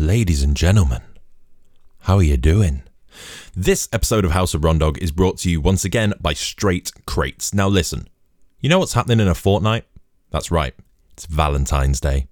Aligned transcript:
Ladies 0.00 0.44
and 0.44 0.56
gentlemen, 0.56 1.02
how 2.02 2.18
are 2.18 2.22
you 2.22 2.36
doing? 2.36 2.84
This 3.56 3.88
episode 3.92 4.24
of 4.24 4.30
House 4.30 4.54
of 4.54 4.60
Rondog 4.60 4.96
is 4.98 5.10
brought 5.10 5.38
to 5.38 5.50
you 5.50 5.60
once 5.60 5.84
again 5.84 6.14
by 6.20 6.34
Strait 6.34 6.92
Crates. 7.04 7.52
Now 7.52 7.66
listen, 7.66 8.08
you 8.60 8.68
know 8.68 8.78
what's 8.78 8.92
happening 8.92 9.18
in 9.18 9.26
a 9.26 9.34
fortnight? 9.34 9.86
That's 10.30 10.52
right, 10.52 10.72
it's 11.14 11.26
Valentine's 11.26 12.00
Day. 12.00 12.28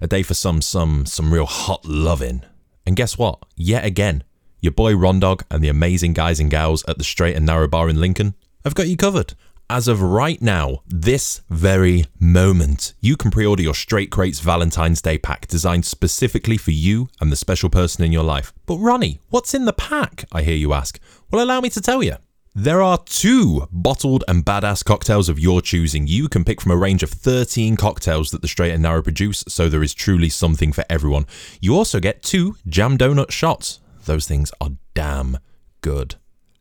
A 0.00 0.06
day 0.06 0.22
for 0.22 0.34
some 0.34 0.62
some 0.62 1.06
some 1.06 1.34
real 1.34 1.46
hot 1.46 1.84
loving. 1.84 2.44
And 2.86 2.94
guess 2.94 3.18
what? 3.18 3.40
Yet 3.56 3.84
again, 3.84 4.22
your 4.60 4.70
boy 4.70 4.92
Rondog 4.92 5.42
and 5.50 5.60
the 5.60 5.68
amazing 5.68 6.12
guys 6.12 6.38
and 6.38 6.48
gals 6.48 6.84
at 6.86 6.98
the 6.98 7.04
Strait 7.04 7.34
and 7.34 7.44
Narrow 7.44 7.66
Bar 7.66 7.88
in 7.88 8.00
Lincoln 8.00 8.34
have 8.62 8.76
got 8.76 8.86
you 8.86 8.96
covered. 8.96 9.34
As 9.70 9.86
of 9.86 10.00
right 10.00 10.40
now, 10.40 10.78
this 10.86 11.42
very 11.50 12.06
moment, 12.18 12.94
you 13.00 13.18
can 13.18 13.30
pre 13.30 13.44
order 13.44 13.62
your 13.62 13.74
Strait 13.74 14.10
Crates 14.10 14.40
Valentine's 14.40 15.02
Day 15.02 15.18
pack 15.18 15.46
designed 15.46 15.84
specifically 15.84 16.56
for 16.56 16.70
you 16.70 17.10
and 17.20 17.30
the 17.30 17.36
special 17.36 17.68
person 17.68 18.02
in 18.02 18.10
your 18.10 18.22
life. 18.22 18.54
But 18.64 18.78
Ronnie, 18.78 19.20
what's 19.28 19.52
in 19.52 19.66
the 19.66 19.74
pack? 19.74 20.24
I 20.32 20.40
hear 20.40 20.56
you 20.56 20.72
ask. 20.72 20.98
Well, 21.30 21.44
allow 21.44 21.60
me 21.60 21.68
to 21.68 21.82
tell 21.82 22.02
you. 22.02 22.16
There 22.54 22.80
are 22.80 22.96
two 23.04 23.68
bottled 23.70 24.24
and 24.26 24.42
badass 24.42 24.86
cocktails 24.86 25.28
of 25.28 25.38
your 25.38 25.60
choosing. 25.60 26.06
You 26.06 26.30
can 26.30 26.44
pick 26.44 26.62
from 26.62 26.72
a 26.72 26.76
range 26.76 27.02
of 27.02 27.10
13 27.10 27.76
cocktails 27.76 28.30
that 28.30 28.40
the 28.40 28.48
Strait 28.48 28.72
and 28.72 28.82
Narrow 28.82 29.02
produce, 29.02 29.44
so 29.48 29.68
there 29.68 29.82
is 29.82 29.92
truly 29.92 30.30
something 30.30 30.72
for 30.72 30.84
everyone. 30.88 31.26
You 31.60 31.76
also 31.76 32.00
get 32.00 32.22
two 32.22 32.56
jam 32.66 32.96
donut 32.96 33.30
shots. 33.30 33.80
Those 34.06 34.26
things 34.26 34.50
are 34.62 34.70
damn 34.94 35.36
good. 35.82 36.14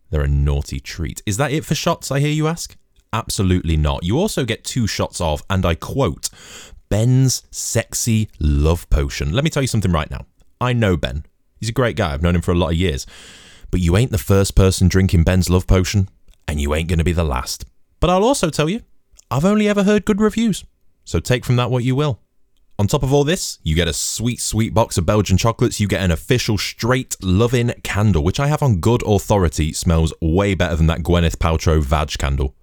They're 0.09 0.23
a 0.23 0.27
naughty 0.27 0.81
treat. 0.81 1.21
Is 1.26 1.37
that 1.37 1.53
it 1.53 1.63
for 1.63 1.73
shots, 1.73 2.12
I 2.12 2.20
hear 2.20 2.34
you 2.34 2.48
ask? 2.48 2.76
Absolutely 3.13 3.77
not. 3.77 4.03
You 4.03 4.17
also 4.17 4.45
get 4.45 4.63
two 4.63 4.88
shots 4.88 5.21
of, 5.21 5.43
and 5.49 5.65
I 5.65 5.75
quote, 5.75 6.29
Ben's 6.89 7.43
sexy 7.52 8.29
love 8.39 8.89
potion. 8.89 9.34
Let 9.34 9.43
me 9.43 9.49
tell 9.49 9.63
you 9.63 9.67
something 9.67 9.91
right 9.91 10.09
now. 10.09 10.25
I 10.59 10.73
know 10.73 10.98
Ben. 10.98 11.25
He's 11.59 11.70
a 11.70 11.73
great 11.73 11.95
guy. 11.95 12.13
I've 12.13 12.21
known 12.21 12.35
him 12.35 12.41
for 12.41 12.51
a 12.51 12.55
lot 12.55 12.70
of 12.70 12.77
years. 12.77 13.05
But 13.71 13.82
you 13.82 13.98
ain't 13.98 14.12
the 14.12 14.17
first 14.17 14.55
person 14.55 14.87
drinking 14.87 15.23
Ben's 15.23 15.49
love 15.49 15.67
potion, 15.67 16.09
and 16.48 16.62
you 16.62 16.73
ain't 16.73 16.87
going 16.87 16.99
to 16.99 17.05
be 17.05 17.12
the 17.12 17.23
last. 17.23 17.65
But 17.99 18.09
I'll 18.09 18.23
also 18.23 18.49
tell 18.49 18.70
you, 18.70 18.82
I've 19.29 19.45
only 19.45 19.67
ever 19.67 19.84
heard 19.84 20.05
good 20.05 20.21
reviews. 20.21 20.63
So 21.04 21.20
take 21.20 21.45
from 21.45 21.57
that 21.57 21.71
what 21.71 21.84
you 21.84 21.95
will. 21.95 22.21
On 22.79 22.85
top 22.85 23.01
of 23.01 23.12
all 23.12 23.23
this, 23.23 23.57
you 23.63 23.73
get 23.73 23.87
a 23.87 23.93
sweet, 23.93 24.39
sweet 24.39 24.73
box 24.73 24.98
of 24.99 25.05
Belgian 25.05 25.35
chocolates. 25.35 25.79
You 25.79 25.87
get 25.87 26.04
an 26.04 26.12
official 26.12 26.60
straight 26.60 27.15
loving 27.23 27.73
candle, 27.84 28.23
which 28.23 28.39
I 28.39 28.48
have 28.48 28.62
on 28.62 28.79
good 28.79 29.01
authority 29.05 29.73
smells 29.73 30.13
way 30.21 30.54
better 30.54 30.76
than 30.76 30.85
that 30.87 30.99
Gwyneth 30.99 31.37
Paltrow 31.37 31.82
Vag 31.82 32.10
candle. 32.20 32.55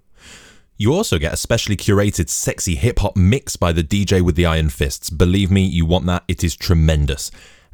You 0.77 0.93
also 0.93 1.17
get 1.17 1.31
a 1.31 1.37
specially 1.37 1.77
curated 1.77 2.27
sexy 2.29 2.75
hip 2.75 2.99
hop 2.99 3.15
mix 3.15 3.55
by 3.55 3.71
the 3.71 3.83
DJ 3.83 4.21
with 4.21 4.35
the 4.35 4.45
iron 4.45 4.67
fists. 4.67 5.09
Believe 5.09 5.49
me, 5.49 5.63
you 5.63 5.85
want 5.85 6.05
that, 6.07 6.25
it 6.27 6.43
is 6.43 6.53
tremendous. 6.53 7.31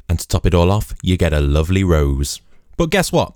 And 0.08 0.20
to 0.20 0.28
top 0.28 0.46
it 0.46 0.54
all 0.54 0.70
off, 0.70 0.94
you 1.02 1.16
get 1.16 1.32
a 1.32 1.40
lovely 1.40 1.82
rose. 1.82 2.40
But 2.76 2.90
guess 2.90 3.10
what? 3.10 3.34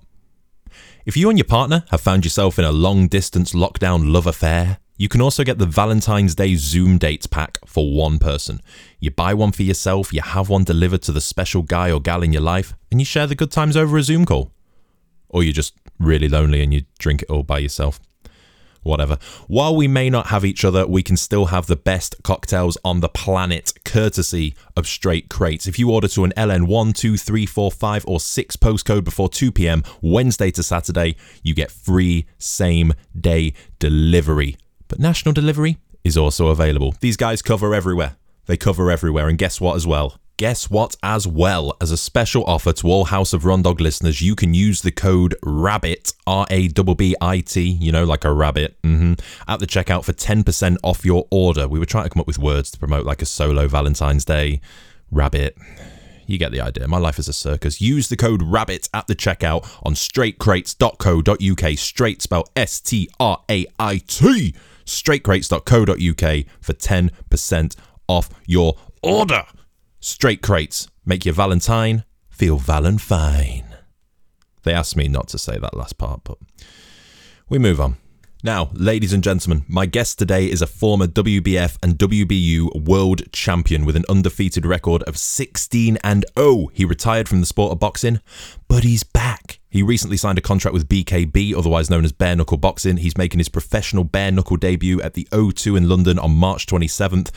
If 1.04 1.16
you 1.16 1.28
and 1.28 1.36
your 1.36 1.46
partner 1.46 1.84
have 1.90 2.00
found 2.00 2.24
yourself 2.24 2.60
in 2.60 2.64
a 2.64 2.70
long 2.70 3.08
distance 3.08 3.54
lockdown 3.54 4.12
love 4.12 4.28
affair, 4.28 4.78
you 4.98 5.08
can 5.08 5.20
also 5.20 5.42
get 5.42 5.58
the 5.58 5.66
Valentine's 5.66 6.36
Day 6.36 6.54
Zoom 6.54 6.96
dates 6.96 7.26
pack 7.26 7.58
for 7.66 7.92
one 7.92 8.20
person. 8.20 8.60
You 9.00 9.10
buy 9.10 9.34
one 9.34 9.50
for 9.50 9.64
yourself, 9.64 10.12
you 10.12 10.22
have 10.22 10.48
one 10.48 10.62
delivered 10.62 11.02
to 11.02 11.12
the 11.12 11.20
special 11.20 11.62
guy 11.62 11.90
or 11.90 12.00
gal 12.00 12.22
in 12.22 12.32
your 12.32 12.42
life, 12.42 12.74
and 12.92 13.00
you 13.00 13.04
share 13.04 13.26
the 13.26 13.34
good 13.34 13.50
times 13.50 13.76
over 13.76 13.96
a 13.96 14.02
Zoom 14.04 14.26
call. 14.26 14.52
Or 15.28 15.42
you're 15.42 15.52
just 15.52 15.74
really 15.98 16.28
lonely 16.28 16.62
and 16.62 16.72
you 16.72 16.84
drink 17.00 17.22
it 17.22 17.30
all 17.30 17.42
by 17.42 17.58
yourself 17.58 17.98
whatever. 18.86 19.18
While 19.46 19.76
we 19.76 19.88
may 19.88 20.08
not 20.08 20.28
have 20.28 20.44
each 20.44 20.64
other, 20.64 20.86
we 20.86 21.02
can 21.02 21.16
still 21.16 21.46
have 21.46 21.66
the 21.66 21.76
best 21.76 22.14
cocktails 22.22 22.78
on 22.84 23.00
the 23.00 23.08
planet, 23.08 23.72
courtesy 23.84 24.54
of 24.76 24.86
Strait 24.86 25.28
Crates. 25.28 25.66
If 25.66 25.78
you 25.78 25.90
order 25.90 26.08
to 26.08 26.24
an 26.24 26.32
LN 26.36 26.66
1, 26.66 26.92
2, 26.92 27.16
3, 27.16 27.46
4, 27.46 27.70
5, 27.72 28.04
or 28.06 28.20
6 28.20 28.56
postcode 28.56 29.04
before 29.04 29.28
2 29.28 29.52
pm, 29.52 29.82
Wednesday 30.00 30.50
to 30.52 30.62
Saturday, 30.62 31.16
you 31.42 31.54
get 31.54 31.70
free 31.70 32.26
same 32.38 32.94
day 33.18 33.52
delivery. 33.78 34.56
But 34.88 34.98
national 34.98 35.32
delivery 35.32 35.78
is 36.04 36.16
also 36.16 36.48
available. 36.48 36.94
These 37.00 37.16
guys 37.16 37.42
cover 37.42 37.74
everywhere. 37.74 38.16
They 38.46 38.56
cover 38.56 38.90
everywhere. 38.90 39.28
And 39.28 39.36
guess 39.36 39.60
what, 39.60 39.76
as 39.76 39.86
well? 39.86 40.20
Guess 40.38 40.68
what, 40.68 40.96
as 41.02 41.26
well 41.26 41.74
as 41.80 41.90
a 41.90 41.96
special 41.96 42.44
offer 42.44 42.70
to 42.74 42.88
all 42.88 43.06
House 43.06 43.32
of 43.32 43.44
Rondog 43.44 43.80
listeners, 43.80 44.20
you 44.20 44.36
can 44.36 44.52
use 44.52 44.82
the 44.82 44.90
code 44.90 45.34
RABBIT, 45.42 46.12
R 46.26 46.46
A 46.50 46.68
B 46.68 46.94
B 46.94 47.16
I 47.22 47.40
T, 47.40 47.62
you 47.62 47.90
know, 47.90 48.04
like 48.04 48.22
a 48.26 48.30
rabbit, 48.30 48.76
mm-hmm, 48.82 49.14
at 49.48 49.60
the 49.60 49.66
checkout 49.66 50.04
for 50.04 50.12
10% 50.12 50.76
off 50.82 51.06
your 51.06 51.26
order. 51.30 51.66
We 51.66 51.78
were 51.78 51.86
trying 51.86 52.04
to 52.04 52.10
come 52.10 52.20
up 52.20 52.26
with 52.26 52.38
words 52.38 52.70
to 52.72 52.78
promote 52.78 53.06
like 53.06 53.22
a 53.22 53.24
solo 53.24 53.66
Valentine's 53.66 54.26
Day 54.26 54.60
rabbit. 55.10 55.56
You 56.26 56.36
get 56.36 56.52
the 56.52 56.60
idea. 56.60 56.86
My 56.86 56.98
life 56.98 57.18
is 57.18 57.28
a 57.28 57.32
circus. 57.32 57.80
Use 57.80 58.10
the 58.10 58.16
code 58.16 58.42
RABBIT 58.42 58.90
at 58.92 59.06
the 59.06 59.14
checkout 59.14 59.66
on 59.84 59.94
straitcrates.co.uk. 59.94 61.78
Strait 61.78 62.20
spell 62.20 62.44
S 62.54 62.80
T 62.80 63.08
R 63.18 63.42
A 63.48 63.66
I 63.78 64.02
T. 64.06 64.54
Straitcrates.co.uk 64.84 66.44
for 66.60 66.72
10% 66.74 67.76
off 68.06 68.28
your 68.44 68.74
order. 69.02 69.42
Strait 70.06 70.40
crates 70.40 70.86
make 71.04 71.24
your 71.24 71.34
Valentine 71.34 72.04
feel 72.28 72.58
Valentine. 72.58 73.74
They 74.62 74.72
asked 74.72 74.96
me 74.96 75.08
not 75.08 75.26
to 75.30 75.36
say 75.36 75.58
that 75.58 75.76
last 75.76 75.98
part, 75.98 76.20
but 76.22 76.38
we 77.48 77.58
move 77.58 77.80
on. 77.80 77.96
Now, 78.44 78.70
ladies 78.72 79.12
and 79.12 79.24
gentlemen, 79.24 79.64
my 79.66 79.84
guest 79.84 80.16
today 80.16 80.48
is 80.48 80.62
a 80.62 80.68
former 80.68 81.08
WBF 81.08 81.78
and 81.82 81.98
WBU 81.98 82.84
world 82.84 83.32
champion 83.32 83.84
with 83.84 83.96
an 83.96 84.04
undefeated 84.08 84.64
record 84.64 85.02
of 85.02 85.18
16 85.18 85.98
and 86.04 86.24
0. 86.38 86.68
He 86.72 86.84
retired 86.84 87.28
from 87.28 87.40
the 87.40 87.46
sport 87.46 87.72
of 87.72 87.80
boxing, 87.80 88.20
but 88.68 88.84
he's 88.84 89.02
back. 89.02 89.58
He 89.68 89.82
recently 89.82 90.16
signed 90.16 90.38
a 90.38 90.40
contract 90.40 90.72
with 90.72 90.88
BKB, 90.88 91.52
otherwise 91.52 91.90
known 91.90 92.04
as 92.04 92.12
Bare 92.12 92.36
Knuckle 92.36 92.58
Boxing. 92.58 92.98
He's 92.98 93.18
making 93.18 93.40
his 93.40 93.48
professional 93.48 94.04
bare 94.04 94.30
knuckle 94.30 94.56
debut 94.56 95.02
at 95.02 95.14
the 95.14 95.26
O2 95.32 95.76
in 95.76 95.88
London 95.88 96.16
on 96.16 96.36
March 96.36 96.66
27th. 96.66 97.32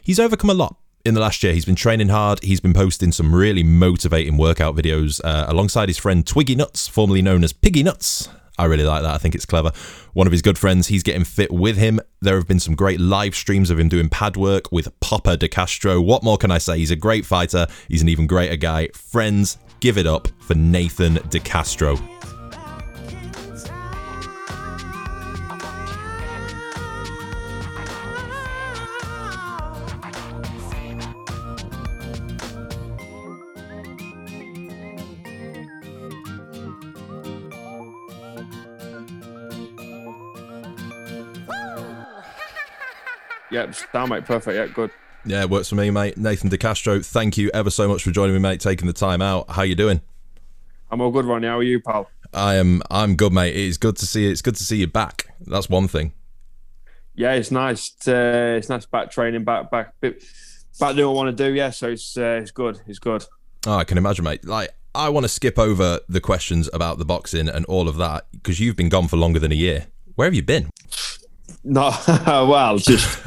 He's 0.00 0.20
overcome 0.20 0.50
a 0.50 0.54
lot 0.54 0.76
in 1.06 1.14
the 1.14 1.20
last 1.20 1.42
year, 1.42 1.52
he's 1.52 1.64
been 1.64 1.76
training 1.76 2.08
hard. 2.08 2.42
He's 2.42 2.60
been 2.60 2.72
posting 2.72 3.12
some 3.12 3.32
really 3.32 3.62
motivating 3.62 4.36
workout 4.36 4.74
videos 4.74 5.20
uh, 5.24 5.46
alongside 5.48 5.88
his 5.88 5.98
friend 5.98 6.26
Twiggy 6.26 6.56
Nuts, 6.56 6.88
formerly 6.88 7.22
known 7.22 7.44
as 7.44 7.52
Piggy 7.52 7.84
Nuts. 7.84 8.28
I 8.58 8.64
really 8.64 8.84
like 8.84 9.02
that. 9.02 9.14
I 9.14 9.18
think 9.18 9.34
it's 9.34 9.46
clever. 9.46 9.70
One 10.14 10.26
of 10.26 10.32
his 10.32 10.42
good 10.42 10.58
friends, 10.58 10.88
he's 10.88 11.04
getting 11.04 11.24
fit 11.24 11.52
with 11.52 11.76
him. 11.76 12.00
There 12.20 12.36
have 12.36 12.48
been 12.48 12.58
some 12.58 12.74
great 12.74 12.98
live 12.98 13.36
streams 13.36 13.70
of 13.70 13.78
him 13.78 13.88
doing 13.88 14.08
pad 14.08 14.36
work 14.36 14.72
with 14.72 14.98
Papa 14.98 15.36
De 15.36 15.48
Castro. 15.48 16.00
What 16.00 16.24
more 16.24 16.38
can 16.38 16.50
I 16.50 16.58
say? 16.58 16.78
He's 16.78 16.90
a 16.90 16.96
great 16.96 17.24
fighter. 17.24 17.68
He's 17.88 18.02
an 18.02 18.08
even 18.08 18.26
greater 18.26 18.56
guy. 18.56 18.88
Friends, 18.88 19.58
give 19.80 19.98
it 19.98 20.06
up 20.06 20.26
for 20.40 20.54
Nathan 20.54 21.20
De 21.28 21.38
Castro. 21.38 22.15
Yep, 43.56 43.74
sound 43.90 44.10
mate, 44.10 44.26
perfect. 44.26 44.54
Yeah, 44.54 44.66
good. 44.66 44.90
Yeah, 45.24 45.40
it 45.40 45.48
works 45.48 45.70
for 45.70 45.76
me, 45.76 45.90
mate. 45.90 46.18
Nathan 46.18 46.50
De 46.50 46.58
Castro, 46.58 47.00
thank 47.00 47.38
you 47.38 47.50
ever 47.54 47.70
so 47.70 47.88
much 47.88 48.02
for 48.02 48.10
joining 48.10 48.34
me, 48.34 48.38
mate. 48.38 48.60
Taking 48.60 48.86
the 48.86 48.92
time 48.92 49.22
out. 49.22 49.48
How 49.48 49.62
you 49.62 49.74
doing? 49.74 50.02
I'm 50.90 51.00
all 51.00 51.10
good, 51.10 51.24
Ronnie. 51.24 51.46
How 51.46 51.56
are 51.56 51.62
you, 51.62 51.80
pal? 51.80 52.10
I 52.34 52.56
am. 52.56 52.82
I'm 52.90 53.16
good, 53.16 53.32
mate. 53.32 53.56
It's 53.56 53.78
good 53.78 53.96
to 53.96 54.06
see. 54.06 54.24
You. 54.24 54.30
It's 54.30 54.42
good 54.42 54.56
to 54.56 54.62
see 54.62 54.76
you 54.76 54.86
back. 54.86 55.34
That's 55.40 55.70
one 55.70 55.88
thing. 55.88 56.12
Yeah, 57.14 57.32
it's 57.32 57.50
nice. 57.50 57.88
To, 58.00 58.56
it's 58.58 58.68
nice 58.68 58.84
back 58.84 59.10
training, 59.10 59.44
back, 59.44 59.70
back, 59.70 59.98
back 60.02 60.14
doing 60.78 61.06
what 61.06 61.12
I 61.12 61.24
want 61.24 61.34
to 61.34 61.44
do. 61.48 61.54
Yeah, 61.54 61.70
so 61.70 61.88
it's 61.88 62.18
uh, 62.18 62.40
it's 62.42 62.50
good. 62.50 62.82
It's 62.86 62.98
good. 62.98 63.24
Oh, 63.66 63.76
I 63.76 63.84
can 63.84 63.96
imagine, 63.96 64.26
mate. 64.26 64.44
Like, 64.44 64.74
I 64.94 65.08
want 65.08 65.24
to 65.24 65.30
skip 65.30 65.58
over 65.58 66.00
the 66.10 66.20
questions 66.20 66.68
about 66.74 66.98
the 66.98 67.06
boxing 67.06 67.48
and 67.48 67.64
all 67.64 67.88
of 67.88 67.96
that 67.96 68.26
because 68.32 68.60
you've 68.60 68.76
been 68.76 68.90
gone 68.90 69.08
for 69.08 69.16
longer 69.16 69.38
than 69.38 69.50
a 69.50 69.56
year. 69.56 69.86
Where 70.14 70.26
have 70.26 70.34
you 70.34 70.42
been? 70.42 70.68
No, 71.64 71.92
well, 72.26 72.78
just 72.78 73.20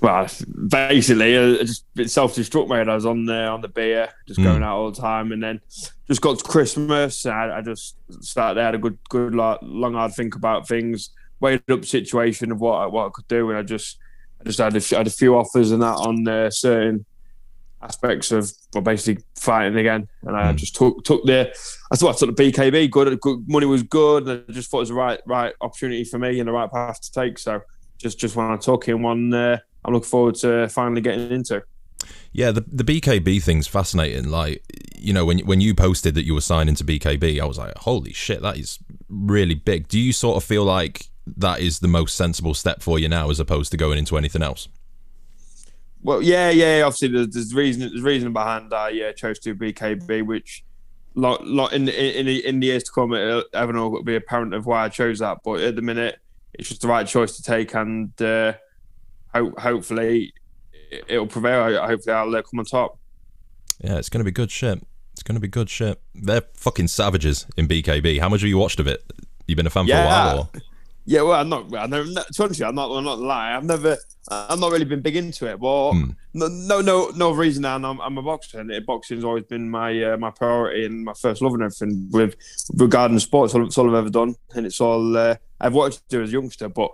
well, 0.00 0.26
basically, 0.68 1.36
uh, 1.36 1.64
just 1.64 1.84
self-destruct, 2.06 2.68
mate. 2.68 2.88
I 2.88 2.94
was 2.94 3.06
on 3.06 3.24
there 3.26 3.50
on 3.50 3.60
the 3.60 3.68
beer, 3.68 4.08
just 4.26 4.42
going 4.42 4.60
mm. 4.60 4.64
out 4.64 4.76
all 4.76 4.90
the 4.90 5.00
time, 5.00 5.32
and 5.32 5.42
then 5.42 5.60
just 6.06 6.20
got 6.20 6.38
to 6.38 6.44
Christmas. 6.44 7.24
I, 7.26 7.58
I 7.58 7.62
just 7.62 7.96
started 8.20 8.56
there, 8.56 8.64
had 8.64 8.74
a 8.74 8.78
good, 8.78 8.98
good, 9.08 9.34
long, 9.34 9.94
hard 9.94 10.12
think 10.12 10.34
about 10.34 10.68
things, 10.68 11.10
weighed 11.40 11.70
up 11.70 11.84
situation 11.84 12.52
of 12.52 12.60
what 12.60 12.92
what 12.92 13.06
I 13.06 13.10
could 13.14 13.28
do, 13.28 13.50
and 13.50 13.58
I 13.58 13.62
just, 13.62 13.98
I 14.40 14.44
just 14.44 14.58
had 14.58 14.76
a, 14.76 14.96
had 14.96 15.06
a 15.06 15.10
few 15.10 15.36
offers 15.36 15.70
and 15.70 15.82
that 15.82 15.96
on 15.96 16.26
uh, 16.28 16.50
certain 16.50 17.06
aspects 17.86 18.32
of 18.32 18.50
well, 18.74 18.82
basically 18.82 19.22
fighting 19.36 19.78
again, 19.78 20.08
and 20.22 20.36
I 20.36 20.52
mm. 20.52 20.56
just 20.56 20.74
took 20.74 21.04
took 21.04 21.24
the. 21.24 21.54
I 21.90 21.96
thought 21.96 22.16
I 22.16 22.18
took 22.18 22.36
the 22.36 22.52
BKB. 22.52 22.90
Good, 22.90 23.20
good 23.20 23.44
money 23.48 23.66
was 23.66 23.82
good, 23.82 24.26
and 24.26 24.44
I 24.48 24.52
just 24.52 24.70
thought 24.70 24.78
it 24.78 24.80
was 24.80 24.88
the 24.90 24.94
right 24.94 25.20
right 25.26 25.54
opportunity 25.60 26.04
for 26.04 26.18
me 26.18 26.38
and 26.40 26.48
the 26.48 26.52
right 26.52 26.70
path 26.70 27.00
to 27.00 27.12
take. 27.12 27.38
So 27.38 27.62
just 27.98 28.18
just 28.18 28.36
want 28.36 28.60
to 28.60 28.64
talk 28.64 28.88
in 28.88 29.02
one 29.02 29.32
uh, 29.32 29.58
I'm 29.84 29.94
looking 29.94 30.08
forward 30.08 30.34
to 30.36 30.68
finally 30.68 31.00
getting 31.00 31.30
into. 31.30 31.62
Yeah, 32.32 32.50
the 32.50 32.64
the 32.70 32.84
BKB 32.84 33.42
thing's 33.42 33.66
fascinating. 33.66 34.28
Like 34.28 34.62
you 34.96 35.12
know, 35.12 35.24
when 35.24 35.38
when 35.40 35.60
you 35.60 35.74
posted 35.74 36.14
that 36.14 36.24
you 36.24 36.34
were 36.34 36.40
signing 36.40 36.74
to 36.74 36.84
BKB, 36.84 37.40
I 37.40 37.44
was 37.46 37.58
like, 37.58 37.76
holy 37.78 38.12
shit, 38.12 38.42
that 38.42 38.58
is 38.58 38.78
really 39.08 39.54
big. 39.54 39.88
Do 39.88 39.98
you 39.98 40.12
sort 40.12 40.36
of 40.36 40.44
feel 40.44 40.64
like 40.64 41.06
that 41.36 41.60
is 41.60 41.80
the 41.80 41.88
most 41.88 42.16
sensible 42.16 42.54
step 42.54 42.82
for 42.82 42.98
you 42.98 43.08
now, 43.08 43.30
as 43.30 43.40
opposed 43.40 43.70
to 43.72 43.76
going 43.76 43.98
into 43.98 44.16
anything 44.16 44.42
else? 44.42 44.68
Well, 46.02 46.22
yeah, 46.22 46.50
yeah. 46.50 46.82
Obviously, 46.82 47.08
there's, 47.08 47.28
there's 47.28 47.54
reason. 47.54 47.80
There's 47.80 48.02
reason 48.02 48.32
behind 48.32 48.72
I 48.72 49.08
uh, 49.08 49.12
chose 49.12 49.38
to 49.40 49.54
BKB, 49.54 50.24
which 50.24 50.64
lot, 51.14 51.46
lot 51.46 51.72
in 51.72 51.88
in 51.88 52.26
the, 52.26 52.46
in 52.46 52.60
the 52.60 52.66
years 52.68 52.84
to 52.84 52.92
come, 52.92 53.12
everyone 53.52 53.90
will 53.90 54.02
be 54.02 54.16
apparent 54.16 54.54
of 54.54 54.66
why 54.66 54.84
I 54.84 54.88
chose 54.88 55.18
that. 55.18 55.38
But 55.44 55.60
at 55.60 55.76
the 55.76 55.82
minute, 55.82 56.18
it's 56.54 56.68
just 56.68 56.82
the 56.82 56.88
right 56.88 57.06
choice 57.06 57.36
to 57.36 57.42
take, 57.42 57.74
and 57.74 58.10
uh, 58.22 58.54
ho- 59.34 59.54
hopefully, 59.58 60.32
it'll 61.08 61.26
prevail. 61.26 61.62
I 61.62 61.86
hopefully, 61.86 62.14
I'll 62.14 62.34
uh, 62.34 62.42
come 62.42 62.60
on 62.60 62.64
top. 62.66 62.98
Yeah, 63.82 63.96
it's 63.98 64.08
going 64.08 64.20
to 64.20 64.24
be 64.24 64.30
good 64.30 64.50
shit. 64.50 64.80
It's 65.12 65.22
going 65.22 65.34
to 65.34 65.40
be 65.40 65.48
good 65.48 65.68
shit. 65.70 66.00
They're 66.14 66.42
fucking 66.54 66.88
savages 66.88 67.46
in 67.56 67.66
BKB. 67.68 68.20
How 68.20 68.28
much 68.28 68.42
have 68.42 68.48
you 68.48 68.58
watched 68.58 68.80
of 68.80 68.86
it? 68.86 69.02
You've 69.46 69.56
been 69.56 69.66
a 69.66 69.70
fan 69.70 69.86
yeah. 69.86 70.02
for 70.02 70.02
a 70.02 70.06
while, 70.06 70.38
or? 70.54 70.60
Yeah, 71.08 71.22
well, 71.22 71.40
I'm 71.40 71.48
not. 71.48 71.74
I 71.74 71.86
never, 71.86 72.04
to 72.04 72.42
honestly, 72.42 72.64
I'm 72.64 72.74
not. 72.74 72.90
I'm 72.90 73.04
not 73.04 73.20
lying. 73.20 73.56
I've 73.56 73.64
never. 73.64 73.96
I've 74.28 74.58
not 74.58 74.72
really 74.72 74.84
been 74.84 75.02
big 75.02 75.14
into 75.14 75.46
it. 75.46 75.60
But 75.60 75.92
hmm. 75.92 76.10
no, 76.34 76.48
no, 76.48 76.80
no, 76.80 77.10
no 77.14 77.30
reason. 77.30 77.64
And 77.64 77.86
I'm, 77.86 78.00
I'm 78.00 78.18
a 78.18 78.22
boxer, 78.22 78.58
and 78.58 78.86
boxing's 78.86 79.22
always 79.22 79.44
been 79.44 79.70
my 79.70 80.02
uh, 80.02 80.16
my 80.16 80.30
priority 80.32 80.84
and 80.84 81.04
my 81.04 81.14
first 81.14 81.42
love 81.42 81.54
and 81.54 81.62
everything. 81.62 82.08
With 82.10 82.34
regarding 82.74 83.20
sports, 83.20 83.54
it's 83.54 83.78
all 83.78 83.88
I've 83.88 83.94
ever 83.94 84.10
done, 84.10 84.34
and 84.56 84.66
it's 84.66 84.80
all 84.80 85.16
uh, 85.16 85.36
I've 85.60 85.74
watched 85.74 86.12
it 86.12 86.20
as 86.20 86.30
a 86.30 86.32
youngster. 86.32 86.68
But 86.68 86.90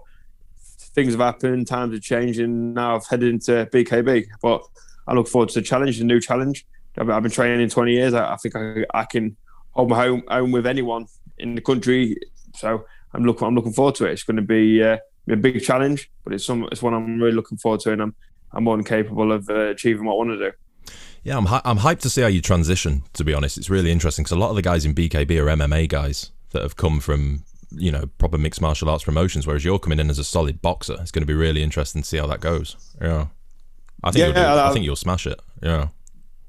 things 0.94 1.14
have 1.14 1.20
happened, 1.20 1.66
times 1.66 1.94
have 1.94 2.02
changed, 2.02 2.38
and 2.38 2.74
Now 2.74 2.96
I've 2.96 3.06
headed 3.06 3.30
into 3.30 3.66
BKB, 3.72 4.26
but 4.42 4.62
I 5.06 5.14
look 5.14 5.26
forward 5.26 5.48
to 5.50 5.60
the 5.60 5.66
challenge, 5.66 5.98
the 5.98 6.04
new 6.04 6.20
challenge. 6.20 6.66
I've, 6.98 7.08
I've 7.08 7.22
been 7.22 7.32
training 7.32 7.66
20 7.68 7.92
years. 7.92 8.12
I, 8.12 8.34
I 8.34 8.36
think 8.36 8.56
I, 8.56 8.84
I 8.92 9.04
can 9.04 9.36
hold 9.70 9.88
my 9.88 9.96
home, 9.96 10.22
home 10.28 10.52
with 10.52 10.66
anyone 10.66 11.06
in 11.38 11.54
the 11.54 11.62
country. 11.62 12.18
So 12.54 12.84
I'm 13.14 13.24
looking 13.24 13.46
I'm 13.46 13.54
looking 13.54 13.72
forward 13.72 13.94
to 13.96 14.06
it. 14.06 14.12
It's 14.12 14.22
going 14.22 14.36
to 14.36 14.42
be, 14.42 14.82
uh, 14.82 14.98
a 15.30 15.36
big 15.36 15.62
challenge, 15.62 16.10
but 16.24 16.32
it's 16.32 16.44
some 16.44 16.68
it's 16.72 16.82
one 16.82 16.94
I'm 16.94 17.20
really 17.20 17.34
looking 17.34 17.58
forward 17.58 17.80
to, 17.80 17.92
and 17.92 18.02
I'm 18.02 18.14
I'm 18.52 18.64
more 18.64 18.76
than 18.76 18.84
capable 18.84 19.32
of 19.32 19.48
uh, 19.48 19.68
achieving 19.68 20.04
what 20.04 20.14
I 20.14 20.16
want 20.16 20.30
to 20.30 20.50
do. 20.50 20.52
Yeah, 21.22 21.36
I'm 21.36 21.46
I'm 21.46 21.78
hyped 21.78 22.00
to 22.00 22.10
see 22.10 22.22
how 22.22 22.26
you 22.26 22.40
transition. 22.40 23.04
To 23.14 23.24
be 23.24 23.34
honest, 23.34 23.56
it's 23.56 23.70
really 23.70 23.92
interesting 23.92 24.24
because 24.24 24.36
a 24.36 24.40
lot 24.40 24.50
of 24.50 24.56
the 24.56 24.62
guys 24.62 24.84
in 24.84 24.94
BKB 24.94 25.40
are 25.40 25.56
MMA 25.56 25.88
guys 25.88 26.30
that 26.50 26.62
have 26.62 26.76
come 26.76 27.00
from 27.00 27.44
you 27.70 27.92
know 27.92 28.06
proper 28.18 28.38
mixed 28.38 28.60
martial 28.60 28.90
arts 28.90 29.04
promotions, 29.04 29.46
whereas 29.46 29.64
you're 29.64 29.78
coming 29.78 30.00
in 30.00 30.10
as 30.10 30.18
a 30.18 30.24
solid 30.24 30.60
boxer. 30.60 30.96
It's 31.00 31.12
going 31.12 31.22
to 31.22 31.26
be 31.26 31.34
really 31.34 31.62
interesting 31.62 32.02
to 32.02 32.08
see 32.08 32.18
how 32.18 32.26
that 32.26 32.40
goes. 32.40 32.76
Yeah, 33.00 33.26
I 34.02 34.10
think 34.10 34.34
yeah, 34.34 34.54
I, 34.54 34.70
I 34.70 34.72
think 34.72 34.84
you'll 34.84 34.96
smash 34.96 35.26
it. 35.26 35.40
Yeah. 35.62 35.88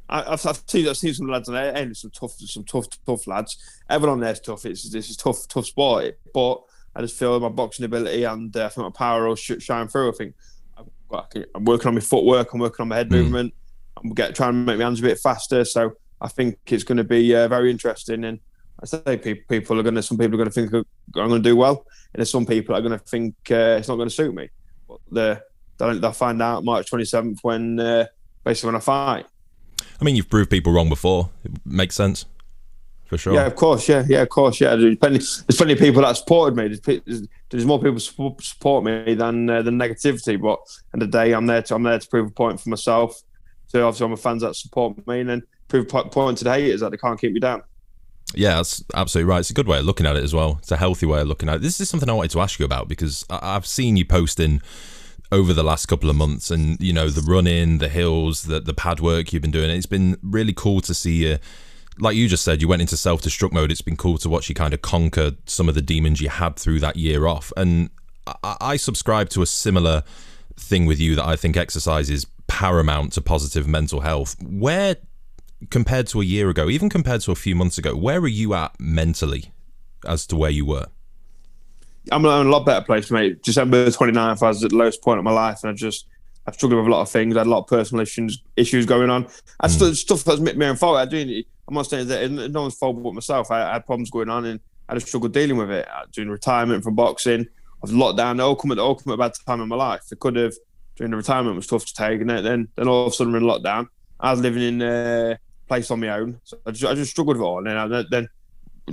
I've, 0.09 0.45
I've 0.45 0.63
seen 0.67 0.87
I've 0.87 0.97
seen 0.97 1.13
some 1.13 1.27
lads 1.27 1.49
on 1.49 1.55
there, 1.55 1.75
and 1.75 1.95
some 1.95 2.11
tough, 2.11 2.33
some 2.33 2.63
tough, 2.63 2.87
tough 3.05 3.27
lads. 3.27 3.57
Everyone 3.89 4.19
there's 4.19 4.39
tough. 4.39 4.65
It's 4.65 4.89
this 4.89 5.09
is 5.09 5.17
tough, 5.17 5.47
tough 5.47 5.65
sport. 5.65 6.17
But 6.33 6.61
I 6.95 7.01
just 7.01 7.17
feel 7.17 7.39
my 7.39 7.49
boxing 7.49 7.85
ability 7.85 8.23
and 8.23 8.55
uh, 8.55 8.65
I 8.65 8.69
think 8.69 8.85
my 8.85 8.91
power 8.91 9.27
will 9.27 9.35
shine 9.35 9.87
through. 9.87 10.09
I 10.09 10.15
think 10.15 10.35
I'm 11.09 11.65
working 11.65 11.87
on 11.87 11.95
my 11.95 12.01
footwork. 12.01 12.53
I'm 12.53 12.59
working 12.59 12.83
on 12.83 12.89
my 12.89 12.97
head 12.97 13.09
mm. 13.09 13.13
movement. 13.13 13.53
I'm 13.97 14.13
get 14.13 14.35
trying 14.35 14.51
to 14.51 14.57
make 14.57 14.77
my 14.77 14.83
hands 14.83 14.99
a 14.99 15.03
bit 15.03 15.19
faster. 15.19 15.63
So 15.65 15.93
I 16.21 16.27
think 16.27 16.57
it's 16.67 16.83
going 16.83 16.97
to 16.97 17.03
be 17.03 17.35
uh, 17.35 17.47
very 17.47 17.71
interesting. 17.71 18.23
And 18.23 18.39
I 18.81 18.85
say 18.85 19.17
people, 19.17 19.43
people 19.47 19.79
are 19.79 19.83
going 19.83 19.95
to. 19.95 20.01
Some 20.01 20.17
people 20.17 20.35
are 20.35 20.45
going 20.45 20.49
to 20.49 20.53
think 20.53 20.73
I'm 20.73 21.29
going 21.29 21.43
to 21.43 21.49
do 21.49 21.55
well, 21.55 21.85
and 22.13 22.19
there's 22.19 22.29
some 22.29 22.45
people 22.45 22.75
are 22.75 22.81
going 22.81 22.97
to 22.97 22.97
think 22.97 23.35
uh, 23.51 23.77
it's 23.79 23.87
not 23.87 23.95
going 23.95 24.09
to 24.09 24.15
suit 24.15 24.33
me. 24.33 24.49
But 24.87 24.99
they'll, 25.77 25.99
they'll 25.99 26.11
find 26.11 26.41
out 26.41 26.63
March 26.63 26.89
27th 26.91 27.37
when 27.43 27.79
uh, 27.79 28.07
basically 28.43 28.69
when 28.69 28.75
I 28.75 28.79
fight. 28.79 29.25
I 29.99 30.03
mean, 30.03 30.15
you've 30.15 30.29
proved 30.29 30.49
people 30.49 30.73
wrong 30.73 30.89
before. 30.89 31.29
It 31.43 31.51
makes 31.65 31.95
sense. 31.95 32.25
For 33.05 33.17
sure. 33.17 33.33
Yeah, 33.33 33.45
of 33.45 33.55
course. 33.55 33.87
Yeah, 33.87 34.03
yeah, 34.07 34.21
of 34.21 34.29
course. 34.29 34.59
Yeah, 34.59 34.75
there's 34.75 34.97
plenty, 34.97 35.17
there's 35.19 35.57
plenty 35.57 35.73
of 35.73 35.79
people 35.79 36.01
that 36.01 36.17
supported 36.17 36.55
me. 36.55 36.75
There's, 36.75 37.27
there's 37.49 37.65
more 37.65 37.79
people 37.79 37.99
support 37.99 38.83
me 38.83 39.13
than 39.13 39.49
uh, 39.49 39.61
than 39.61 39.77
negativity. 39.77 40.41
But 40.41 40.59
the, 40.93 41.05
the 41.05 41.07
day, 41.07 41.33
I'm 41.33 41.45
there 41.45 41.61
to 41.61 41.75
I'm 41.75 41.83
there 41.83 41.99
to 41.99 42.07
prove 42.07 42.27
a 42.27 42.31
point 42.31 42.59
for 42.59 42.69
myself. 42.69 43.21
So 43.67 43.85
obviously, 43.85 44.05
I'm 44.05 44.13
a 44.13 44.17
fans 44.17 44.41
that 44.41 44.55
support 44.55 45.05
me, 45.07 45.19
and 45.19 45.29
then 45.29 45.43
prove 45.67 45.93
a 45.93 46.03
point 46.05 46.37
to 46.39 46.43
the 46.43 46.53
haters 46.53 46.81
that 46.81 46.91
they 46.91 46.97
can't 46.97 47.19
keep 47.19 47.33
me 47.33 47.39
down. 47.39 47.63
Yeah, 48.35 48.55
that's 48.55 48.83
absolutely 48.95 49.29
right. 49.29 49.39
It's 49.39 49.51
a 49.51 49.53
good 49.53 49.67
way 49.67 49.79
of 49.79 49.85
looking 49.85 50.05
at 50.05 50.15
it 50.15 50.23
as 50.23 50.33
well. 50.33 50.57
It's 50.59 50.71
a 50.71 50.77
healthy 50.77 51.05
way 51.05 51.21
of 51.21 51.27
looking 51.27 51.49
at 51.49 51.57
it. 51.57 51.61
This 51.61 51.79
is 51.79 51.89
something 51.89 52.09
I 52.09 52.13
wanted 52.13 52.31
to 52.31 52.41
ask 52.41 52.59
you 52.59 52.65
about 52.65 52.87
because 52.87 53.25
I've 53.29 53.67
seen 53.67 53.95
you 53.95 54.05
posting 54.05 54.61
over 55.31 55.53
the 55.53 55.63
last 55.63 55.87
couple 55.87 56.09
of 56.09 56.15
months 56.15 56.51
and 56.51 56.79
you 56.79 56.93
know 56.93 57.09
the 57.09 57.21
run 57.21 57.47
in 57.47 57.79
the 57.79 57.89
hills 57.89 58.43
the 58.43 58.59
the 58.59 58.73
pad 58.73 58.99
work 58.99 59.33
you've 59.33 59.41
been 59.41 59.51
doing 59.51 59.69
it's 59.69 59.85
been 59.85 60.17
really 60.21 60.53
cool 60.53 60.81
to 60.81 60.93
see 60.93 61.25
you. 61.25 61.37
Like 61.99 62.15
you 62.15 62.27
just 62.27 62.43
said 62.43 62.61
you 62.61 62.67
went 62.67 62.81
into 62.81 62.97
self-destruct 62.97 63.51
mode. 63.51 63.71
It's 63.71 63.81
been 63.81 63.95
cool 63.95 64.17
to 64.17 64.29
watch 64.29 64.49
you 64.49 64.55
kind 64.55 64.73
of 64.73 64.81
conquer 64.81 65.33
some 65.45 65.69
of 65.69 65.75
the 65.75 65.81
demons 65.81 66.21
you 66.21 66.29
had 66.29 66.55
through 66.55 66.79
that 66.79 66.95
year 66.95 67.27
off. 67.27 67.53
And 67.55 67.91
I, 68.25 68.57
I 68.59 68.75
subscribe 68.77 69.29
to 69.29 69.43
a 69.43 69.45
similar 69.45 70.03
thing 70.57 70.87
with 70.87 70.99
you 70.99 71.15
that 71.15 71.25
I 71.25 71.35
think 71.35 71.55
exercise 71.55 72.09
is 72.09 72.25
paramount 72.47 73.13
to 73.13 73.21
positive 73.21 73.67
mental 73.67 73.99
health. 73.99 74.35
Where 74.41 74.95
compared 75.69 76.07
to 76.07 76.21
a 76.21 76.25
year 76.25 76.49
ago 76.49 76.69
even 76.69 76.89
compared 76.89 77.21
to 77.21 77.31
a 77.31 77.35
few 77.35 77.55
months 77.55 77.77
ago 77.77 77.95
where 77.95 78.19
are 78.19 78.27
you 78.27 78.53
at 78.53 78.77
mentally 78.79 79.53
as 80.05 80.27
to 80.27 80.35
where 80.35 80.51
you 80.51 80.65
were 80.65 80.87
I'm 82.11 82.25
in 82.25 82.47
a 82.47 82.49
lot 82.49 82.65
better 82.65 82.85
place, 82.85 83.09
mate. 83.11 83.41
December 83.43 83.85
29th, 83.85 84.43
I 84.43 84.47
was 84.47 84.63
at 84.63 84.71
the 84.71 84.77
lowest 84.77 85.01
point 85.01 85.19
of 85.19 85.23
my 85.23 85.31
life, 85.31 85.59
and 85.63 85.71
I 85.71 85.73
just 85.73 86.07
I 86.45 86.51
struggled 86.51 86.79
with 86.79 86.87
a 86.87 86.91
lot 86.91 87.01
of 87.01 87.09
things. 87.09 87.35
I 87.35 87.39
had 87.39 87.47
a 87.47 87.49
lot 87.49 87.59
of 87.59 87.67
personal 87.67 88.01
issues 88.01 88.41
issues 88.57 88.85
going 88.85 89.09
on. 89.09 89.27
I 89.59 89.67
mm. 89.67 89.71
still 89.71 89.95
stuff 89.95 90.23
that's 90.23 90.41
my 90.41 90.67
own 90.67 90.75
fault. 90.75 90.97
I 90.97 91.05
do. 91.05 91.43
I'm 91.67 91.75
not 91.75 91.87
saying 91.87 92.07
that 92.07 92.29
no 92.29 92.61
one's 92.63 92.75
fault 92.75 93.01
but 93.01 93.13
myself. 93.13 93.51
I, 93.51 93.69
I, 93.69 93.73
had 93.73 93.85
problems 93.85 94.09
going 94.09 94.29
on, 94.29 94.45
and 94.45 94.59
I 94.89 94.95
just 94.95 95.07
struggled 95.07 95.33
dealing 95.33 95.57
with 95.57 95.71
it. 95.71 95.87
During 96.11 96.29
retirement 96.29 96.83
from 96.83 96.95
boxing, 96.95 97.41
I 97.41 97.79
was 97.81 97.93
locked 97.93 98.17
down. 98.17 98.39
It 98.39 98.43
all 98.43 98.55
come 98.55 98.71
at 98.71 98.79
all 98.79 98.95
come 98.95 99.13
at 99.13 99.15
a 99.15 99.17
bad 99.17 99.33
time 99.45 99.61
in 99.61 99.69
my 99.69 99.77
life. 99.77 100.03
It 100.11 100.19
could 100.19 100.35
have 100.35 100.53
during 100.95 101.11
the 101.11 101.17
retirement 101.17 101.55
was 101.55 101.67
tough 101.67 101.85
to 101.85 101.93
take, 101.93 102.19
and 102.19 102.29
then 102.29 102.67
then 102.75 102.87
all 102.87 103.07
of 103.07 103.13
a 103.13 103.15
sudden 103.15 103.31
we're 103.31 103.39
in 103.39 103.45
lockdown. 103.45 103.87
I 104.19 104.31
was 104.31 104.41
living 104.41 104.63
in 104.63 104.81
a 104.81 105.37
place 105.67 105.89
on 105.91 106.01
my 106.01 106.09
own, 106.09 106.39
so 106.43 106.57
I 106.65 106.71
just, 106.71 106.91
I 106.91 106.95
just 106.95 107.11
struggled 107.11 107.37
with 107.37 107.43
it 107.43 107.47
all. 107.47 107.57
And 107.59 107.67
then 107.67 107.77
I, 107.77 108.03
then 108.09 108.29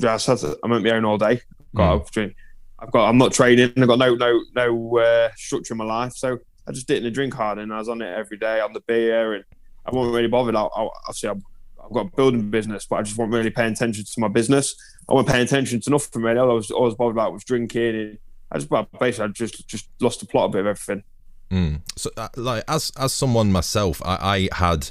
I 0.09 0.17
sat, 0.17 0.43
I'm 0.63 0.73
at 0.73 0.83
my 0.83 0.91
own 0.91 1.05
all 1.05 1.19
day. 1.19 1.41
Got 1.75 2.07
mm. 2.13 2.35
I've 2.81 2.91
got 2.91 3.09
I'm 3.09 3.19
not 3.19 3.33
training. 3.33 3.73
I've 3.77 3.87
got 3.87 3.99
no 3.99 4.15
no 4.15 4.43
no 4.55 4.99
uh, 4.99 5.31
structure 5.37 5.75
in 5.75 5.79
my 5.79 5.85
life, 5.85 6.13
so 6.13 6.39
I 6.67 6.73
just 6.73 6.87
didn't 6.87 7.13
drink 7.13 7.35
hard, 7.35 7.59
and 7.59 7.73
I 7.73 7.79
was 7.79 7.89
on 7.89 8.01
it 8.03 8.17
every 8.17 8.39
day 8.39 8.61
on 8.61 8.73
the 8.73 8.81
beer, 8.81 9.35
and 9.35 9.45
I 9.85 9.91
wasn't 9.91 10.15
really 10.15 10.29
bothered. 10.29 10.55
I, 10.55 10.63
I, 10.63 10.89
obviously, 11.09 11.29
I've, 11.29 11.43
I've 11.85 11.93
got 11.93 12.07
a 12.07 12.17
building 12.17 12.51
business, 12.51 12.87
but 12.87 12.97
I 12.97 13.03
just 13.03 13.19
wasn't 13.19 13.35
really 13.35 13.51
paying 13.51 13.73
attention 13.73 14.05
to 14.05 14.21
my 14.21 14.29
business. 14.29 14.75
I 15.09 15.15
wasn't 15.15 15.31
paying 15.31 15.45
attention 15.45 15.81
to 15.81 15.91
nothing 15.91 16.23
really. 16.23 16.39
All 16.39 16.51
I 16.51 16.55
was 16.55 16.71
always 16.71 16.95
bothered 16.95 17.17
about 17.17 17.33
was 17.33 17.45
drinking, 17.45 17.95
and 17.95 18.19
I 18.51 18.59
just 18.59 18.71
basically 18.99 19.25
I 19.25 19.29
just 19.29 19.69
just 19.69 19.89
lost 20.01 20.21
the 20.21 20.27
plot 20.27 20.51
a 20.51 20.53
bit 20.53 20.61
of 20.61 20.67
everything. 20.67 21.03
Mm. 21.51 21.81
So, 21.97 22.11
uh, 22.17 22.29
like 22.37 22.65
as 22.69 22.93
as 22.97 23.13
someone 23.13 23.53
myself, 23.53 24.01
I, 24.05 24.49
I 24.53 24.57
had 24.57 24.91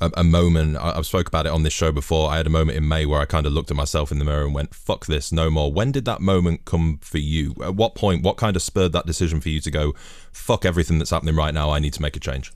a, 0.00 0.10
a 0.18 0.24
moment. 0.24 0.76
I, 0.76 0.94
have 0.94 1.06
spoke 1.06 1.28
about 1.28 1.46
it 1.46 1.52
on 1.52 1.62
this 1.62 1.72
show 1.72 1.92
before. 1.92 2.30
I 2.30 2.36
had 2.36 2.46
a 2.46 2.50
moment 2.50 2.76
in 2.76 2.86
May 2.88 3.06
where 3.06 3.20
I 3.20 3.24
kind 3.24 3.46
of 3.46 3.52
looked 3.52 3.70
at 3.70 3.76
myself 3.76 4.10
in 4.10 4.18
the 4.18 4.24
mirror 4.24 4.44
and 4.44 4.54
went, 4.54 4.74
"Fuck 4.74 5.06
this, 5.06 5.32
no 5.32 5.50
more." 5.50 5.72
When 5.72 5.92
did 5.92 6.04
that 6.06 6.20
moment 6.20 6.64
come 6.64 6.98
for 7.02 7.18
you? 7.18 7.54
At 7.62 7.74
what 7.74 7.94
point? 7.94 8.22
What 8.22 8.36
kind 8.36 8.56
of 8.56 8.62
spurred 8.62 8.92
that 8.92 9.06
decision 9.06 9.40
for 9.40 9.48
you 9.48 9.60
to 9.60 9.70
go, 9.70 9.94
"Fuck 10.32 10.64
everything 10.64 10.98
that's 10.98 11.10
happening 11.10 11.36
right 11.36 11.54
now. 11.54 11.70
I 11.70 11.78
need 11.78 11.92
to 11.94 12.02
make 12.02 12.16
a 12.16 12.20
change." 12.20 12.52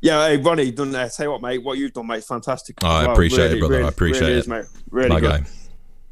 Yeah, 0.00 0.28
hey, 0.28 0.36
Ronnie, 0.36 0.70
done 0.70 0.92
there. 0.92 1.08
Tell 1.08 1.26
you 1.26 1.32
what, 1.32 1.42
mate, 1.42 1.58
what 1.58 1.76
you've 1.76 1.92
done, 1.92 2.06
mate, 2.06 2.22
fantastic. 2.22 2.76
Oh, 2.82 2.86
I 2.86 3.12
appreciate 3.12 3.46
really, 3.46 3.56
it, 3.56 3.60
brother. 3.60 3.74
Really, 3.74 3.86
I 3.86 3.88
appreciate 3.88 4.20
really 4.20 4.32
it, 4.34 4.38
is, 4.38 4.48
mate. 4.48 4.64
Really 4.90 5.08
My 5.08 5.20
good. 5.20 5.44
guy. 5.44 5.50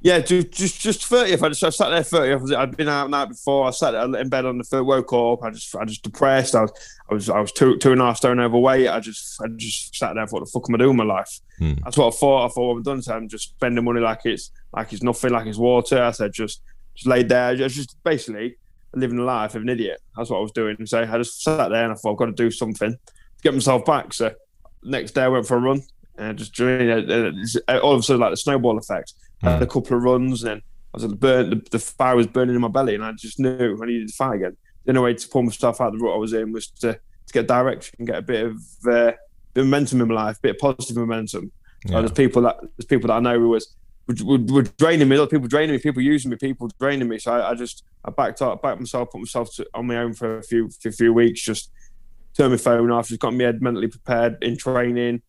Yeah, 0.06 0.20
just 0.20 0.52
just 0.52 0.80
just 0.80 1.04
thirtieth. 1.06 1.42
I 1.42 1.48
just 1.48 1.64
I 1.64 1.70
sat 1.70 1.88
there 1.88 2.04
thirtieth. 2.04 2.52
I'd 2.56 2.76
been 2.76 2.88
out 2.88 3.10
night 3.10 3.28
before. 3.28 3.66
I 3.66 3.70
sat 3.72 3.92
in 3.92 4.28
bed 4.28 4.44
on 4.44 4.56
the 4.56 4.62
third. 4.62 4.84
Woke 4.84 5.12
up. 5.12 5.42
I 5.42 5.50
just 5.50 5.74
I 5.74 5.84
just 5.84 6.04
depressed. 6.04 6.54
I 6.54 6.60
was 6.60 6.72
I 7.10 7.14
was 7.14 7.28
I 7.28 7.40
was 7.40 7.50
two 7.50 7.76
two 7.78 7.90
and 7.90 8.00
a 8.00 8.04
half 8.04 8.18
stone 8.18 8.38
overweight. 8.38 8.86
I 8.86 9.00
just 9.00 9.42
I 9.42 9.48
just 9.56 9.96
sat 9.96 10.14
there. 10.14 10.24
What 10.26 10.44
the 10.44 10.46
fuck 10.46 10.70
am 10.70 10.76
I 10.76 10.78
doing 10.78 10.96
with 10.96 11.08
my 11.08 11.12
life? 11.12 11.40
Hmm. 11.58 11.72
That's 11.82 11.96
what 11.96 12.14
I 12.14 12.16
thought. 12.16 12.44
I 12.44 12.48
thought 12.50 12.68
what 12.68 12.78
I've 12.78 12.84
done. 12.84 13.02
So 13.02 13.16
I'm 13.16 13.26
just 13.26 13.48
spending 13.48 13.84
money 13.84 13.98
like 13.98 14.20
it's 14.26 14.52
like 14.72 14.92
it's 14.92 15.02
nothing, 15.02 15.32
like 15.32 15.48
it's 15.48 15.58
water. 15.58 16.00
I 16.00 16.12
said 16.12 16.32
just 16.32 16.62
just 16.94 17.08
laid 17.08 17.28
there. 17.28 17.56
Just, 17.56 17.74
just 17.74 17.96
basically 18.04 18.58
living 18.94 19.16
the 19.16 19.24
life 19.24 19.56
of 19.56 19.62
an 19.62 19.68
idiot. 19.68 20.00
That's 20.16 20.30
what 20.30 20.38
I 20.38 20.42
was 20.42 20.52
doing. 20.52 20.86
So 20.86 21.02
I 21.02 21.18
just 21.18 21.42
sat 21.42 21.70
there 21.70 21.82
and 21.82 21.92
I 21.92 21.96
thought 21.96 22.12
I've 22.12 22.18
got 22.18 22.26
to 22.26 22.32
do 22.32 22.52
something 22.52 22.92
to 22.92 23.42
get 23.42 23.54
myself 23.54 23.84
back. 23.84 24.14
So 24.14 24.32
next 24.84 25.16
day 25.16 25.22
I 25.22 25.28
went 25.28 25.48
for 25.48 25.56
a 25.56 25.60
run 25.60 25.82
and 26.16 26.38
just 26.38 26.54
doing 26.54 26.88
it. 26.88 27.60
All 27.82 27.92
of 27.92 27.98
a 27.98 28.02
sudden, 28.04 28.20
like 28.20 28.30
the 28.30 28.36
snowball 28.36 28.78
effect. 28.78 29.14
I 29.42 29.50
had 29.52 29.62
a 29.62 29.66
couple 29.66 29.96
of 29.96 30.02
runs 30.02 30.44
and 30.44 30.62
I 30.94 31.02
was 31.02 31.14
burnt. 31.14 31.50
The, 31.50 31.70
the, 31.70 31.78
fire 31.78 32.16
was 32.16 32.26
burning 32.26 32.54
in 32.54 32.60
my 32.60 32.68
belly, 32.68 32.94
and 32.94 33.04
I 33.04 33.12
just 33.12 33.38
knew 33.38 33.78
I 33.80 33.86
needed 33.86 34.08
to 34.08 34.14
fight 34.14 34.36
again. 34.36 34.56
The 34.84 34.92
only 34.92 35.02
way 35.02 35.14
to 35.14 35.28
pull 35.28 35.42
myself 35.42 35.80
out 35.80 35.92
of 35.92 35.98
the 35.98 36.04
rut 36.04 36.14
I 36.14 36.18
was 36.18 36.32
in 36.32 36.52
was 36.52 36.68
to, 36.68 36.94
to 36.94 37.32
get 37.32 37.46
direction, 37.46 38.04
get 38.04 38.16
a 38.16 38.22
bit 38.22 38.46
of 38.46 38.56
uh, 38.88 39.12
bit 39.52 39.62
of 39.62 39.66
momentum 39.66 40.00
in 40.00 40.08
my 40.08 40.14
life, 40.14 40.38
a 40.38 40.40
bit 40.40 40.50
of 40.52 40.58
positive 40.58 40.96
momentum. 40.96 41.52
Yeah. 41.84 42.00
there's 42.00 42.12
people 42.12 42.42
that 42.42 42.58
there's 42.60 42.86
people 42.86 43.08
that 43.08 43.14
I 43.14 43.20
know 43.20 43.38
who 43.38 43.50
was 43.50 43.76
were, 44.24 44.38
were, 44.38 44.62
draining 44.62 45.08
me. 45.08 45.16
Other 45.16 45.26
people 45.26 45.48
draining 45.48 45.74
me, 45.74 45.78
people 45.78 46.02
using 46.02 46.30
me, 46.30 46.36
people 46.36 46.70
draining 46.78 47.08
me. 47.08 47.18
So 47.18 47.32
I, 47.32 47.50
I 47.50 47.54
just 47.54 47.84
I 48.04 48.10
backed 48.10 48.40
up, 48.40 48.62
backed 48.62 48.80
myself, 48.80 49.10
put 49.10 49.18
myself 49.18 49.54
to, 49.56 49.66
on 49.74 49.86
my 49.86 49.96
own 49.96 50.14
for 50.14 50.38
a 50.38 50.42
few 50.42 50.70
for 50.80 50.88
a 50.88 50.92
few 50.92 51.12
weeks. 51.12 51.42
Just 51.42 51.70
turned 52.36 52.52
my 52.52 52.58
phone 52.58 52.90
off, 52.90 53.08
just 53.08 53.20
got 53.20 53.34
my 53.34 53.44
head 53.44 53.62
mentally 53.62 53.88
prepared 53.88 54.42
in 54.42 54.56
training, 54.56 55.22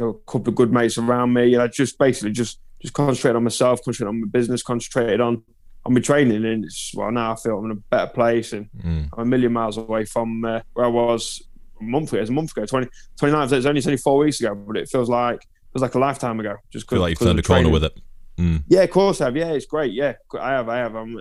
a 0.00 0.12
couple 0.26 0.48
of 0.48 0.54
good 0.54 0.72
mates 0.72 0.98
around 0.98 1.32
me, 1.32 1.54
and 1.54 1.62
I 1.62 1.68
just 1.68 1.98
basically 1.98 2.32
just 2.32 2.58
just 2.84 2.92
concentrated 2.92 3.34
on 3.36 3.44
myself, 3.44 3.82
concentrated 3.82 4.08
on 4.08 4.20
my 4.20 4.26
business, 4.30 4.62
concentrated 4.62 5.20
on 5.22 5.42
on 5.86 5.94
my 5.94 6.00
training, 6.00 6.44
and 6.44 6.64
it's, 6.64 6.92
well 6.94 7.10
now 7.10 7.32
I 7.32 7.36
feel 7.36 7.58
I'm 7.58 7.64
in 7.66 7.70
a 7.72 7.74
better 7.74 8.10
place, 8.12 8.52
and 8.52 8.68
Mm. 8.84 9.08
I'm 9.14 9.22
a 9.22 9.24
million 9.24 9.52
miles 9.54 9.78
away 9.78 10.04
from 10.04 10.44
uh, 10.44 10.60
where 10.74 10.84
I 10.86 10.88
was 10.88 11.42
a 11.80 11.82
month 11.84 12.10
ago. 12.10 12.18
It 12.18 12.20
was 12.20 12.30
a 12.30 12.32
month 12.34 12.52
ago, 12.52 12.66
20, 12.66 12.88
29th. 13.20 13.52
It's 13.52 13.66
only, 13.66 13.78
it's 13.78 13.86
only 13.86 13.96
four 13.96 14.18
weeks 14.18 14.38
ago, 14.40 14.54
but 14.54 14.76
it 14.76 14.88
feels 14.88 15.08
like 15.08 15.36
it 15.36 15.74
was 15.74 15.82
like 15.82 15.94
a 15.94 15.98
lifetime 15.98 16.40
ago. 16.40 16.56
Just 16.70 16.86
because 16.86 17.00
like 17.00 17.10
you've 17.10 17.18
turned 17.18 17.38
a 17.38 17.42
corner 17.42 17.70
with 17.70 17.84
it. 17.84 17.98
Mm. 18.38 18.64
Yeah, 18.68 18.82
of 18.82 18.90
course 18.90 19.20
I 19.20 19.26
have. 19.26 19.36
Yeah, 19.36 19.52
it's 19.52 19.66
great. 19.66 19.92
Yeah, 19.92 20.14
I 20.38 20.50
have. 20.52 20.68
I 20.68 20.76
have. 20.76 20.94
I'm, 20.94 21.16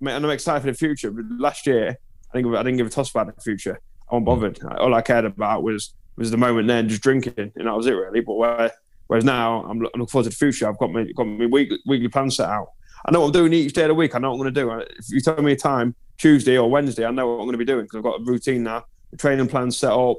and 0.00 0.08
I'm 0.24 0.30
excited 0.30 0.60
for 0.60 0.66
the 0.68 0.74
future. 0.74 1.10
But 1.10 1.24
last 1.38 1.66
year, 1.66 1.96
I 2.32 2.40
give, 2.42 2.54
I 2.54 2.62
didn't 2.62 2.78
give 2.78 2.86
a 2.86 2.90
toss 2.90 3.10
about 3.10 3.34
the 3.34 3.40
future. 3.42 3.80
I 4.10 4.16
wasn't 4.16 4.26
bothered. 4.60 4.78
All 4.78 4.94
I 4.94 5.02
cared 5.02 5.24
about 5.24 5.62
was 5.62 5.94
was 6.16 6.30
the 6.30 6.36
moment 6.36 6.68
then, 6.68 6.88
just 6.88 7.02
drinking, 7.02 7.52
and 7.56 7.66
that 7.66 7.76
was 7.76 7.86
it 7.86 7.92
really. 7.92 8.20
But 8.20 8.34
where, 8.34 8.70
whereas 9.14 9.24
now, 9.24 9.62
I'm, 9.62 9.70
I'm 9.70 9.78
looking 9.78 10.06
forward 10.08 10.24
to 10.24 10.30
the 10.30 10.36
future. 10.36 10.68
I've 10.68 10.76
got 10.78 10.90
my 10.90 11.04
got 11.12 11.24
my 11.24 11.46
weekly, 11.46 11.78
weekly 11.86 12.08
plan 12.08 12.32
set 12.32 12.48
out. 12.48 12.72
I 13.06 13.12
know 13.12 13.20
what 13.20 13.26
I'm 13.26 13.32
doing 13.32 13.52
each 13.52 13.72
day 13.72 13.82
of 13.82 13.88
the 13.88 13.94
week. 13.94 14.16
I 14.16 14.18
know 14.18 14.30
what 14.30 14.34
I'm 14.34 14.42
going 14.42 14.54
to 14.54 14.60
do. 14.60 14.72
If 14.98 15.08
you 15.10 15.20
tell 15.20 15.40
me 15.40 15.52
a 15.52 15.56
time, 15.56 15.94
Tuesday 16.18 16.58
or 16.58 16.68
Wednesday, 16.68 17.04
I 17.04 17.12
know 17.12 17.28
what 17.28 17.34
I'm 17.34 17.46
going 17.46 17.52
to 17.52 17.58
be 17.58 17.64
doing 17.64 17.84
because 17.84 17.98
I've 17.98 18.02
got 18.02 18.20
a 18.20 18.24
routine 18.24 18.64
now. 18.64 18.84
The 19.12 19.16
training 19.16 19.46
plan 19.46 19.70
set 19.70 19.92
up. 19.92 20.16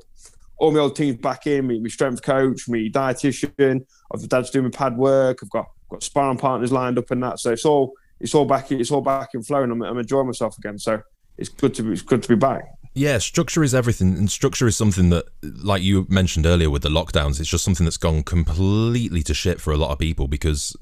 All 0.57 0.71
my 0.71 0.79
old 0.79 0.95
teams 0.95 1.17
back 1.17 1.45
in. 1.45 1.67
Me, 1.67 1.77
my 1.77 1.89
strength 1.89 2.21
coach, 2.21 2.69
me 2.69 2.89
dietitian. 2.89 3.85
I've 4.13 4.29
dad's 4.29 4.49
doing 4.49 4.63
my 4.63 4.71
pad 4.71 4.95
work. 4.95 5.39
I've 5.43 5.49
got 5.49 5.65
got 5.89 6.01
sparring 6.01 6.37
partners 6.37 6.71
lined 6.71 6.97
up 6.97 7.11
and 7.11 7.21
that. 7.21 7.39
So 7.39 7.51
it's 7.51 7.65
all 7.65 7.93
it's 8.21 8.33
all 8.33 8.45
back. 8.45 8.71
It's 8.71 8.91
all 8.91 9.01
back 9.01 9.29
in 9.33 9.43
flow, 9.43 9.63
and 9.63 9.73
I'm, 9.73 9.81
I'm 9.81 9.97
enjoying 9.97 10.27
myself 10.27 10.57
again. 10.57 10.79
So 10.79 11.01
it's 11.37 11.49
good 11.49 11.73
to 11.73 11.83
be 11.83 11.91
it's 11.91 12.01
good 12.01 12.23
to 12.23 12.29
be 12.29 12.35
back. 12.35 12.63
Yeah, 12.97 13.17
structure 13.17 13.61
is 13.61 13.75
everything, 13.75 14.17
and 14.17 14.31
structure 14.31 14.67
is 14.67 14.77
something 14.77 15.09
that, 15.09 15.25
like 15.43 15.83
you 15.83 16.07
mentioned 16.09 16.45
earlier 16.45 16.69
with 16.69 16.81
the 16.81 16.89
lockdowns, 16.89 17.41
it's 17.41 17.49
just 17.49 17.65
something 17.65 17.83
that's 17.83 17.97
gone 17.97 18.23
completely 18.23 19.21
to 19.23 19.33
shit 19.33 19.59
for 19.59 19.73
a 19.73 19.77
lot 19.77 19.91
of 19.91 19.99
people 19.99 20.29
because 20.29 20.75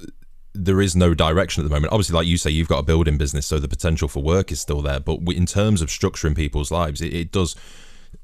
there 0.54 0.80
is 0.80 0.96
no 0.96 1.16
direction 1.16 1.64
at 1.64 1.68
the 1.68 1.74
moment. 1.74 1.92
Obviously, 1.92 2.16
like 2.16 2.28
you 2.28 2.38
say, 2.38 2.52
you've 2.52 2.68
got 2.68 2.78
a 2.78 2.84
building 2.84 3.18
business, 3.18 3.48
so 3.48 3.58
the 3.58 3.68
potential 3.68 4.08
for 4.08 4.22
work 4.22 4.52
is 4.52 4.62
still 4.62 4.84
there. 4.84 5.00
But 5.00 5.22
in 5.30 5.48
terms 5.48 5.82
of 5.82 5.90
structuring 5.90 6.36
people's 6.36 6.70
lives, 6.70 7.02
it, 7.02 7.14
it 7.16 7.32
does. 7.32 7.56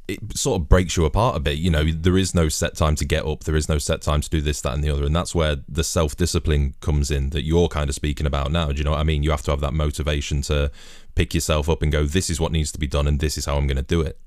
It 0.07 0.37
sort 0.37 0.61
of 0.61 0.69
breaks 0.69 0.95
you 0.95 1.05
apart 1.05 1.35
a 1.35 1.39
bit. 1.39 1.57
You 1.57 1.71
know, 1.71 1.83
there 1.83 2.17
is 2.17 2.35
no 2.35 2.47
set 2.47 2.75
time 2.75 2.95
to 2.95 3.05
get 3.05 3.25
up. 3.25 3.45
There 3.45 3.55
is 3.55 3.67
no 3.67 3.79
set 3.79 4.03
time 4.03 4.21
to 4.21 4.29
do 4.29 4.39
this, 4.39 4.61
that, 4.61 4.73
and 4.73 4.83
the 4.83 4.91
other. 4.91 5.03
And 5.03 5.15
that's 5.15 5.33
where 5.33 5.57
the 5.67 5.83
self 5.83 6.15
discipline 6.15 6.75
comes 6.79 7.09
in 7.09 7.31
that 7.31 7.43
you're 7.43 7.67
kind 7.67 7.89
of 7.89 7.95
speaking 7.95 8.27
about 8.27 8.51
now. 8.51 8.71
Do 8.71 8.77
you 8.77 8.83
know 8.83 8.91
what 8.91 8.99
I 8.99 9.03
mean? 9.03 9.23
You 9.23 9.31
have 9.31 9.43
to 9.43 9.51
have 9.51 9.61
that 9.61 9.73
motivation 9.73 10.43
to 10.43 10.71
pick 11.15 11.33
yourself 11.33 11.69
up 11.69 11.81
and 11.81 11.91
go, 11.91 12.05
this 12.05 12.29
is 12.29 12.39
what 12.39 12.51
needs 12.51 12.71
to 12.71 12.79
be 12.79 12.87
done, 12.87 13.07
and 13.07 13.19
this 13.19 13.37
is 13.37 13.45
how 13.45 13.57
I'm 13.57 13.67
going 13.67 13.77
to 13.77 13.83
do 13.83 14.01
it. 14.01 14.19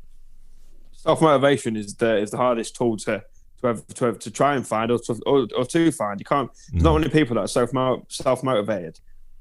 Self 0.93 1.21
motivation 1.21 1.77
is 1.77 1.95
the 1.95 2.19
is 2.19 2.31
the 2.31 2.37
hardest 2.37 2.77
tool 2.77 2.97
to 2.99 3.25
to 3.61 3.67
have, 3.67 3.87
to, 3.87 4.05
have, 4.07 4.19
to 4.21 4.31
try 4.31 4.55
and 4.55 4.67
find 4.67 4.91
or 4.91 4.99
to, 4.99 5.21
or, 5.27 5.49
or 5.57 5.65
to 5.65 5.91
find. 5.93 6.21
You 6.21 6.25
can't. 6.25 6.51
There's 6.71 6.83
not 6.83 6.97
mm. 6.97 7.01
many 7.01 7.11
people 7.11 7.35
that 7.35 7.43
are 7.43 7.49
self 7.49 7.71
self 8.09 8.43
motivated, 8.43 9.01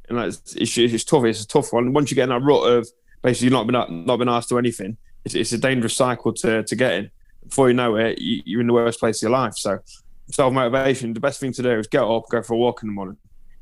and 0.10 0.18
like, 0.18 0.30
it's, 0.30 0.56
it's 0.56 0.78
it's 0.78 1.04
tough. 1.04 1.26
It's 1.26 1.44
a 1.44 1.48
tough 1.48 1.74
one. 1.74 1.94
Once 1.94 2.10
you 2.10 2.16
get 2.16 2.24
in 2.24 2.30
that 2.30 2.42
rut 2.42 2.68
of 2.68 2.88
basically 3.22 3.50
not 3.50 3.68
been 3.68 4.06
not 4.06 4.18
been 4.18 4.30
asked 4.30 4.50
to 4.50 4.58
anything, 4.58 4.98
it's, 5.26 5.36
it's 5.36 5.52
a 5.52 5.58
dangerous 5.58 5.96
cycle 5.96 6.34
to 6.34 6.64
to 6.64 6.76
get 6.76 6.94
in. 6.94 7.12
Before 7.48 7.68
you 7.68 7.74
know 7.74 7.96
it, 7.96 8.20
you, 8.20 8.42
you're 8.46 8.62
in 8.62 8.68
the 8.68 8.74
worst 8.74 9.00
place 9.00 9.18
of 9.18 9.30
your 9.30 9.38
life. 9.38 9.56
So 9.56 9.80
self 10.28 10.54
motivation, 10.54 11.14
the 11.14 11.20
best 11.20 11.40
thing 11.40 11.52
to 11.54 11.62
do 11.62 11.80
is 11.80 11.88
get 11.88 12.04
up, 12.04 12.30
go 12.30 12.42
for 12.42 12.54
a 12.54 12.58
walk 12.58 12.84
in 12.84 12.90
the 12.90 12.94
morning. 12.94 13.18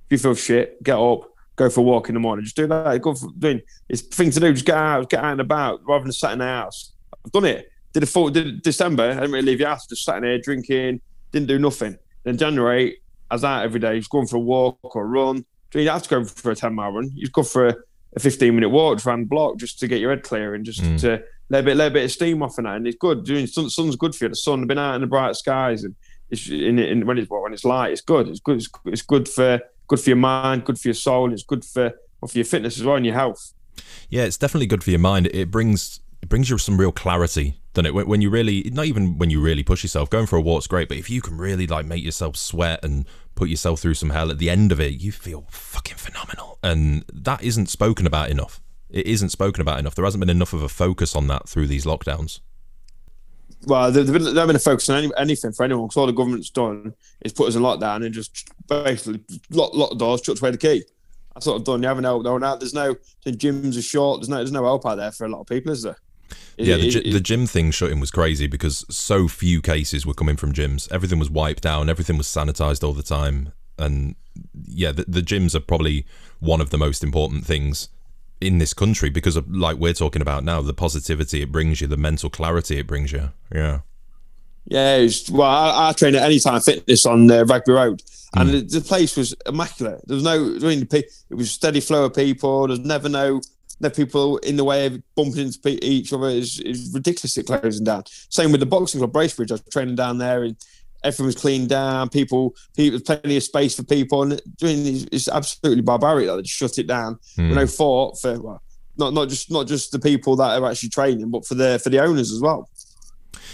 If 0.05 0.11
you 0.11 0.17
feel 0.17 0.35
shit, 0.35 0.81
get 0.83 0.97
up, 0.97 1.29
go 1.59 1.69
for 1.69 1.81
a 1.81 1.83
walk 1.83 2.09
in 2.09 2.15
the 2.15 2.19
morning. 2.19 2.43
Just 2.43 2.55
do 2.55 2.65
that. 2.67 3.01
Go 3.01 3.13
for 3.13 3.29
doing. 3.37 3.61
It's 3.89 4.01
thing 4.01 4.31
to 4.31 4.39
do. 4.39 4.53
Just 4.53 4.65
get 4.65 4.75
out, 4.77 5.09
get 5.09 5.23
out 5.23 5.33
and 5.33 5.41
about, 5.41 5.81
rather 5.87 6.03
than 6.03 6.11
sat 6.13 6.31
in 6.31 6.39
the 6.39 6.45
house. 6.45 6.93
I've 7.23 7.31
done 7.31 7.45
it. 7.45 7.69
Did 7.93 8.03
a 8.03 8.05
full 8.05 8.29
did 8.29 8.61
December. 8.63 9.03
I 9.11 9.13
didn't 9.15 9.31
really 9.31 9.45
leave 9.45 9.59
the 9.59 9.65
house. 9.67 9.85
Just 9.85 10.03
sat 10.05 10.17
in 10.17 10.23
there 10.23 10.39
drinking. 10.39 11.01
Didn't 11.31 11.47
do 11.47 11.59
nothing. 11.59 11.97
Then 12.23 12.37
January, 12.37 12.97
I 13.29 13.35
was 13.35 13.43
out 13.43 13.63
every 13.63 13.79
day. 13.79 13.99
Just 13.99 14.09
going 14.09 14.25
for 14.27 14.37
a 14.37 14.39
walk 14.39 14.79
or 14.95 15.03
a 15.03 15.07
run. 15.07 15.45
You 15.73 15.83
don't 15.83 15.93
have 15.93 16.03
to 16.03 16.09
go 16.09 16.23
for 16.25 16.51
a 16.51 16.55
ten 16.55 16.73
mile 16.73 16.91
run. 16.91 17.11
You 17.13 17.21
just 17.21 17.33
go 17.33 17.43
for 17.43 17.67
a, 17.67 17.75
a 18.15 18.19
fifteen 18.19 18.55
minute 18.55 18.69
walk 18.69 19.05
around 19.05 19.21
the 19.21 19.27
block 19.27 19.57
just 19.57 19.79
to 19.79 19.87
get 19.87 19.99
your 19.99 20.09
head 20.11 20.23
clear 20.23 20.55
and 20.55 20.65
just 20.65 20.81
Mm. 20.81 20.99
to 21.01 21.23
let 21.49 21.61
a 21.61 21.63
bit 21.63 21.77
let 21.77 21.91
a 21.91 21.93
bit 21.93 22.05
of 22.05 22.11
steam 22.11 22.41
off 22.41 22.57
and 22.57 22.65
that. 22.67 22.77
And 22.77 22.87
it's 22.87 22.97
good. 22.97 23.25
Doing 23.25 23.47
sun, 23.47 23.69
sun's 23.69 23.95
good 23.95 24.15
for 24.15 24.25
you. 24.25 24.29
The 24.29 24.35
sun 24.35 24.65
been 24.67 24.77
out 24.79 24.95
in 24.95 25.01
the 25.01 25.07
bright 25.07 25.35
skies 25.35 25.83
and 25.83 25.95
it's 26.29 26.47
in, 26.49 26.79
in 26.79 27.05
when 27.05 27.17
it's 27.17 27.29
when 27.29 27.53
it's 27.53 27.65
light. 27.65 27.91
It's 27.91 28.01
good. 28.01 28.27
It's 28.27 28.39
good. 28.39 28.57
It's, 28.57 28.69
it's 28.85 29.01
good 29.01 29.27
for 29.27 29.59
good 29.89 29.99
for 29.99 30.09
your 30.09 30.17
mind. 30.17 30.63
Good 30.63 30.79
for 30.79 30.87
your 30.87 30.95
soul. 30.95 31.33
It's 31.33 31.43
good 31.43 31.65
for 31.65 31.93
well, 32.21 32.29
for 32.29 32.37
your 32.37 32.45
fitness 32.45 32.77
as 32.77 32.85
well 32.85 32.95
and 32.95 33.05
your 33.05 33.15
health. 33.15 33.53
Yeah, 34.09 34.23
it's 34.23 34.37
definitely 34.37 34.67
good 34.67 34.83
for 34.83 34.91
your 34.91 34.99
mind. 34.99 35.27
It 35.27 35.51
brings 35.51 35.99
it 36.21 36.29
brings 36.29 36.49
you 36.49 36.57
some 36.57 36.79
real 36.79 36.91
clarity, 36.91 37.59
doesn't 37.73 37.85
it? 37.97 38.07
When 38.07 38.21
you 38.21 38.29
really, 38.29 38.69
not 38.73 38.85
even 38.85 39.17
when 39.17 39.29
you 39.29 39.41
really 39.41 39.63
push 39.63 39.83
yourself, 39.83 40.09
going 40.09 40.25
for 40.25 40.37
a 40.37 40.41
walk's 40.41 40.67
great, 40.67 40.87
but 40.87 40.97
if 40.97 41.09
you 41.09 41.21
can 41.21 41.37
really 41.37 41.67
like 41.67 41.85
make 41.85 42.03
yourself 42.03 42.35
sweat 42.37 42.83
and 42.83 43.05
put 43.35 43.49
yourself 43.49 43.79
through 43.79 43.93
some 43.93 44.09
hell 44.09 44.31
at 44.31 44.37
the 44.37 44.49
end 44.49 44.71
of 44.71 44.79
it, 44.79 44.93
you 44.93 45.11
feel 45.11 45.45
fucking 45.49 45.97
phenomenal, 45.97 46.59
and 46.63 47.05
that 47.13 47.43
isn't 47.43 47.69
spoken 47.69 48.05
about 48.05 48.29
enough. 48.29 48.61
It 48.89 49.05
isn't 49.05 49.29
spoken 49.29 49.61
about 49.61 49.79
enough. 49.79 49.95
There 49.95 50.03
hasn't 50.03 50.19
been 50.19 50.29
enough 50.29 50.51
of 50.51 50.63
a 50.63 50.69
focus 50.69 51.15
on 51.15 51.27
that 51.27 51.47
through 51.47 51.67
these 51.67 51.85
lockdowns. 51.85 52.39
Well, 53.65 53.91
they've 53.91 54.05
been, 54.11 54.23
they've 54.23 54.47
been 54.47 54.55
a 54.55 54.59
focus 54.59 54.89
on 54.89 55.03
any, 55.03 55.11
anything 55.17 55.51
for 55.51 55.63
anyone 55.63 55.85
because 55.87 55.97
all 55.97 56.05
the 56.05 56.13
government's 56.13 56.49
done 56.49 56.93
is 57.21 57.33
put 57.33 57.49
us 57.49 57.55
in 57.55 57.61
lockdown 57.61 58.05
and 58.05 58.13
just 58.13 58.49
basically 58.67 59.21
lock, 59.49 59.73
lock 59.73 59.89
the 59.89 59.95
doors, 59.97 60.21
chucked 60.21 60.39
away 60.39 60.51
the 60.51 60.57
key. 60.57 60.83
That's 61.33 61.45
what 61.45 61.55
I've 61.55 61.63
done. 61.65 61.81
You 61.81 61.87
haven't 61.89 62.05
helped 62.05 62.25
no 62.25 62.33
one 62.33 62.43
out. 62.43 62.59
There's 62.59 62.73
no 62.73 62.95
the 63.25 63.31
gyms 63.31 63.77
are 63.77 63.81
short. 63.81 64.21
There's 64.21 64.29
no 64.29 64.37
there's 64.37 64.51
no 64.51 64.63
help 64.63 64.85
out 64.85 64.95
there 64.95 65.11
for 65.11 65.25
a 65.25 65.29
lot 65.29 65.41
of 65.41 65.47
people, 65.47 65.71
is 65.71 65.83
there? 65.83 65.97
It- 66.57 66.67
Yeah, 66.67 66.77
the, 66.77 66.87
it- 67.09 67.11
the 67.13 67.19
gym 67.19 67.47
thing 67.47 67.71
shutting 67.71 67.99
was 67.99 68.11
crazy 68.11 68.47
because 68.47 68.85
so 68.89 69.27
few 69.27 69.61
cases 69.61 70.05
were 70.05 70.13
coming 70.13 70.37
from 70.37 70.53
gyms. 70.53 70.89
Everything 70.91 71.19
was 71.19 71.29
wiped 71.29 71.63
down. 71.63 71.89
Everything 71.89 72.17
was 72.17 72.27
sanitized 72.27 72.83
all 72.83 72.93
the 72.93 73.03
time. 73.03 73.51
And 73.77 74.15
yeah, 74.67 74.91
the, 74.91 75.05
the 75.07 75.21
gyms 75.21 75.53
are 75.55 75.59
probably 75.61 76.05
one 76.39 76.59
of 76.61 76.69
the 76.69 76.77
most 76.77 77.03
important 77.03 77.45
things 77.45 77.89
in 78.41 78.57
this 78.57 78.73
country 78.73 79.09
because 79.09 79.35
of 79.35 79.49
like 79.49 79.77
we're 79.77 79.93
talking 79.93 80.21
about 80.21 80.43
now, 80.43 80.61
the 80.61 80.73
positivity 80.73 81.41
it 81.41 81.51
brings 81.51 81.81
you, 81.81 81.87
the 81.87 81.97
mental 81.97 82.29
clarity 82.29 82.79
it 82.79 82.87
brings 82.87 83.11
you. 83.11 83.31
Yeah. 83.53 83.79
Yeah, 84.65 84.97
it's, 84.97 85.29
well, 85.29 85.49
I, 85.49 85.89
I 85.89 85.93
train 85.93 86.15
at 86.15 86.21
Anytime 86.21 86.61
Fitness 86.61 87.05
on 87.05 87.31
uh, 87.31 87.43
Rugby 87.45 87.71
Road, 87.71 88.03
and 88.35 88.49
the, 88.49 88.61
the 88.61 88.81
place 88.81 89.17
was 89.17 89.33
immaculate. 89.47 90.01
There 90.05 90.13
was 90.13 90.23
no, 90.23 90.35
I 90.35 90.59
mean, 90.59 90.87
it 90.91 91.11
was 91.31 91.47
a 91.47 91.51
steady 91.51 91.79
flow 91.79 92.05
of 92.05 92.13
people. 92.13 92.67
There's 92.67 92.79
never 92.79 93.09
no, 93.09 93.41
no 93.79 93.89
people 93.89 94.37
in 94.37 94.57
the 94.57 94.63
way 94.63 94.85
of 94.85 95.01
bumping 95.15 95.47
into 95.47 95.83
each 95.83 96.13
other. 96.13 96.29
It's, 96.29 96.59
it's 96.59 96.93
ridiculous 96.93 97.35
it 97.37 97.47
closing 97.47 97.83
down. 97.83 98.03
Same 98.29 98.51
with 98.51 98.59
the 98.59 98.67
boxing 98.67 98.99
club, 98.99 99.11
Bracebridge. 99.11 99.49
I 99.49 99.55
was 99.55 99.63
training 99.71 99.95
down 99.95 100.19
there, 100.19 100.43
and 100.43 100.55
everything 101.03 101.25
was 101.25 101.35
cleaned 101.35 101.69
down. 101.69 102.09
People, 102.09 102.55
people, 102.75 102.99
plenty 102.99 103.37
of 103.37 103.43
space 103.43 103.75
for 103.75 103.83
people, 103.83 104.23
and 104.23 104.41
doing 104.57 104.85
it's, 104.85 105.05
it's 105.11 105.27
absolutely 105.27 105.81
barbaric 105.81 106.27
that 106.27 106.35
they 106.35 106.41
just 106.41 106.55
shut 106.55 106.77
it 106.77 106.87
down. 106.87 107.19
Hmm. 107.35 107.49
With 107.49 107.57
no 107.57 107.67
thought 107.67 108.19
for 108.19 108.39
well, 108.39 108.61
not 108.97 109.13
not 109.13 109.29
just 109.29 109.51
not 109.51 109.67
just 109.67 109.91
the 109.91 109.99
people 109.99 110.35
that 110.37 110.61
are 110.61 110.69
actually 110.69 110.89
training, 110.89 111.29
but 111.29 111.45
for 111.45 111.55
the 111.55 111.79
for 111.79 111.89
the 111.89 111.99
owners 111.99 112.31
as 112.31 112.41
well. 112.41 112.69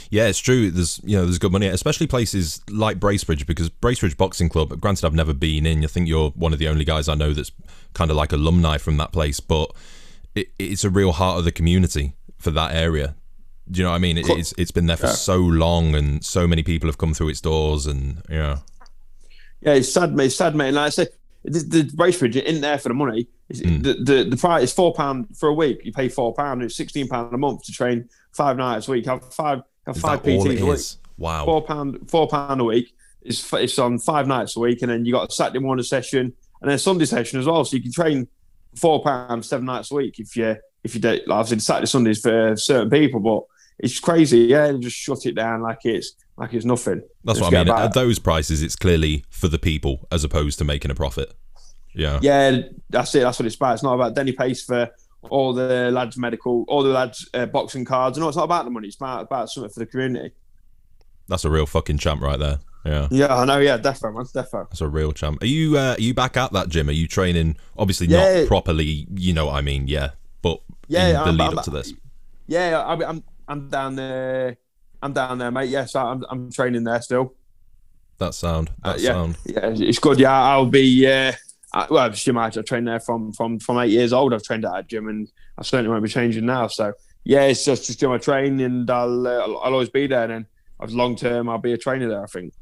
Yeah, 0.09 0.27
it's 0.27 0.39
true. 0.39 0.71
There's 0.71 0.99
you 1.03 1.17
know 1.17 1.25
there's 1.25 1.39
good 1.39 1.51
money, 1.51 1.67
especially 1.67 2.07
places 2.07 2.61
like 2.69 2.99
Bracebridge 2.99 3.45
because 3.45 3.69
Bracebridge 3.69 4.17
Boxing 4.17 4.49
Club. 4.49 4.79
Granted, 4.79 5.05
I've 5.05 5.13
never 5.13 5.33
been 5.33 5.65
in. 5.65 5.83
I 5.83 5.87
think 5.87 6.07
you're 6.07 6.31
one 6.31 6.53
of 6.53 6.59
the 6.59 6.67
only 6.67 6.85
guys 6.85 7.09
I 7.09 7.15
know 7.15 7.33
that's 7.33 7.51
kind 7.93 8.11
of 8.11 8.17
like 8.17 8.31
alumni 8.31 8.77
from 8.77 8.97
that 8.97 9.11
place, 9.11 9.39
but 9.39 9.71
it, 10.35 10.49
it's 10.59 10.83
a 10.83 10.89
real 10.89 11.13
heart 11.13 11.39
of 11.39 11.45
the 11.45 11.51
community 11.51 12.13
for 12.37 12.51
that 12.51 12.73
area. 12.73 13.15
Do 13.69 13.79
you 13.79 13.84
know 13.84 13.89
what 13.91 13.95
I 13.95 14.00
mean? 14.00 14.17
It, 14.17 14.29
it's 14.29 14.53
it's 14.57 14.72
been 14.72 14.86
there 14.86 14.98
for 14.98 15.07
Yeah. 15.07 15.13
so 15.13 15.38
long, 15.38 15.95
and 15.95 16.24
so 16.24 16.48
many 16.48 16.62
people 16.63 16.88
have 16.88 16.98
come 16.98 17.13
through 17.13 17.29
its 17.29 17.41
doors, 17.41 17.88
and 17.88 18.22
yeah, 18.29 18.60
Yeah, 19.62 19.74
it's 19.74 19.91
sad, 19.91 20.13
mate. 20.15 20.25
It's 20.27 20.36
sad, 20.36 20.55
mate. 20.55 20.67
And 20.67 20.75
like 20.75 20.86
I 20.88 20.89
say, 20.89 21.07
the, 21.43 21.60
the 21.60 21.84
Bracebridge 21.84 22.36
isn't 22.41 22.62
there 22.62 22.77
for 22.77 22.89
the 22.89 22.95
money. 22.95 23.27
It's, 23.50 23.62
Mm. 23.62 23.84
the, 23.84 23.93
the 23.93 24.29
the 24.31 24.38
price 24.38 24.63
is 24.63 24.74
four 24.74 24.93
pound 24.93 25.36
for 25.38 25.50
a 25.50 25.53
week. 25.53 25.81
You 25.84 25.91
pay 25.91 26.10
four 26.10 26.34
pound. 26.34 26.62
It's 26.63 26.75
sixteen 26.75 27.07
pound 27.07 27.34
a 27.34 27.38
month 27.38 27.63
to 27.63 27.72
train 27.72 28.07
five 28.34 28.57
nights 28.57 28.88
a 28.88 28.91
week. 28.91 29.05
Have 29.07 29.24
five 29.34 29.62
have 29.88 29.95
is 29.95 30.01
five 30.01 30.22
PTs 30.24 30.62
a 30.62 30.65
week. 30.65 30.81
Wow. 31.17 31.45
Four 31.45 31.62
pound 31.63 32.10
four 32.10 32.27
pound 32.27 32.62
a 32.62 32.63
week. 32.63 32.93
It's 33.24 33.51
it's 33.53 33.79
on 33.79 33.98
five 33.98 34.27
nights 34.27 34.55
a 34.57 34.60
week, 34.60 34.81
and 34.84 34.91
then 34.91 35.05
you 35.05 35.12
got 35.12 35.29
a 35.29 35.31
Saturday 35.31 35.60
morning 35.60 35.84
session 35.84 36.34
and 36.62 36.69
then 36.69 36.75
a 36.75 36.79
Sunday 36.79 37.05
session 37.05 37.39
as 37.39 37.48
well. 37.48 37.65
So 37.65 37.77
you 37.77 37.81
can 37.84 37.91
train 37.91 38.27
four 38.75 39.01
pounds 39.03 39.48
seven 39.50 39.65
nights 39.65 39.89
a 39.91 39.95
week 39.95 40.19
if 40.19 40.36
you 40.36 40.55
if 40.84 40.93
you 40.93 41.01
do. 41.01 41.10
Like 41.25 41.29
obviously, 41.29 41.60
Saturday 41.60 41.88
Sundays 41.88 42.22
for 42.22 42.55
certain 42.55 42.89
people, 42.91 43.19
but 43.19 43.43
it's 43.79 44.00
crazy. 44.00 44.39
Yeah, 44.41 44.72
they 44.72 44.79
just 44.79 44.96
shut 44.96 45.25
it 45.25 45.36
down 45.36 45.62
like 45.62 45.79
it's 45.84 46.13
like 46.38 46.53
it's 46.53 46.65
nothing. 46.65 47.01
That's 47.24 47.39
Just 47.39 47.51
what 47.51 47.58
I 47.60 47.63
mean. 47.63 47.74
At 47.74 47.94
those 47.94 48.20
prices, 48.20 48.62
it's 48.63 48.75
clearly 48.75 49.24
for 49.29 49.48
the 49.48 49.60
people 49.60 50.08
as 50.12 50.24
opposed 50.24 50.58
to 50.60 50.65
making 50.65 50.91
a 50.91 50.96
profit. 50.96 51.34
Yeah. 51.94 52.20
Yeah, 52.22 52.62
that's 52.89 53.13
it. 53.15 53.20
That's 53.22 53.39
what 53.39 53.46
it's 53.46 53.55
about. 53.55 53.75
It's 53.75 53.84
not 53.84 53.94
about 53.96 54.15
Denny 54.15 54.34
Pace 54.34 54.63
for 54.63 54.89
all 55.29 55.53
the 55.53 55.89
lads' 55.91 56.17
medical, 56.17 56.65
all 56.67 56.84
the 56.84 56.89
lads' 56.89 57.27
uh, 57.34 57.46
boxing 57.46 57.86
cards. 57.86 58.17
No, 58.17 58.27
it's 58.27 58.36
not 58.38 58.44
about 58.44 58.65
the 58.65 58.72
money. 58.72 58.88
It's 58.88 58.98
about, 58.98 59.22
about 59.24 59.50
something 59.50 59.72
for 59.72 59.79
the 59.79 59.86
community. 59.86 60.34
That's 61.27 61.46
a 61.46 61.50
real 61.50 61.65
fucking 61.65 61.98
champ 61.98 62.22
right 62.22 62.38
there. 62.38 62.60
Yeah. 62.86 63.08
Yeah, 63.10 63.36
I 63.36 63.46
know. 63.46 63.58
Yeah, 63.60 63.77
defo, 63.79 64.13
man, 64.13 64.25
defo. 64.25 64.70
That's 64.70 64.82
a 64.82 64.88
real 64.88 65.12
champ. 65.12 65.41
Are 65.41 65.48
you 65.48 65.77
uh, 65.77 65.96
are 65.98 66.01
you 66.01 66.13
back 66.13 66.38
at 66.38 66.51
that 66.53 66.70
gym? 66.70 66.88
Are 66.89 66.91
you 66.91 67.08
training? 67.08 67.55
Obviously 67.77 68.08
Yeah. 68.08 68.41
not 68.41 68.48
properly. 68.48 69.08
You 69.15 69.34
know 69.34 69.48
what 69.48 69.55
I 69.55 69.62
mean? 69.62 69.88
Yeah, 69.88 70.12
but 70.44 70.62
Yeah, 70.88 71.08
in 71.08 71.13
the 71.13 71.20
I'm- 71.22 71.38
lead 71.38 71.46
I'm- 71.46 71.58
up 71.58 71.63
to 71.65 71.72
this. 71.72 71.94
Yeah, 72.48 72.79
I, 72.82 72.94
I'm 73.10 73.24
I'm 73.47 73.69
down 73.69 73.95
there. 73.95 74.57
I'm 75.01 75.13
down 75.13 75.37
there, 75.37 75.51
mate. 75.51 75.69
Yes, 75.69 75.95
I'm 75.95 76.23
I'm 76.29 76.51
training 76.51 76.83
there 76.83 77.01
still. 77.01 77.35
That 78.17 78.33
sound. 78.33 78.71
That's 78.83 79.03
yeah, 79.03 79.11
sound. 79.11 79.37
yeah, 79.45 79.73
it's 79.75 79.99
good. 79.99 80.19
Yeah, 80.19 80.33
I'll 80.33 80.65
be. 80.65 81.05
Uh, 81.05 81.33
I, 81.73 81.87
well, 81.89 82.09
gym 82.09 82.37
I 82.37 82.49
trained 82.49 82.87
there 82.87 82.99
from 82.99 83.33
from 83.33 83.59
from 83.59 83.77
eight 83.79 83.91
years 83.91 84.13
old. 84.13 84.33
I've 84.33 84.43
trained 84.43 84.65
at 84.65 84.77
a 84.77 84.83
gym, 84.83 85.09
and 85.09 85.27
I 85.57 85.63
certainly 85.63 85.89
won't 85.89 86.03
be 86.03 86.09
changing 86.09 86.45
now. 86.45 86.67
So 86.67 86.93
yeah, 87.23 87.43
it's 87.43 87.65
just 87.65 87.85
just 87.85 87.99
do 87.99 88.09
my 88.09 88.17
training, 88.17 88.61
and 88.61 88.89
I'll, 88.89 89.27
uh, 89.27 89.31
I'll 89.31 89.57
I'll 89.57 89.73
always 89.73 89.89
be 89.89 90.07
there. 90.07 90.23
And 90.23 90.45
then 90.79 90.95
long 90.95 91.15
term, 91.15 91.49
I'll 91.49 91.57
be 91.57 91.73
a 91.73 91.77
trainer 91.77 92.07
there. 92.07 92.23
I 92.23 92.27
think. 92.27 92.53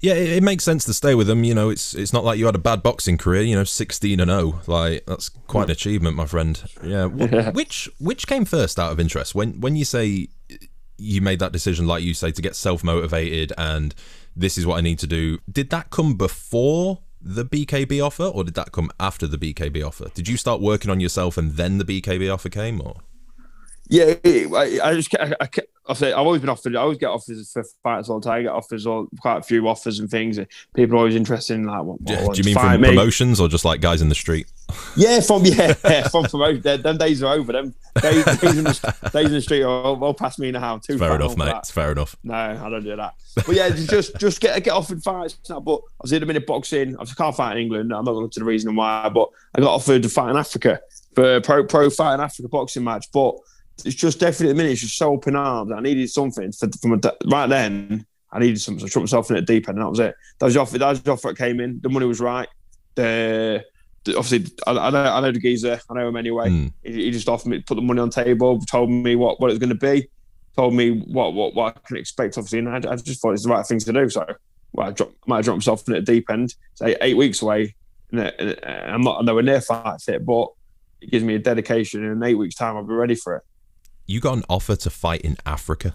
Yeah, 0.00 0.14
it, 0.14 0.28
it, 0.28 0.42
makes 0.42 0.62
sense 0.62 0.84
to 0.84 0.94
stay 0.94 1.14
with 1.14 1.26
them. 1.26 1.42
You 1.42 1.54
know, 1.54 1.70
it's 1.70 1.94
it's 1.94 2.12
not 2.12 2.24
like 2.24 2.38
you 2.38 2.46
had 2.46 2.54
a 2.54 2.60
bad 2.60 2.82
boxing 2.82 3.18
career. 3.18 3.42
You 3.42 3.56
know, 3.56 3.64
sixteen 3.64 4.20
and 4.20 4.30
zero, 4.30 4.60
like 4.66 5.04
that's 5.06 5.28
quite 5.28 5.62
an 5.62 5.68
hmm. 5.68 5.72
achievement, 5.72 6.16
my 6.16 6.26
friend. 6.26 6.62
Yeah. 6.82 7.06
which 7.50 7.90
which 7.98 8.26
came 8.26 8.44
first 8.44 8.78
out 8.78 8.92
of 8.92 9.00
interest 9.00 9.34
when 9.34 9.60
when 9.60 9.74
you 9.76 9.84
say 9.84 10.28
you 10.98 11.20
made 11.20 11.38
that 11.38 11.52
decision, 11.52 11.86
like 11.86 12.02
you 12.02 12.14
say, 12.14 12.30
to 12.30 12.42
get 12.42 12.56
self 12.56 12.84
motivated 12.84 13.52
and 13.56 13.94
this 14.36 14.58
is 14.58 14.66
what 14.66 14.78
I 14.78 14.80
need 14.80 14.98
to 15.00 15.06
do. 15.06 15.38
Did 15.50 15.70
that 15.70 15.90
come 15.90 16.14
before 16.14 17.00
the 17.20 17.44
BKB 17.44 18.04
offer, 18.04 18.24
or 18.24 18.44
did 18.44 18.54
that 18.54 18.72
come 18.72 18.90
after 19.00 19.26
the 19.26 19.38
BKB 19.38 19.84
offer? 19.84 20.08
Did 20.14 20.28
you 20.28 20.36
start 20.36 20.60
working 20.60 20.90
on 20.90 21.00
yourself 21.00 21.36
and 21.36 21.52
then 21.52 21.78
the 21.78 21.84
BKB 21.84 22.32
offer 22.32 22.48
came, 22.48 22.80
or? 22.80 22.96
Yeah, 23.88 24.14
I, 24.24 24.78
I 24.82 24.94
just 24.94 25.14
I, 25.16 25.34
I, 25.40 25.48
I've 25.88 26.02
always 26.02 26.40
been 26.40 26.50
offered. 26.50 26.76
I 26.76 26.80
always 26.80 26.98
get 26.98 27.08
offers 27.08 27.50
for 27.50 27.64
fights 27.82 28.08
all 28.08 28.20
the 28.20 28.28
time. 28.28 28.40
I 28.40 28.42
get 28.42 28.52
offers, 28.52 28.86
all 28.86 29.08
quite 29.20 29.38
a 29.38 29.42
few 29.42 29.66
offers 29.68 29.98
and 30.00 30.10
things. 30.10 30.38
People 30.74 30.96
are 30.96 30.98
always 30.98 31.14
interested 31.14 31.54
in 31.54 31.64
like 31.64 31.82
what. 31.82 31.98
Yeah, 32.04 32.26
do 32.26 32.38
you 32.38 32.44
mean 32.44 32.54
from 32.54 32.80
me. 32.80 32.88
promotions 32.88 33.40
or 33.40 33.48
just 33.48 33.64
like 33.64 33.80
guys 33.80 34.02
in 34.02 34.08
the 34.08 34.14
street? 34.14 34.46
Yeah, 34.96 35.20
from 35.20 35.44
yeah, 35.44 35.72
from 36.10 36.24
promotion. 36.24 36.82
them 36.82 36.98
days 36.98 37.22
are 37.22 37.34
over. 37.34 37.52
Them 37.52 37.74
days, 38.02 38.24
days, 38.24 38.58
in, 38.58 38.64
the, 38.64 39.10
days 39.12 39.26
in 39.26 39.32
the 39.32 39.40
street 39.40 39.62
are 39.62 39.68
all 39.68 40.14
past 40.14 40.38
me 40.38 40.50
now. 40.50 40.78
Too 40.78 40.98
fair 40.98 41.14
enough, 41.14 41.36
mate. 41.36 41.54
It's 41.56 41.70
fair 41.70 41.92
enough. 41.92 42.16
No, 42.22 42.34
I 42.34 42.68
don't 42.68 42.84
do 42.84 42.94
that. 42.96 43.14
But 43.34 43.54
yeah, 43.54 43.70
just 43.70 44.16
just 44.20 44.40
get 44.40 44.62
get 44.62 44.72
offered 44.72 45.02
fights. 45.02 45.38
But 45.48 45.58
I 45.58 46.02
was 46.02 46.12
in 46.12 46.22
a 46.22 46.26
minute 46.26 46.46
boxing. 46.46 46.96
I 46.98 47.04
can't 47.04 47.34
fight 47.34 47.52
in 47.56 47.62
England. 47.62 47.92
I'm 47.92 48.04
not 48.04 48.12
going 48.12 48.28
to 48.28 48.40
the 48.40 48.44
reason 48.44 48.76
why, 48.76 49.08
but 49.08 49.30
I 49.54 49.60
got 49.60 49.74
offered 49.74 50.02
to 50.02 50.08
fight 50.08 50.30
in 50.30 50.36
Africa 50.36 50.80
for 51.14 51.36
a 51.36 51.40
pro 51.40 51.64
pro 51.64 51.88
fight 51.88 52.14
in 52.14 52.20
Africa 52.20 52.48
boxing 52.48 52.84
match, 52.84 53.10
but 53.12 53.36
it's 53.84 53.94
just 53.94 54.20
definitely 54.20 54.50
at 54.50 54.52
the 54.52 54.56
minute 54.56 54.72
it's 54.72 54.80
just 54.80 54.96
so 54.96 55.12
open 55.12 55.36
arms. 55.36 55.72
I 55.72 55.80
needed 55.80 56.10
something 56.10 56.52
for, 56.52 56.68
from 56.80 56.94
a, 56.94 57.12
right 57.26 57.46
then. 57.46 58.06
I 58.30 58.40
needed 58.40 58.60
something. 58.60 58.80
So 58.80 58.86
I 58.86 58.88
shot 58.88 59.00
myself 59.00 59.30
in 59.30 59.36
at 59.36 59.46
deep 59.46 59.68
end, 59.68 59.78
and 59.78 59.86
that 59.86 59.90
was 59.90 60.00
it. 60.00 60.14
That 60.38 60.46
was 60.46 60.54
the 60.54 60.60
offer. 60.60 60.78
That 60.78 60.88
was 60.90 61.02
the 61.02 61.12
offer 61.12 61.28
that 61.28 61.38
came 61.38 61.60
in. 61.60 61.80
The 61.82 61.88
money 61.88 62.06
was 62.06 62.20
right. 62.20 62.48
The, 62.94 63.64
the 64.04 64.18
obviously 64.18 64.52
I, 64.66 64.72
I, 64.72 64.90
know 64.90 65.02
I 65.02 65.20
know 65.20 65.32
the 65.32 65.40
geezer. 65.40 65.80
I 65.88 65.94
know 65.94 66.08
him 66.08 66.16
anyway. 66.16 66.48
Mm. 66.50 66.72
He, 66.82 67.04
he, 67.04 67.10
just 67.10 67.28
offered 67.28 67.48
me, 67.48 67.60
put 67.60 67.76
the 67.76 67.82
money 67.82 68.00
on 68.00 68.10
the 68.10 68.24
table, 68.24 68.60
told 68.60 68.90
me 68.90 69.16
what 69.16 69.40
what 69.40 69.48
it 69.50 69.52
was 69.52 69.58
going 69.58 69.70
to 69.70 69.74
be, 69.74 70.08
told 70.56 70.74
me 70.74 70.90
what 70.90 71.34
what 71.34 71.54
what 71.54 71.76
I 71.76 71.80
can 71.86 71.96
expect. 71.96 72.36
Obviously, 72.36 72.58
and 72.58 72.68
I, 72.68 72.92
I 72.92 72.96
just 72.96 73.22
thought 73.22 73.32
it's 73.32 73.44
the 73.44 73.50
right 73.50 73.64
thing 73.64 73.78
to 73.78 73.92
do. 73.92 74.10
So, 74.10 74.26
well, 74.72 74.88
I, 74.88 74.90
dropped, 74.90 75.14
might 75.26 75.44
drop 75.44 75.56
myself 75.56 75.88
in 75.88 75.94
at 75.94 76.04
deep 76.04 76.28
end. 76.30 76.54
It's 76.72 76.82
eight, 76.82 76.98
eight 77.00 77.16
weeks 77.16 77.40
away, 77.40 77.76
and, 78.10 78.20
and 78.20 78.60
I'm 78.64 79.02
not 79.02 79.24
nowhere 79.24 79.42
near 79.42 79.62
fight 79.62 80.02
fit, 80.02 80.26
but 80.26 80.48
it 81.00 81.10
gives 81.10 81.24
me 81.24 81.36
a 81.36 81.38
dedication. 81.38 82.04
And 82.04 82.22
in 82.22 82.28
eight 82.28 82.34
weeks' 82.34 82.56
time, 82.56 82.76
I'll 82.76 82.84
be 82.84 82.92
ready 82.92 83.14
for 83.14 83.36
it 83.36 83.42
you 84.08 84.18
got 84.20 84.36
an 84.38 84.42
offer 84.48 84.74
to 84.74 84.90
fight 84.90 85.20
in 85.20 85.36
Africa. 85.46 85.94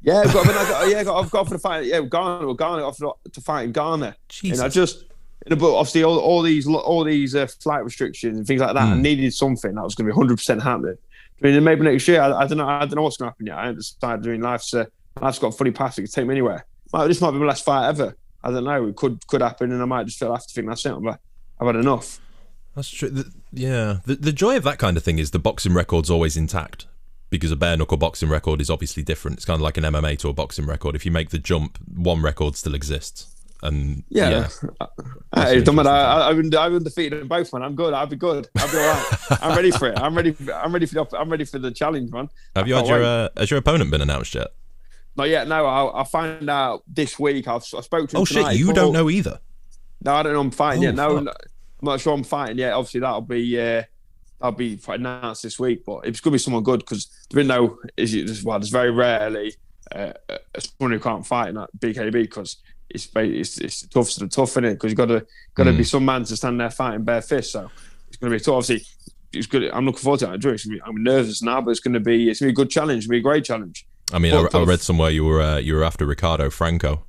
Yeah, 0.00 0.20
I've 0.20 0.32
got, 0.32 0.44
I 0.44 0.48
mean, 0.48 0.56
I 0.56 0.68
got, 0.68 0.88
yeah, 0.88 0.98
I've 0.98 1.30
got 1.30 1.40
offered 1.40 1.54
to 1.54 1.58
fight. 1.58 1.84
Yeah, 1.84 2.00
Ghana. 2.00 2.46
Well, 2.46 2.54
Ghana 2.54 2.82
offered 2.82 3.12
to 3.32 3.40
fight 3.40 3.62
in 3.62 3.72
Ghana. 3.72 4.16
Jesus. 4.28 4.58
And 4.58 4.66
I 4.66 4.68
just, 4.68 5.04
but 5.46 5.62
obviously, 5.62 6.02
all, 6.02 6.18
all 6.18 6.42
these 6.42 6.66
all 6.66 7.04
these 7.04 7.36
uh, 7.36 7.46
flight 7.46 7.84
restrictions 7.84 8.38
and 8.38 8.46
things 8.46 8.60
like 8.60 8.74
that. 8.74 8.82
Mm. 8.82 8.92
I 8.92 8.94
hmm. 8.96 9.02
needed 9.02 9.32
something 9.34 9.74
that 9.74 9.82
was 9.82 9.94
going 9.94 10.06
to 10.06 10.12
be 10.12 10.16
100 10.16 10.36
percent 10.36 10.62
happening. 10.62 10.96
I 11.42 11.46
mean, 11.46 11.62
maybe 11.62 11.82
next 11.84 12.08
year. 12.08 12.20
I, 12.20 12.32
I, 12.32 12.46
don't 12.46 12.58
know. 12.58 12.66
I 12.66 12.80
don't 12.80 12.96
know 12.96 13.02
what's 13.02 13.18
going 13.18 13.28
to 13.28 13.32
happen 13.32 13.46
yet. 13.46 13.56
I 13.56 13.60
haven't 13.66 13.76
decided 13.76 14.22
doing 14.22 14.40
life's 14.40 14.72
uh, 14.72 14.86
life's 15.20 15.38
got 15.38 15.48
a 15.48 15.52
funny 15.52 15.70
pass. 15.72 15.98
It 15.98 16.02
can 16.02 16.10
take 16.10 16.26
me 16.26 16.32
anywhere. 16.32 16.64
Might, 16.92 17.08
this 17.08 17.20
might 17.20 17.32
be 17.32 17.38
my 17.38 17.46
last 17.46 17.64
fight 17.64 17.88
ever. 17.88 18.16
I 18.42 18.50
don't 18.50 18.64
know. 18.64 18.86
It 18.86 18.96
could 18.96 19.26
could 19.26 19.42
happen, 19.42 19.72
and 19.72 19.80
I 19.80 19.84
might 19.84 20.06
just 20.06 20.18
feel 20.18 20.30
I 20.30 20.36
have 20.36 20.46
to 20.46 20.54
think 20.54 20.68
that's 20.68 20.84
it. 20.86 20.92
I've, 20.92 21.18
I've 21.60 21.66
had 21.66 21.76
enough. 21.76 22.20
That's 22.74 22.90
true. 22.90 23.08
The, 23.08 23.32
yeah, 23.52 23.98
the, 24.04 24.16
the 24.16 24.32
joy 24.32 24.56
of 24.56 24.64
that 24.64 24.78
kind 24.78 24.96
of 24.96 25.02
thing 25.02 25.18
is 25.18 25.30
the 25.30 25.38
boxing 25.38 25.74
record's 25.74 26.10
always 26.10 26.36
intact 26.36 26.86
because 27.38 27.50
a 27.50 27.56
bare 27.56 27.76
knuckle 27.76 27.96
boxing 27.96 28.28
record 28.28 28.60
is 28.60 28.70
obviously 28.70 29.02
different. 29.02 29.38
It's 29.38 29.44
kind 29.44 29.56
of 29.56 29.62
like 29.62 29.76
an 29.76 29.84
MMA 29.84 30.18
to 30.20 30.28
a 30.28 30.32
boxing 30.32 30.66
record. 30.66 30.94
If 30.94 31.04
you 31.04 31.12
make 31.12 31.30
the 31.30 31.38
jump, 31.38 31.78
one 31.94 32.22
record 32.22 32.56
still 32.56 32.74
exists. 32.74 33.34
And 33.62 34.04
yeah, 34.10 34.48
yeah 34.60 34.86
hey, 35.34 35.58
it 35.58 35.64
don't 35.64 35.76
matter. 35.76 35.88
I, 35.88 36.28
have 36.28 36.36
been 36.36 36.54
I've 36.54 36.72
been 36.72 36.84
defeated 36.84 37.22
in 37.22 37.28
both, 37.28 37.50
man. 37.52 37.62
I'm 37.62 37.74
good. 37.74 37.94
I'll 37.94 38.06
be 38.06 38.16
good. 38.16 38.46
I'll 38.58 38.70
be 38.70 38.76
all 38.76 38.82
right. 38.84 39.38
I'm 39.42 39.56
ready 39.56 39.70
for 39.70 39.88
it. 39.88 39.98
I'm 39.98 40.14
ready. 40.14 40.32
For, 40.32 40.52
I'm 40.52 40.72
ready 40.72 40.84
for 40.84 40.94
the. 40.94 41.18
I'm 41.18 41.30
ready 41.30 41.44
for 41.44 41.58
the 41.58 41.70
challenge, 41.70 42.12
man. 42.12 42.28
Have 42.54 42.68
you 42.68 42.74
had 42.74 42.86
your 42.86 43.02
uh, 43.02 43.28
has 43.36 43.50
your 43.50 43.58
opponent 43.58 43.90
been 43.90 44.02
announced 44.02 44.34
yet? 44.34 44.48
Not 45.16 45.30
yet. 45.30 45.48
No, 45.48 45.64
I'll, 45.64 45.90
I'll 45.90 46.04
find 46.04 46.50
out 46.50 46.82
this 46.86 47.18
week. 47.18 47.48
I've 47.48 47.64
I 47.74 47.80
spoke 47.80 48.10
to. 48.10 48.18
oh 48.18 48.24
shit! 48.26 48.54
You 48.54 48.74
don't 48.74 48.92
know 48.92 49.08
either. 49.08 49.40
No, 50.02 50.14
I 50.14 50.22
don't 50.22 50.34
know. 50.34 50.40
I'm 50.40 50.50
fighting 50.50 50.82
oh, 50.82 50.86
yet. 50.86 50.94
No. 50.94 51.16
I'm 51.18 51.28
not 51.80 52.00
sure 52.00 52.12
I'm 52.12 52.24
fighting 52.24 52.58
yet. 52.58 52.74
Obviously, 52.74 53.00
that'll 53.00 53.22
be. 53.22 53.58
Uh, 53.58 53.84
I'll 54.40 54.52
be 54.52 54.78
announced 54.88 55.42
this 55.42 55.58
week, 55.58 55.84
but 55.84 56.06
it's 56.06 56.20
going 56.20 56.32
to 56.32 56.34
be 56.34 56.38
someone 56.38 56.62
good 56.62 56.80
because 56.80 57.08
there 57.30 57.40
is 57.40 57.48
no, 57.48 57.78
is 57.96 58.44
well, 58.44 58.58
there's 58.58 58.70
very 58.70 58.90
rarely 58.90 59.54
uh, 59.94 60.12
uh, 60.28 60.38
someone 60.58 60.92
who 60.92 61.00
can't 61.00 61.26
fight 61.26 61.48
in 61.48 61.54
that 61.54 61.70
BKB 61.78 62.12
because 62.12 62.56
it's, 62.90 63.08
it's 63.14 63.58
it's 63.58 63.86
tough 63.88 64.10
to 64.10 64.20
the 64.20 64.28
tough 64.28 64.56
in 64.56 64.64
it 64.64 64.74
because 64.74 64.92
you 64.92 64.96
got 64.96 65.06
to 65.06 65.26
got 65.54 65.64
to 65.64 65.72
mm. 65.72 65.78
be 65.78 65.84
some 65.84 66.04
man 66.04 66.24
to 66.24 66.36
stand 66.36 66.60
there 66.60 66.70
fighting 66.70 67.04
bare 67.04 67.22
fist. 67.22 67.52
So 67.52 67.70
it's 68.08 68.16
going 68.16 68.32
to 68.32 68.38
be 68.38 68.42
tough. 68.42 68.54
Obviously, 68.54 68.86
it's 69.32 69.46
good. 69.46 69.70
I'm 69.72 69.86
looking 69.86 70.00
forward 70.00 70.20
to 70.20 70.32
it. 70.32 70.80
I'm 70.84 71.02
nervous 71.02 71.42
now, 71.42 71.60
but 71.60 71.72
it's 71.72 71.80
going 71.80 71.94
to 71.94 72.00
be 72.00 72.30
it's 72.30 72.40
going 72.40 72.52
to 72.52 72.54
be 72.54 72.62
a 72.62 72.64
good 72.64 72.70
challenge. 72.70 72.98
It's 72.98 73.06
going 73.06 73.20
to 73.20 73.22
be 73.22 73.28
a 73.28 73.32
great 73.32 73.44
challenge. 73.44 73.86
I 74.12 74.18
mean, 74.18 74.34
I, 74.34 74.46
I, 74.52 74.64
read 74.64 74.80
somewhere 74.80 75.10
you 75.10 75.24
were 75.24 75.40
uh, 75.40 75.56
you 75.56 75.74
were 75.74 75.84
after 75.84 76.06
Ricardo 76.06 76.50
Franco. 76.50 77.04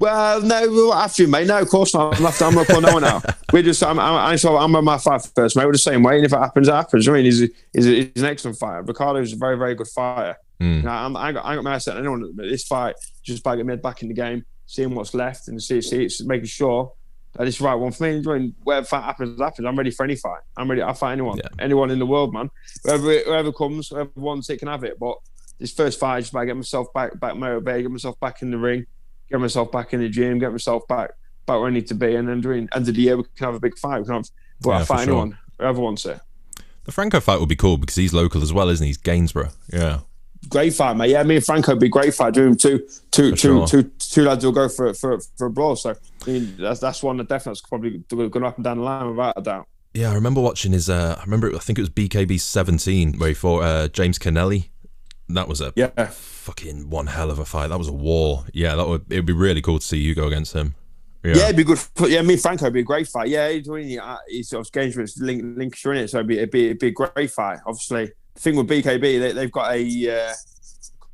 Well, 0.00 0.40
no, 0.40 0.94
after 0.94 1.22
you, 1.22 1.28
mate. 1.28 1.46
No, 1.46 1.60
of 1.60 1.68
course 1.68 1.92
not. 1.92 2.18
I'm 2.18 2.24
after. 2.24 2.46
I'm 2.46 2.54
not 2.54 2.66
calling 2.66 2.84
no 2.84 2.94
one 2.94 3.04
out. 3.04 3.22
We're 3.52 3.62
just. 3.62 3.82
I'm. 3.82 4.00
I'm, 4.00 4.34
I'm 4.34 4.76
on 4.76 4.84
my 4.84 4.96
fight 4.96 5.28
first, 5.34 5.56
mate. 5.56 5.66
We're 5.66 5.72
the 5.72 5.78
same 5.78 6.02
way, 6.02 6.16
and 6.16 6.24
if 6.24 6.32
it 6.32 6.38
happens, 6.38 6.68
it 6.68 6.72
happens. 6.72 7.06
I 7.06 7.12
mean, 7.12 7.26
he's 7.26 7.40
he's, 7.40 7.84
he's 7.84 8.22
an 8.22 8.24
excellent 8.24 8.56
fighter. 8.56 8.82
Ricardo's 8.82 9.34
a 9.34 9.36
very 9.36 9.58
very 9.58 9.74
good 9.74 9.88
fighter. 9.88 10.38
Mm. 10.58 10.76
You 10.76 10.82
know, 10.84 10.90
I'm, 10.90 11.16
I 11.18 11.32
got 11.32 11.44
I 11.44 11.54
got 11.54 11.64
my 11.64 11.76
set 11.76 11.98
anyone. 11.98 12.34
This 12.34 12.64
fight 12.64 12.96
just 13.22 13.44
by 13.44 13.56
getting 13.56 13.66
me 13.66 13.76
back 13.76 14.00
in 14.00 14.08
the 14.08 14.14
game, 14.14 14.42
seeing 14.64 14.94
what's 14.94 15.12
left, 15.12 15.48
and 15.48 15.62
see 15.62 15.82
see 15.82 16.04
it's 16.04 16.24
making 16.24 16.46
sure 16.46 16.94
that 17.34 17.46
it's 17.46 17.58
the 17.58 17.64
right 17.64 17.74
one 17.74 17.92
for 17.92 18.04
me. 18.04 18.16
Enjoying 18.16 18.54
whatever 18.62 18.86
fight 18.86 19.04
happens, 19.04 19.38
happens. 19.38 19.66
I'm 19.66 19.76
ready 19.76 19.90
for 19.90 20.04
any 20.04 20.16
fight. 20.16 20.40
I'm 20.56 20.70
ready. 20.70 20.80
I'll 20.80 20.94
fight 20.94 21.12
anyone, 21.12 21.36
yeah. 21.36 21.48
anyone 21.58 21.90
in 21.90 21.98
the 21.98 22.06
world, 22.06 22.32
man. 22.32 22.48
Whoever 22.84 23.18
whoever 23.18 23.52
comes, 23.52 23.90
whoever 23.90 24.10
wants 24.14 24.48
it 24.48 24.60
can 24.60 24.68
have 24.68 24.82
it. 24.82 24.98
But 24.98 25.18
this 25.58 25.72
first 25.74 26.00
fight, 26.00 26.20
just 26.20 26.32
by 26.32 26.46
getting 26.46 26.60
myself 26.60 26.86
back 26.94 27.20
back 27.20 27.36
motivated, 27.36 27.82
get 27.82 27.90
myself 27.90 28.18
back 28.18 28.40
in 28.40 28.50
the 28.50 28.56
ring 28.56 28.86
get 29.30 29.40
myself 29.40 29.70
back 29.70 29.94
in 29.94 30.00
the 30.00 30.08
gym, 30.08 30.38
get 30.38 30.52
myself 30.52 30.86
back 30.88 31.10
back 31.46 31.58
where 31.58 31.68
I 31.68 31.70
need 31.70 31.86
to 31.88 31.94
be, 31.94 32.14
and 32.14 32.28
then 32.28 32.40
during 32.40 32.68
end 32.74 32.88
of 32.88 32.94
the 32.94 33.02
year 33.02 33.16
we 33.16 33.24
can 33.36 33.46
have 33.46 33.54
a 33.54 33.60
big 33.60 33.76
fight. 33.78 34.00
We 34.00 34.04
can 34.06 34.14
have 34.14 34.28
well, 34.62 34.78
yeah, 34.78 34.84
fight 34.84 35.08
anyone, 35.08 35.30
sure. 35.30 35.38
whoever 35.58 35.80
wants 35.80 36.06
it. 36.06 36.20
The 36.84 36.92
Franco 36.92 37.20
fight 37.20 37.40
would 37.40 37.48
be 37.48 37.56
cool 37.56 37.76
because 37.76 37.96
he's 37.96 38.14
local 38.14 38.42
as 38.42 38.52
well, 38.52 38.68
isn't 38.68 38.84
he? 38.84 38.88
He's 38.88 38.96
Gainsborough. 38.96 39.50
Yeah. 39.72 40.00
Great 40.48 40.72
fight, 40.72 40.96
mate. 40.96 41.10
Yeah, 41.10 41.22
me 41.22 41.36
and 41.36 41.44
Franco 41.44 41.72
would 41.72 41.80
be 41.80 41.88
great 41.88 42.14
fight. 42.14 42.32
Doing 42.32 42.56
two, 42.56 42.86
two, 43.10 43.32
two, 43.32 43.36
sure. 43.36 43.66
two, 43.66 43.82
two 43.98 44.22
lads 44.22 44.44
will 44.44 44.52
go 44.52 44.68
for 44.68 44.94
for 44.94 45.20
for 45.36 45.46
a 45.46 45.50
brawl. 45.50 45.76
So 45.76 45.90
I 46.26 46.30
mean, 46.30 46.56
that's 46.58 46.80
that's 46.80 47.02
one 47.02 47.18
that 47.18 47.28
definitely 47.28 47.60
probably 47.68 47.98
going 48.08 48.30
to 48.30 48.40
happen 48.40 48.62
down 48.62 48.78
the 48.78 48.84
line 48.84 49.10
without 49.10 49.34
a 49.36 49.42
doubt. 49.42 49.68
Yeah, 49.92 50.12
I 50.12 50.14
remember 50.14 50.40
watching 50.40 50.72
his. 50.72 50.88
Uh, 50.88 51.16
I 51.18 51.24
remember. 51.24 51.54
I 51.54 51.58
think 51.58 51.78
it 51.78 51.82
was 51.82 51.90
BKB 51.90 52.40
17 52.40 53.18
where 53.18 53.28
he 53.28 53.34
fought 53.34 53.62
uh, 53.62 53.88
James 53.88 54.18
Kennelly. 54.18 54.68
That 55.34 55.48
was 55.48 55.60
a 55.60 55.72
yeah 55.76 55.90
fucking 56.40 56.90
one 56.90 57.06
hell 57.06 57.30
of 57.30 57.38
a 57.38 57.44
fight. 57.44 57.68
That 57.68 57.78
was 57.78 57.88
a 57.88 57.92
war. 57.92 58.44
Yeah, 58.52 58.74
that 58.74 58.88
would 58.88 59.04
it'd 59.10 59.26
be 59.26 59.32
really 59.32 59.62
cool 59.62 59.78
to 59.78 59.84
see 59.84 59.98
you 59.98 60.14
go 60.14 60.26
against 60.26 60.52
him. 60.52 60.74
Yeah, 61.22 61.36
yeah 61.36 61.44
it'd 61.44 61.56
be 61.56 61.64
good. 61.64 61.78
For, 61.78 62.08
yeah, 62.08 62.22
me 62.22 62.34
and 62.34 62.42
Franco 62.42 62.64
would 62.64 62.72
be 62.72 62.80
a 62.80 62.84
great 62.84 63.06
fight. 63.06 63.28
Yeah, 63.28 63.50
he's 63.50 63.64
doing 63.64 63.98
uh, 63.98 64.18
he's 64.28 64.48
sort 64.48 64.66
of 64.66 64.72
games 64.72 64.96
with 64.96 65.12
Link, 65.18 65.42
Lincolnshire 65.56 65.92
in 65.92 65.98
it, 65.98 66.08
so 66.08 66.18
it'd 66.18 66.28
be, 66.28 66.38
it'd 66.38 66.50
be, 66.50 66.66
it'd 66.66 66.78
be 66.78 66.88
a 66.88 66.92
great 66.92 67.30
fight. 67.30 67.58
Obviously, 67.66 68.12
the 68.34 68.40
thing 68.40 68.56
with 68.56 68.68
BKB, 68.68 69.34
they, 69.34 69.40
have 69.40 69.52
got 69.52 69.72
a 69.72 70.28
uh, 70.28 70.32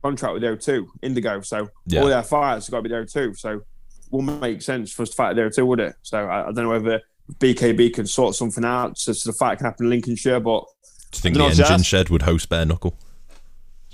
contract 0.02 0.34
with 0.34 0.42
O2 0.42 0.86
Indigo, 1.02 1.40
so 1.40 1.68
yeah. 1.86 2.02
all 2.02 2.06
their 2.06 2.22
fights 2.22 2.66
have 2.66 2.72
got 2.72 2.78
to 2.78 2.82
be 2.82 2.88
there 2.88 3.04
too. 3.04 3.34
So, 3.34 3.62
will 4.10 4.22
make 4.22 4.62
sense 4.62 4.92
for 4.92 5.02
us 5.02 5.10
to 5.10 5.16
fight 5.16 5.34
there 5.34 5.50
too, 5.50 5.66
would 5.66 5.80
it? 5.80 5.96
So, 6.02 6.18
I, 6.18 6.42
I 6.42 6.52
don't 6.52 6.64
know 6.64 6.70
whether 6.70 7.02
BKB 7.40 7.94
can 7.94 8.06
sort 8.06 8.36
something 8.36 8.64
out 8.64 8.96
so, 8.98 9.12
so 9.12 9.30
the 9.30 9.36
fight 9.36 9.58
can 9.58 9.66
happen 9.66 9.86
in 9.86 9.90
Lincolnshire, 9.90 10.40
but. 10.40 10.64
Do 11.10 11.18
you 11.18 11.20
think 11.22 11.36
the 11.36 11.44
engine 11.44 11.82
shed 11.82 12.10
would 12.10 12.22
host 12.22 12.48
bare 12.48 12.64
knuckle? 12.64 12.96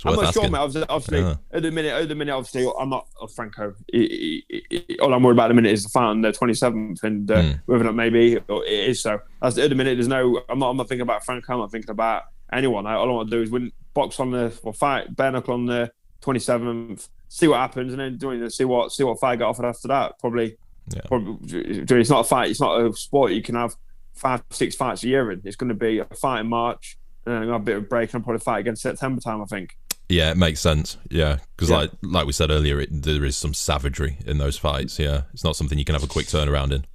I'm 0.05 0.15
not 0.15 0.33
sure, 0.33 0.49
mate. 0.49 0.85
Obviously, 0.89 1.19
yeah. 1.19 1.35
at 1.51 1.63
the 1.63 1.71
minute, 1.71 1.93
at 1.93 2.07
the 2.07 2.15
minute, 2.15 2.33
obviously, 2.33 2.69
I'm 2.79 2.89
not 2.89 3.07
oh, 3.21 3.27
Franco. 3.27 3.73
He, 3.91 4.43
he, 4.49 4.85
he, 4.87 4.99
all 4.99 5.13
I'm 5.13 5.23
worried 5.23 5.35
about 5.35 5.45
at 5.45 5.47
the 5.49 5.53
minute 5.53 5.71
is 5.71 5.83
the 5.83 5.89
fight 5.89 6.05
on 6.05 6.21
the 6.21 6.31
27th, 6.31 7.03
and 7.03 7.29
uh, 7.29 7.41
mm. 7.41 7.61
whether 7.65 7.81
or 7.81 7.85
not 7.85 7.95
maybe 7.95 8.33
it 8.33 8.43
is 8.67 9.01
so. 9.01 9.19
As, 9.41 9.57
At 9.57 9.69
the 9.69 9.75
minute, 9.75 9.95
there's 9.95 10.07
no. 10.07 10.41
I'm 10.49 10.59
not. 10.59 10.69
I'm 10.69 10.77
not 10.77 10.87
thinking 10.87 11.01
about 11.01 11.25
Franco. 11.25 11.53
I'm 11.53 11.59
not 11.59 11.71
thinking 11.71 11.91
about 11.91 12.23
anyone. 12.51 12.85
All 12.85 13.09
I 13.09 13.11
want 13.11 13.29
to 13.29 13.35
do 13.35 13.41
is 13.41 13.49
win, 13.49 13.71
box 13.93 14.19
on 14.19 14.31
the 14.31 14.57
or 14.63 14.73
fight 14.73 15.15
bare 15.15 15.31
knuckle 15.31 15.53
on 15.53 15.65
the 15.65 15.91
27th. 16.21 17.09
See 17.29 17.47
what 17.47 17.57
happens, 17.57 17.93
and 17.93 17.99
then 17.99 18.17
doing 18.17 18.39
the, 18.39 18.49
see 18.49 18.65
what 18.65 18.91
see 18.91 19.03
what 19.03 19.19
fight 19.19 19.33
I 19.33 19.35
got 19.37 19.49
offered 19.49 19.65
after 19.65 19.87
that. 19.87 20.19
Probably, 20.19 20.57
yeah. 20.93 21.01
probably. 21.05 21.37
It's 21.59 22.09
not 22.09 22.21
a 22.21 22.23
fight. 22.23 22.51
It's 22.51 22.61
not 22.61 22.79
a 22.79 22.93
sport 22.93 23.31
you 23.31 23.41
can 23.41 23.55
have 23.55 23.75
five, 24.13 24.43
six 24.51 24.75
fights 24.75 25.03
a 25.03 25.07
year 25.07 25.31
in. 25.31 25.41
It's 25.43 25.55
going 25.55 25.69
to 25.69 25.75
be 25.75 25.99
a 25.99 26.05
fight 26.05 26.41
in 26.41 26.47
March, 26.47 26.97
and 27.25 27.35
then 27.35 27.49
a 27.49 27.59
bit 27.59 27.77
of 27.77 27.89
break, 27.89 28.13
and 28.13 28.21
I'll 28.21 28.23
probably 28.23 28.39
fight 28.39 28.59
again 28.59 28.75
September 28.75 29.21
time. 29.21 29.41
I 29.41 29.45
think. 29.45 29.75
Yeah, 30.09 30.31
it 30.31 30.37
makes 30.37 30.59
sense. 30.59 30.97
Yeah, 31.09 31.37
because 31.55 31.69
Yeah. 31.69 31.77
like 31.77 31.91
like 32.01 32.25
we 32.27 32.33
said 32.33 32.51
earlier, 32.51 32.79
it, 32.79 32.89
there 32.91 33.23
is 33.25 33.35
some 33.37 33.53
savagery 33.53 34.17
in 34.25 34.37
those 34.37 34.57
fights. 34.57 34.99
Yeah, 34.99 35.23
it's 35.33 35.43
not 35.43 35.55
something 35.55 35.77
you 35.79 35.85
can 35.85 35.95
have 35.95 36.03
a 36.03 36.07
quick 36.07 36.27
turnaround 36.27 36.71
in. 36.71 36.85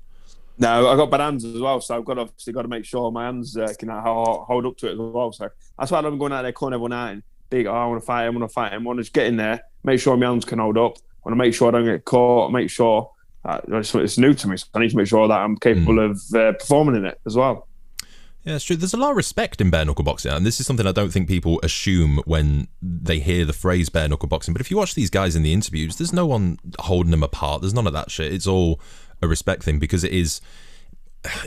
No, 0.61 0.89
I 0.89 0.97
got 0.97 1.11
bad 1.11 1.21
hands 1.21 1.45
as 1.45 1.61
well, 1.61 1.81
so 1.81 1.97
I've 1.97 2.05
got 2.05 2.19
obviously 2.19 2.53
got 2.53 2.63
to 2.63 2.69
make 2.69 2.85
sure 2.85 3.11
my 3.13 3.27
hands 3.27 3.57
uh, 3.57 3.73
can 3.79 3.89
hold 3.89 4.67
up 4.67 4.77
to 4.79 4.89
it 4.89 4.93
as 4.93 4.99
well. 4.99 5.33
So 5.33 5.49
that's 5.79 5.91
why 5.91 6.01
I'm 6.01 6.19
going 6.19 6.33
out 6.33 6.43
there 6.43 6.53
calling 6.53 6.75
everyone 6.75 6.93
out 6.93 7.13
and 7.13 7.23
big. 7.49 7.67
Oh, 7.67 7.73
I 7.73 7.87
want 7.87 8.01
to 8.03 8.07
fight 8.07 8.27
him. 8.27 8.37
I 8.37 8.41
want 8.41 8.51
to 8.51 8.55
fight 8.55 8.73
him. 8.73 8.83
I 8.83 8.85
want 8.87 8.99
to 8.99 9.03
just 9.05 9.13
get 9.15 9.27
in 9.27 9.37
there, 9.37 9.63
make 9.85 10.01
sure 10.01 10.17
my 10.17 10.27
hands 10.27 10.45
can 10.45 10.59
hold 10.59 10.77
up. 10.77 10.97
I 10.99 11.29
want 11.31 11.33
to 11.39 11.45
make 11.45 11.55
sure 11.55 11.69
I 11.69 11.71
don't 11.71 11.85
get 11.85 12.05
caught. 12.05 12.51
Make 12.51 12.71
sure 12.71 13.11
uh, 13.45 13.61
it's, 13.69 13.95
it's 13.95 14.19
new 14.19 14.35
to 14.35 14.49
me, 14.49 14.57
so 14.57 14.67
I 14.75 14.81
need 14.81 14.91
to 14.91 14.97
make 14.97 15.07
sure 15.07 15.29
that 15.29 15.39
I'm 15.41 15.57
capable 15.57 16.01
of 16.01 16.21
uh, 16.35 16.53
performing 16.55 16.97
in 16.97 17.05
it 17.07 17.21
as 17.25 17.37
well. 17.37 17.68
Yeah, 18.49 18.55
it's 18.57 18.65
true. 18.65 18.77
There's 18.77 18.95
a 18.95 18.99
lot 18.99 19.11
of 19.11 19.17
respect 19.17 19.61
in 19.61 19.69
bare 19.71 19.85
knuckle 19.85 20.05
boxing, 20.05 20.33
and 20.33 20.47
this 20.47 20.59
is 20.59 20.67
something 20.67 20.87
I 20.87 20.93
don't 20.93 21.11
think 21.11 21.29
people 21.29 21.61
assume 21.63 22.21
when 22.25 22.69
they 22.81 23.19
hear 23.19 23.45
the 23.45 23.53
phrase 23.53 23.89
bare 23.91 24.09
knuckle 24.09 24.29
boxing. 24.29 24.55
But 24.55 24.61
if 24.63 24.71
you 24.71 24.77
watch 24.77 24.95
these 24.95 25.11
guys 25.11 25.37
in 25.37 25.43
the 25.43 25.53
interviews, 25.53 25.97
there's 25.97 26.13
no 26.15 26.25
one 26.27 26.59
holding 26.81 27.11
them 27.11 27.23
apart. 27.23 27.61
There's 27.61 27.75
none 27.75 27.87
of 27.87 27.93
that 27.93 28.11
shit. 28.11 28.33
It's 28.33 28.47
all 28.47 28.81
a 29.21 29.29
respect 29.29 29.63
thing 29.65 29.79
because 29.79 30.03
it 30.03 30.13
is. 30.13 30.41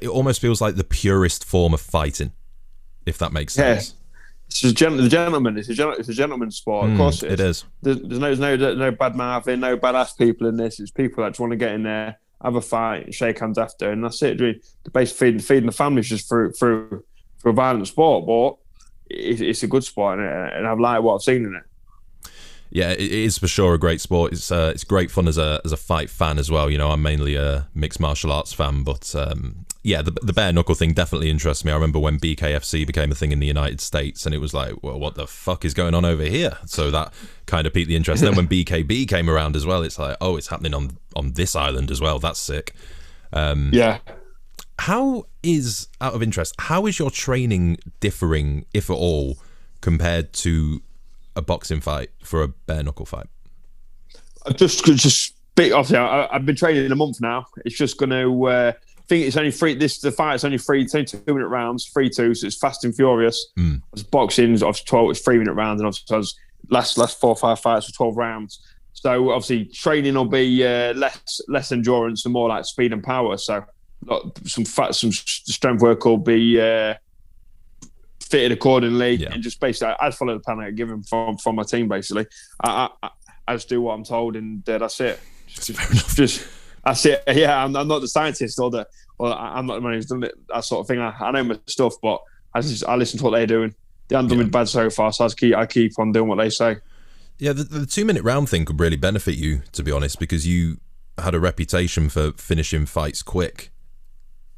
It 0.02 0.10
almost 0.10 0.42
feels 0.42 0.62
like 0.62 0.76
the 0.76 0.84
purest 0.84 1.44
form 1.46 1.74
of 1.74 1.82
fighting, 1.82 2.34
if 3.06 3.18
that 3.18 3.34
makes 3.34 3.58
Yeah. 3.58 3.76
sense. 3.80 3.96
It's 4.48 4.60
just 4.60 4.76
gen- 4.76 4.98
the 4.98 5.08
gentleman. 5.10 5.58
It's 5.58 5.70
a 5.70 5.74
gen- 5.74 5.96
it's 5.98 6.10
a 6.10 6.14
gentleman's 6.14 6.58
sport. 6.58 6.90
of 6.92 6.98
course, 6.98 7.22
Mm, 7.22 7.32
it 7.32 7.40
is. 7.40 7.64
There's, 7.82 7.98
there's 8.02 8.20
no 8.20 8.36
there's 8.36 8.40
no 8.40 8.74
no 8.76 8.92
bad 8.92 9.16
mouthing, 9.16 9.62
no 9.62 9.78
badass 9.78 10.18
people 10.18 10.46
in 10.48 10.58
this. 10.58 10.80
It's 10.80 10.92
people 10.92 11.24
that 11.24 11.30
just 11.32 11.40
want 11.40 11.52
to 11.52 11.58
get 11.58 11.72
in 11.74 11.84
there, 11.84 12.18
have 12.44 12.56
a 12.56 12.62
fight, 12.62 13.14
shake 13.14 13.40
hands 13.40 13.58
after, 13.58 13.92
and 13.92 14.04
that's 14.04 14.22
it. 14.22 14.38
The 14.38 14.90
base 14.92 15.12
feeding 15.12 15.40
feeding 15.40 15.68
the 15.68 15.72
families 15.72 16.10
just 16.10 16.28
through 16.28 16.54
through 16.54 17.04
through 17.42 17.52
a 17.52 17.56
violent 17.56 17.88
sport, 17.88 18.26
but 18.26 19.16
it, 19.16 19.42
it's 19.42 19.64
a 19.64 19.68
good 19.68 19.84
sport, 19.84 20.20
and, 20.20 20.28
and 20.28 20.68
I've 20.68 20.80
liked 20.80 21.04
what 21.04 21.16
I've 21.16 21.22
seen 21.22 21.46
in 21.46 21.56
it. 21.56 21.64
Yeah, 22.72 22.92
it 22.92 23.00
is 23.00 23.38
for 23.38 23.48
sure 23.48 23.74
a 23.74 23.78
great 23.78 24.00
sport. 24.00 24.32
It's 24.32 24.50
uh, 24.52 24.72
it's 24.74 24.86
great 24.86 25.12
fun 25.12 25.28
as 25.28 25.38
a 25.38 25.62
as 25.66 25.74
a 25.74 25.78
fight 25.78 26.10
fan 26.10 26.40
as 26.40 26.50
well. 26.50 26.70
You 26.70 26.78
know, 26.78 26.92
I'm 26.92 27.02
mainly 27.02 27.36
a 27.36 27.68
mixed 27.76 28.00
martial 28.00 28.32
arts 28.32 28.54
fan, 28.54 28.84
but 28.84 29.14
um, 29.14 29.66
yeah, 29.84 30.02
the 30.02 30.12
the 30.22 30.32
bare 30.32 30.54
knuckle 30.54 30.76
thing 30.76 30.94
definitely 30.94 31.30
interests 31.30 31.66
me. 31.66 31.72
I 31.72 31.76
remember 31.76 32.00
when 32.00 32.18
BKFC 32.18 32.88
became 32.88 33.12
a 33.12 33.16
thing 33.16 33.34
in 33.34 33.40
the 33.40 33.48
United 33.48 33.82
States, 33.82 34.26
and 34.26 34.34
it 34.34 34.38
was 34.38 34.54
like, 34.54 34.82
well, 34.82 34.98
what 34.98 35.16
the 35.16 35.28
fuck 35.28 35.66
is 35.66 35.74
going 35.74 35.94
on 35.94 36.06
over 36.06 36.24
here? 36.24 36.58
So 36.66 36.92
that 36.92 37.14
kind 37.46 37.68
of 37.68 37.74
piqued 37.74 37.90
the 37.90 37.98
interest. 37.98 38.24
then 38.24 38.36
when 38.36 38.48
BKB 38.56 39.06
came 39.08 39.30
around 39.30 39.58
as 39.58 39.66
well, 39.66 39.84
it's 39.84 40.00
like, 40.00 40.16
oh, 40.22 40.38
it's 40.38 40.48
happening 40.48 40.74
on 40.74 40.98
on 41.16 41.34
this 41.34 41.58
island 41.58 41.92
as 41.92 42.00
well. 42.00 42.20
That's 42.20 42.40
sick. 42.40 42.74
Yeah, 43.74 44.00
How 44.80 45.26
is 45.44 45.88
out 46.00 46.14
of 46.14 46.24
interest? 46.24 46.56
How 46.58 46.86
is 46.86 47.00
your 47.00 47.12
training 47.12 47.80
differing, 48.00 48.66
if 48.74 48.90
at 48.90 48.96
all, 48.96 49.38
compared 49.82 50.32
to 50.34 50.82
a 51.36 51.42
boxing 51.42 51.82
fight 51.82 52.10
for 52.24 52.44
a 52.44 52.48
bare 52.48 52.84
knuckle 52.84 53.06
fight? 53.06 53.28
I've 54.46 54.58
just 54.58 54.86
just 54.86 55.36
big. 55.56 55.72
Obviously, 55.72 55.98
I, 55.98 56.28
I've 56.34 56.46
been 56.46 56.56
training 56.56 56.86
in 56.86 56.92
a 56.92 56.96
month 56.96 57.22
now. 57.22 57.46
It's 57.66 57.76
just 57.76 57.98
going 57.98 58.10
to. 58.10 58.48
Uh, 58.48 58.74
I 58.76 59.02
think 59.08 59.26
it's 59.28 59.38
only 59.38 59.52
three. 59.52 59.76
This 59.76 60.00
the 60.00 60.12
fight. 60.12 60.36
It's 60.36 60.44
only 60.44 60.58
three. 60.58 60.84
It's 60.84 60.96
only 60.96 61.06
two 61.06 61.22
minute 61.28 61.48
rounds, 61.48 61.86
three 61.86 62.10
two. 62.10 62.34
So 62.34 62.48
it's 62.48 62.58
fast 62.58 62.84
and 62.86 62.96
furious. 62.96 63.48
Mm. 63.58 63.82
It's 63.94 64.04
boxing. 64.04 64.54
Obviously, 64.54 64.86
twelve. 64.86 65.12
It's 65.12 65.22
three 65.22 65.38
minute 65.38 65.54
rounds, 65.54 65.82
and 65.82 65.88
obviously, 65.88 66.16
I 66.16 66.18
was 66.18 66.38
last 66.70 66.98
last 66.98 67.20
four 67.20 67.32
or 67.32 67.36
five 67.36 67.60
fights 67.60 67.88
were 67.88 67.94
twelve 67.94 68.18
rounds. 68.18 68.60
So 68.94 69.32
obviously, 69.32 69.66
training 69.66 70.16
will 70.16 70.26
be 70.26 70.66
uh, 70.66 70.94
less 70.94 71.42
less 71.48 71.72
endurance 71.72 72.26
and 72.26 72.34
more 72.34 72.50
like 72.50 72.66
speed 72.66 72.94
and 72.94 73.04
power. 73.04 73.38
So 73.38 73.66
some 74.46 74.66
fat, 74.66 74.96
some 74.96 75.12
strength 75.12 75.82
work 75.82 76.06
will 76.06 76.18
be 76.18 76.60
uh, 76.60 76.96
fitted 78.32 78.52
accordingly, 78.52 79.16
Yeah. 79.16 79.34
and 79.34 79.44
just 79.44 79.60
basically, 79.60 79.94
I, 80.00 80.08
I 80.08 80.12
follow 80.12 80.34
the 80.34 80.40
plan 80.40 80.60
I 80.60 80.66
get 80.66 80.76
given 80.76 81.04
from 81.04 81.38
from 81.38 81.56
my 81.56 81.64
team. 81.64 81.88
Basically, 81.88 82.26
I, 82.64 82.90
I, 83.04 83.10
I 83.48 83.56
just 83.56 83.70
do 83.70 83.82
what 83.82 83.94
I'm 83.94 84.04
told, 84.04 84.36
and 84.36 84.68
uh, 84.70 84.78
that's 84.80 85.00
it. 85.02 85.20
Just, 85.48 86.16
just 86.16 86.48
that's 86.84 87.06
it. 87.06 87.24
Yeah, 87.28 87.64
I'm, 87.64 87.76
I'm 87.76 87.88
not 87.88 88.00
the 88.00 88.08
scientist 88.08 88.60
or 88.60 88.72
the, 88.72 88.88
or 89.18 89.32
I'm 89.34 89.66
not 89.68 89.76
the 89.76 89.82
man 89.82 89.94
who's 89.94 90.06
done 90.08 90.24
it. 90.24 90.34
That 90.50 90.64
sort 90.64 90.82
of 90.82 90.88
thing. 90.88 91.00
I, 91.00 91.14
I 91.20 91.32
know 91.32 91.44
my 91.44 91.60
stuff, 91.68 91.94
but 92.02 92.22
I 92.54 92.62
just 92.62 92.86
I 92.86 92.96
listen 92.96 93.18
to 93.20 93.24
what 93.26 93.32
they're 93.32 93.46
doing. 93.46 93.76
They 94.08 94.16
haven't 94.16 94.30
done 94.30 94.40
me 94.40 94.46
bad 94.46 94.68
so 94.68 94.90
far, 94.90 95.12
so 95.14 95.24
I 95.26 95.28
just 95.28 95.38
keep 95.38 95.56
I 95.56 95.66
keep 95.66 96.00
on 96.00 96.12
doing 96.12 96.28
what 96.28 96.38
they 96.38 96.50
say. 96.50 96.78
Yeah, 97.38 97.54
the, 97.54 97.64
the 97.64 97.86
two 97.86 98.06
minute 98.06 98.24
round 98.24 98.50
thing 98.50 98.66
could 98.66 98.80
really 98.80 98.98
benefit 98.98 99.36
you, 99.36 99.62
to 99.72 99.84
be 99.84 99.92
honest, 99.92 100.20
because 100.20 100.46
you 100.48 100.80
had 101.18 101.34
a 101.36 101.40
reputation 101.40 102.10
for 102.10 102.32
finishing 102.34 102.86
fights 102.86 103.22
quick. 103.24 103.72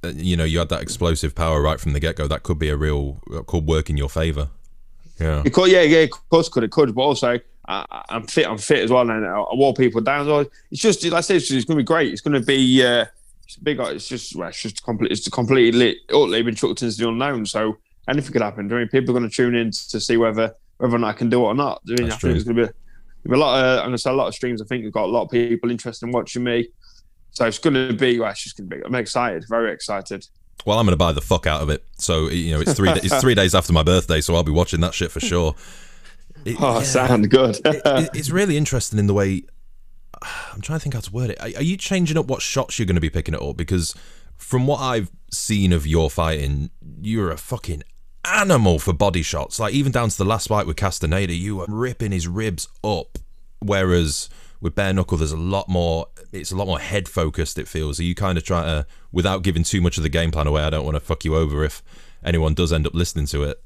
Uh, 0.04 0.12
You 0.16 0.36
know, 0.36 0.44
you 0.44 0.60
had 0.60 0.70
that 0.70 0.82
explosive 0.82 1.34
power 1.36 1.62
right 1.62 1.80
from 1.80 1.94
the 1.94 2.00
get 2.00 2.16
go. 2.16 2.28
That 2.28 2.44
could 2.44 2.60
be 2.60 2.70
a 2.70 2.76
real, 2.76 3.22
could 3.48 3.66
work 3.66 3.90
in 3.90 3.98
your 3.98 4.10
favor. 4.10 4.50
Yeah. 5.20 5.44
It 5.46 5.54
could, 5.54 5.72
yeah, 5.72 5.82
yeah, 5.82 6.00
of 6.00 6.30
course, 6.30 6.50
could 6.50 6.64
it 6.64 6.72
could, 6.72 6.94
but 6.94 7.02
also 7.02 7.40
I, 7.68 8.04
I'm 8.10 8.28
fit. 8.28 8.48
I'm 8.48 8.58
fit 8.58 8.84
as 8.84 8.90
well, 8.90 9.10
and 9.10 9.26
I, 9.26 9.40
I 9.40 9.56
wore 9.56 9.74
people 9.74 10.02
down. 10.02 10.26
So 10.26 10.40
it's 10.72 10.82
just, 10.82 11.04
like 11.06 11.14
I 11.14 11.22
said, 11.22 11.38
it's, 11.38 11.52
it's 11.52 11.66
going 11.66 11.78
to 11.78 11.84
be 11.84 11.86
great. 11.86 12.12
It's 12.12 12.22
going 12.22 12.34
to 12.34 12.46
be 12.46 12.84
uh, 12.84 13.06
it's 13.46 13.58
big. 13.58 13.80
It's 13.80 14.08
just, 14.08 14.36
well, 14.36 14.50
it's 14.50 14.62
just 14.62 14.84
complete. 14.84 15.12
It's 15.12 15.30
completely 15.30 15.78
lit 15.78 15.98
utterly 16.10 16.42
been 16.42 16.56
chucked 16.56 16.82
into 16.82 16.98
the 16.98 17.08
unknown. 17.08 17.46
So 17.46 17.78
anything 18.10 18.34
could 18.34 18.42
happen. 18.42 18.72
I 18.72 18.76
mean, 18.76 18.88
people 18.90 19.16
are 19.16 19.20
going 19.20 19.30
to 19.30 19.36
tune 19.36 19.56
in 19.56 19.72
to 19.72 20.00
see 20.00 20.18
whether 20.18 20.54
whether 20.78 20.96
or 20.96 21.00
not 21.00 21.10
I 21.10 21.14
can 21.14 21.30
do 21.30 21.42
it 21.42 21.48
or 21.48 21.56
not. 21.56 21.82
I, 21.88 21.92
mean, 21.92 22.12
I 22.12 22.16
think 22.16 22.36
it's 22.36 22.44
going 22.44 22.58
to 22.58 22.64
be, 22.64 22.70
a, 22.70 23.30
be 23.30 23.36
a 23.36 23.38
lot. 23.38 23.64
Of, 23.64 23.80
I'm 23.80 23.86
going 23.86 23.92
to 23.94 23.98
say 23.98 24.10
a 24.10 24.14
lot 24.14 24.28
of 24.28 24.36
streams. 24.36 24.62
I 24.62 24.66
think 24.66 24.84
we've 24.84 24.92
got 24.92 25.06
a 25.06 25.14
lot 25.14 25.24
of 25.24 25.30
people 25.30 25.72
interested 25.72 26.06
in 26.06 26.12
watching 26.12 26.44
me. 26.44 26.68
So 27.34 27.46
it's 27.46 27.60
going 27.60 27.74
to 27.74 27.94
be. 27.94 28.20
Well, 28.20 28.32
it's 28.32 28.44
just 28.44 28.58
going 28.58 28.70
to 28.70 28.76
be. 28.78 28.82
I'm 28.86 28.96
excited. 28.96 29.46
Very 29.50 29.72
excited. 29.74 30.26
Well, 30.66 30.80
I'm 30.80 30.86
going 30.86 30.94
to 30.94 30.98
buy 30.98 31.12
the 31.12 31.20
fuck 31.22 31.46
out 31.46 31.62
of 31.62 31.70
it. 31.70 31.84
So, 31.98 32.30
you 32.30 32.54
know, 32.54 32.62
it's 32.62 32.74
three, 32.74 32.90
it's 32.90 33.20
three 33.20 33.36
days 33.36 33.54
after 33.54 33.74
my 33.74 33.84
birthday, 33.84 34.22
so 34.22 34.34
I'll 34.36 34.44
be 34.44 34.52
watching 34.52 34.80
that 34.82 34.94
shit 34.94 35.12
for 35.12 35.20
sure. 35.20 35.56
It- 36.46 36.58
Oh, 36.60 36.80
yeah. 36.80 36.84
sound 36.84 37.30
good. 37.30 37.58
it, 37.64 38.10
it's 38.14 38.30
really 38.30 38.58
interesting 38.58 39.00
in 39.00 39.08
the 39.08 39.14
way 39.14 39.44
I'm 40.22 40.60
trying 40.62 40.78
to 40.80 40.84
think 40.84 40.94
how 40.94 41.00
to 41.02 41.12
word 41.12 41.30
it. 41.30 41.40
Are, 41.40 41.48
are 41.60 41.64
you 41.64 41.78
changing 41.78 42.18
up 42.18 42.26
what 42.28 42.42
shots 42.42 42.78
you're 42.78 42.86
going 42.86 42.96
to 42.96 43.02
be 43.02 43.10
picking 43.10 43.34
it 43.34 43.42
up? 43.42 43.56
Because 43.58 43.96
from 44.38 44.68
what 44.68 44.80
I've 44.82 45.10
seen 45.32 45.72
of 45.72 45.88
your 45.88 46.10
fighting, 46.10 46.70
you're 47.02 47.32
a 47.32 47.38
fucking 47.38 47.84
animal 48.26 48.78
for 48.80 48.94
body 48.94 49.22
shots. 49.22 49.58
Like 49.60 49.74
even 49.74 49.92
down 49.94 50.10
to 50.10 50.18
the 50.18 50.26
last 50.26 50.48
fight 50.50 50.68
with 50.68 50.76
Castaneda, 50.76 51.34
you 51.34 51.56
were 51.58 51.66
ripping 51.70 52.12
his 52.12 52.28
ribs 52.28 52.68
up. 52.84 53.18
Whereas 53.60 54.30
with 54.64 54.76
bare 54.76 54.94
knuckle, 54.94 55.18
there's 55.18 55.34
a 55.34 55.38
lot 55.38 55.68
more. 55.68 56.08
It's 56.32 56.54
a 56.54 56.56
lot 56.56 56.68
more 56.68 56.80
head 56.80 57.10
focused. 57.10 57.60
It 57.60 57.68
feels. 57.68 58.00
Are 58.00 58.04
you 58.04 58.16
kind 58.16 58.38
of 58.38 58.46
trying 58.46 58.64
to, 58.64 58.88
without 59.12 59.44
giving 59.44 59.64
too 59.64 59.82
much 59.82 59.98
of 59.98 60.04
the 60.04 60.10
game 60.10 60.32
plan 60.32 60.48
away? 60.48 60.64
I 60.64 60.70
don't 60.70 60.86
want 60.86 60.96
to 60.96 61.02
fuck 61.02 61.26
you 61.26 61.36
over 61.36 61.66
if 61.66 61.84
anyone 62.24 62.54
does 62.54 62.72
end 62.72 62.88
up 62.88 62.94
listening 62.94 63.26
to 63.28 63.44
it. 63.44 63.62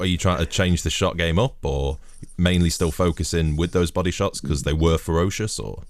Are 0.00 0.06
you 0.06 0.18
trying 0.18 0.38
to 0.38 0.46
change 0.46 0.82
the 0.82 0.90
shot 0.90 1.16
game 1.16 1.38
up, 1.38 1.64
or 1.64 1.98
mainly 2.36 2.68
still 2.68 2.90
focusing 2.90 3.54
with 3.54 3.70
those 3.70 3.92
body 3.92 4.10
shots 4.10 4.40
because 4.40 4.64
they 4.64 4.72
were 4.72 4.98
ferocious? 4.98 5.60
Or 5.60 5.84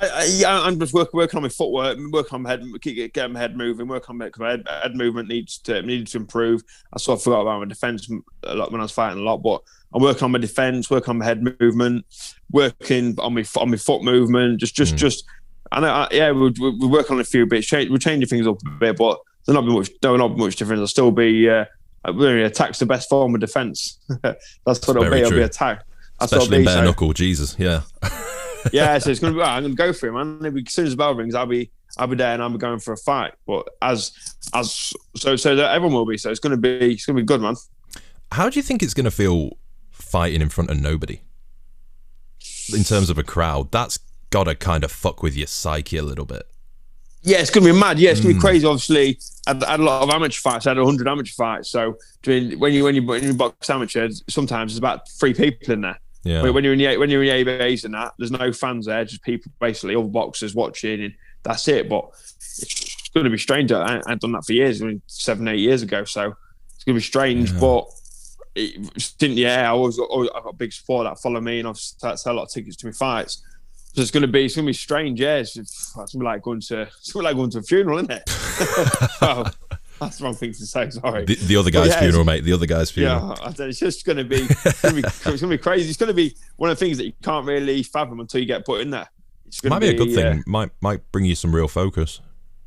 I, 0.00 0.08
I, 0.08 0.24
yeah, 0.24 0.58
I'm 0.62 0.80
just 0.80 0.94
working 0.94 1.18
working 1.18 1.36
on 1.36 1.42
my 1.42 1.50
footwork, 1.50 1.98
working 2.10 2.36
on 2.36 2.42
my 2.42 2.48
head, 2.48 2.64
keep 2.80 3.12
get 3.12 3.30
my 3.30 3.38
head 3.38 3.54
moving, 3.54 3.86
work 3.86 4.08
on 4.08 4.16
my 4.16 4.30
my 4.38 4.52
head, 4.52 4.66
head 4.82 4.96
movement 4.96 5.28
needs 5.28 5.58
to 5.58 5.82
needs 5.82 6.12
to 6.12 6.18
improve. 6.18 6.62
I 6.90 6.98
sort 6.98 7.18
of 7.18 7.24
forgot 7.24 7.42
about 7.42 7.60
my 7.60 7.66
defense 7.66 8.08
a 8.44 8.54
lot 8.54 8.72
when 8.72 8.80
I 8.80 8.84
was 8.84 8.92
fighting 8.92 9.18
a 9.18 9.22
lot, 9.22 9.42
but 9.42 9.62
I'm 9.94 10.02
working 10.02 10.24
on 10.24 10.32
my 10.32 10.38
defense, 10.38 10.90
working 10.90 11.10
on 11.10 11.18
my 11.18 11.24
head 11.24 11.42
movement, 11.60 12.04
working 12.50 13.14
on 13.18 13.34
my 13.34 13.44
on 13.56 13.70
my 13.70 13.76
foot 13.76 14.02
movement. 14.02 14.60
Just 14.60 14.74
just 14.74 14.94
Mm. 14.94 14.98
just, 14.98 15.24
I 15.72 15.80
know, 15.80 15.88
I, 15.88 16.08
yeah, 16.12 16.30
we're 16.32 16.52
working 16.88 17.14
on 17.14 17.20
a 17.20 17.24
few 17.24 17.46
bits. 17.46 17.66
Change, 17.66 17.90
we're 17.90 17.98
changing 17.98 18.28
things 18.28 18.46
up 18.46 18.56
a 18.66 18.70
bit, 18.70 18.96
but 18.96 19.18
there's 19.46 19.54
not 19.54 19.62
be 19.62 19.72
much. 19.72 19.90
There'll 20.02 20.18
not 20.18 20.28
be 20.36 20.40
much 20.42 20.56
difference. 20.56 20.78
There'll 20.78 20.86
still 20.88 21.10
be. 21.12 21.48
Uh, 21.48 21.64
really, 22.12 22.42
attack's 22.42 22.78
the 22.78 22.86
best 22.86 23.08
form 23.08 23.34
of 23.34 23.40
defense. 23.40 23.98
That's 24.22 24.86
what 24.86 24.96
it'll 24.96 25.10
be. 25.10 25.18
It'll 25.20 25.30
be 25.32 25.42
attack. 25.42 25.84
That's 26.20 26.32
what 26.32 26.42
especially 26.42 26.56
it'll 26.56 26.58
be. 26.58 26.64
bare 26.64 26.74
So- 26.78 26.84
knuckle, 26.84 27.12
Jesus, 27.12 27.56
yeah. 27.58 27.82
yeah, 28.72 28.98
so 28.98 29.10
it's 29.10 29.20
gonna 29.20 29.32
be. 29.32 29.38
Well, 29.38 29.48
I'm 29.48 29.62
gonna 29.62 29.74
go 29.74 29.92
for 29.92 30.08
it, 30.08 30.12
man. 30.12 30.38
Maybe 30.40 30.62
as 30.66 30.72
soon 30.72 30.86
as 30.86 30.92
the 30.92 30.96
bell 30.96 31.14
rings, 31.14 31.34
I'll 31.34 31.46
be, 31.46 31.70
I'll 31.98 32.06
be 32.06 32.16
there, 32.16 32.34
and 32.34 32.42
I'll 32.42 32.50
be 32.50 32.58
going 32.58 32.80
for 32.80 32.92
a 32.92 32.96
fight. 32.96 33.32
But 33.46 33.68
as, 33.82 34.12
as, 34.54 34.92
so, 35.16 35.36
so 35.36 35.54
that 35.56 35.72
everyone 35.74 35.94
will 35.94 36.06
be. 36.06 36.18
So 36.18 36.30
it's 36.30 36.40
gonna 36.40 36.56
be, 36.56 36.92
it's 36.92 37.06
gonna 37.06 37.18
be 37.18 37.24
good, 37.24 37.40
man. 37.40 37.54
How 38.32 38.48
do 38.50 38.58
you 38.58 38.62
think 38.62 38.82
it's 38.82 38.92
going 38.94 39.04
to 39.04 39.10
feel 39.12 39.50
fighting 39.96 40.40
in 40.40 40.48
front 40.48 40.70
of 40.70 40.80
nobody? 40.80 41.20
In 42.74 42.84
terms 42.84 43.10
of 43.10 43.18
a 43.18 43.22
crowd, 43.22 43.70
that's 43.70 43.98
got 44.30 44.44
to 44.44 44.54
kind 44.54 44.84
of 44.84 44.90
fuck 44.90 45.22
with 45.22 45.36
your 45.36 45.46
psyche 45.46 45.96
a 45.96 46.02
little 46.02 46.24
bit. 46.24 46.44
Yeah, 47.22 47.38
it's 47.38 47.50
gonna 47.50 47.66
be 47.66 47.72
mad. 47.72 47.98
Yeah, 47.98 48.10
it's 48.10 48.20
gonna 48.20 48.34
be 48.34 48.38
hmm. 48.38 48.40
crazy. 48.40 48.66
Obviously, 48.66 49.18
I 49.48 49.54
had, 49.54 49.64
I 49.64 49.70
had 49.72 49.80
a 49.80 49.82
lot 49.82 50.02
of 50.02 50.10
amateur 50.10 50.38
fights. 50.38 50.66
I 50.66 50.70
had 50.70 50.78
100 50.78 51.08
amateur 51.08 51.32
fights. 51.32 51.70
So 51.70 51.96
doing, 52.22 52.56
when 52.60 52.72
you 52.72 52.84
when 52.84 52.94
you 52.94 53.02
when 53.02 53.24
you 53.24 53.34
box 53.34 53.68
amateur, 53.68 54.08
sometimes 54.28 54.72
there's 54.72 54.78
about 54.78 55.08
three 55.08 55.34
people 55.34 55.72
in 55.72 55.80
there. 55.80 55.98
Yeah. 56.22 56.42
But 56.42 56.54
when 56.54 56.62
you're 56.62 56.72
in 56.72 56.78
the 56.78 56.96
when 56.98 57.10
you're 57.10 57.24
in 57.24 57.44
the 57.44 57.50
ABAs 57.50 57.84
and 57.84 57.94
that, 57.94 58.14
there's 58.18 58.30
no 58.30 58.52
fans 58.52 58.86
there, 58.86 59.04
just 59.04 59.22
people 59.22 59.50
basically 59.60 59.96
other 59.96 60.06
boxers 60.06 60.54
watching, 60.54 61.02
and 61.02 61.14
that's 61.42 61.66
it. 61.66 61.88
But 61.88 62.10
it's 62.38 63.08
going 63.12 63.24
to 63.24 63.30
be 63.30 63.38
strange. 63.38 63.72
I, 63.72 64.00
I've 64.06 64.20
done 64.20 64.32
that 64.32 64.44
for 64.44 64.52
years, 64.52 64.80
I 64.80 64.86
mean, 64.86 65.02
seven, 65.08 65.48
eight 65.48 65.58
years 65.58 65.82
ago. 65.82 66.04
So 66.04 66.34
it's 66.74 66.84
going 66.84 66.94
to 66.94 67.00
be 67.00 67.04
strange, 67.04 67.52
Yeah. 67.52 67.60
but. 67.60 67.86
It, 68.56 69.16
didn't 69.18 69.36
yeah, 69.36 69.64
I 69.64 69.74
always, 69.74 69.98
always 69.98 70.30
I've 70.34 70.44
got 70.44 70.56
big 70.56 70.72
support 70.72 71.04
that 71.04 71.20
follow 71.20 71.40
me, 71.40 71.58
and 71.58 71.68
I've 71.68 71.78
sell 71.78 72.14
a 72.26 72.32
lot 72.32 72.44
of 72.44 72.50
tickets 72.50 72.76
to 72.76 72.86
my 72.86 72.92
fights. 72.92 73.42
So 73.92 74.02
it's 74.02 74.10
going 74.10 74.22
to 74.22 74.28
be 74.28 74.44
it's 74.46 74.54
to 74.54 74.62
be 74.62 74.72
strange, 74.72 75.20
yeah. 75.20 75.36
It's, 75.36 75.56
it's 75.56 75.92
to 75.94 76.18
be 76.18 76.24
like 76.24 76.42
going 76.42 76.60
to 76.62 76.82
it's 76.82 77.12
gonna 77.12 77.22
be 77.22 77.26
like 77.28 77.36
going 77.36 77.50
to 77.50 77.58
a 77.58 77.62
funeral, 77.62 77.98
isn't 77.98 78.10
it? 78.10 78.22
Oh, 79.22 79.44
That's 80.00 80.18
the 80.18 80.24
wrong 80.24 80.34
thing 80.34 80.52
to 80.52 80.66
say. 80.66 80.90
Sorry. 80.90 81.24
The, 81.24 81.36
the 81.36 81.56
other 81.56 81.70
guy's 81.70 81.88
yeah, 81.88 82.00
funeral, 82.00 82.24
mate. 82.24 82.44
The 82.44 82.52
other 82.52 82.66
guy's 82.66 82.90
funeral. 82.90 83.34
Yeah, 83.40 83.52
I 83.62 83.64
it's 83.68 83.78
just 83.78 84.04
going 84.04 84.18
to 84.18 84.24
be, 84.24 84.46
it's 84.50 84.82
going 84.82 85.02
to 85.38 85.46
be 85.48 85.56
crazy. 85.56 85.88
It's 85.88 85.96
going 85.96 86.08
to 86.08 86.14
be 86.14 86.36
one 86.56 86.68
of 86.70 86.78
the 86.78 86.84
things 86.84 86.98
that 86.98 87.06
you 87.06 87.12
can't 87.22 87.46
really 87.46 87.82
fathom 87.82 88.20
until 88.20 88.40
you 88.40 88.46
get 88.46 88.66
put 88.66 88.82
in 88.82 88.90
there. 88.90 89.08
It's 89.46 89.60
gonna 89.60 89.74
might 89.76 89.80
be 89.80 89.88
a 89.88 89.94
good 89.94 90.10
uh, 90.10 90.14
thing. 90.14 90.44
Might 90.46 90.70
might 90.80 91.10
bring 91.12 91.24
you 91.24 91.34
some 91.34 91.54
real 91.54 91.68
focus. 91.68 92.20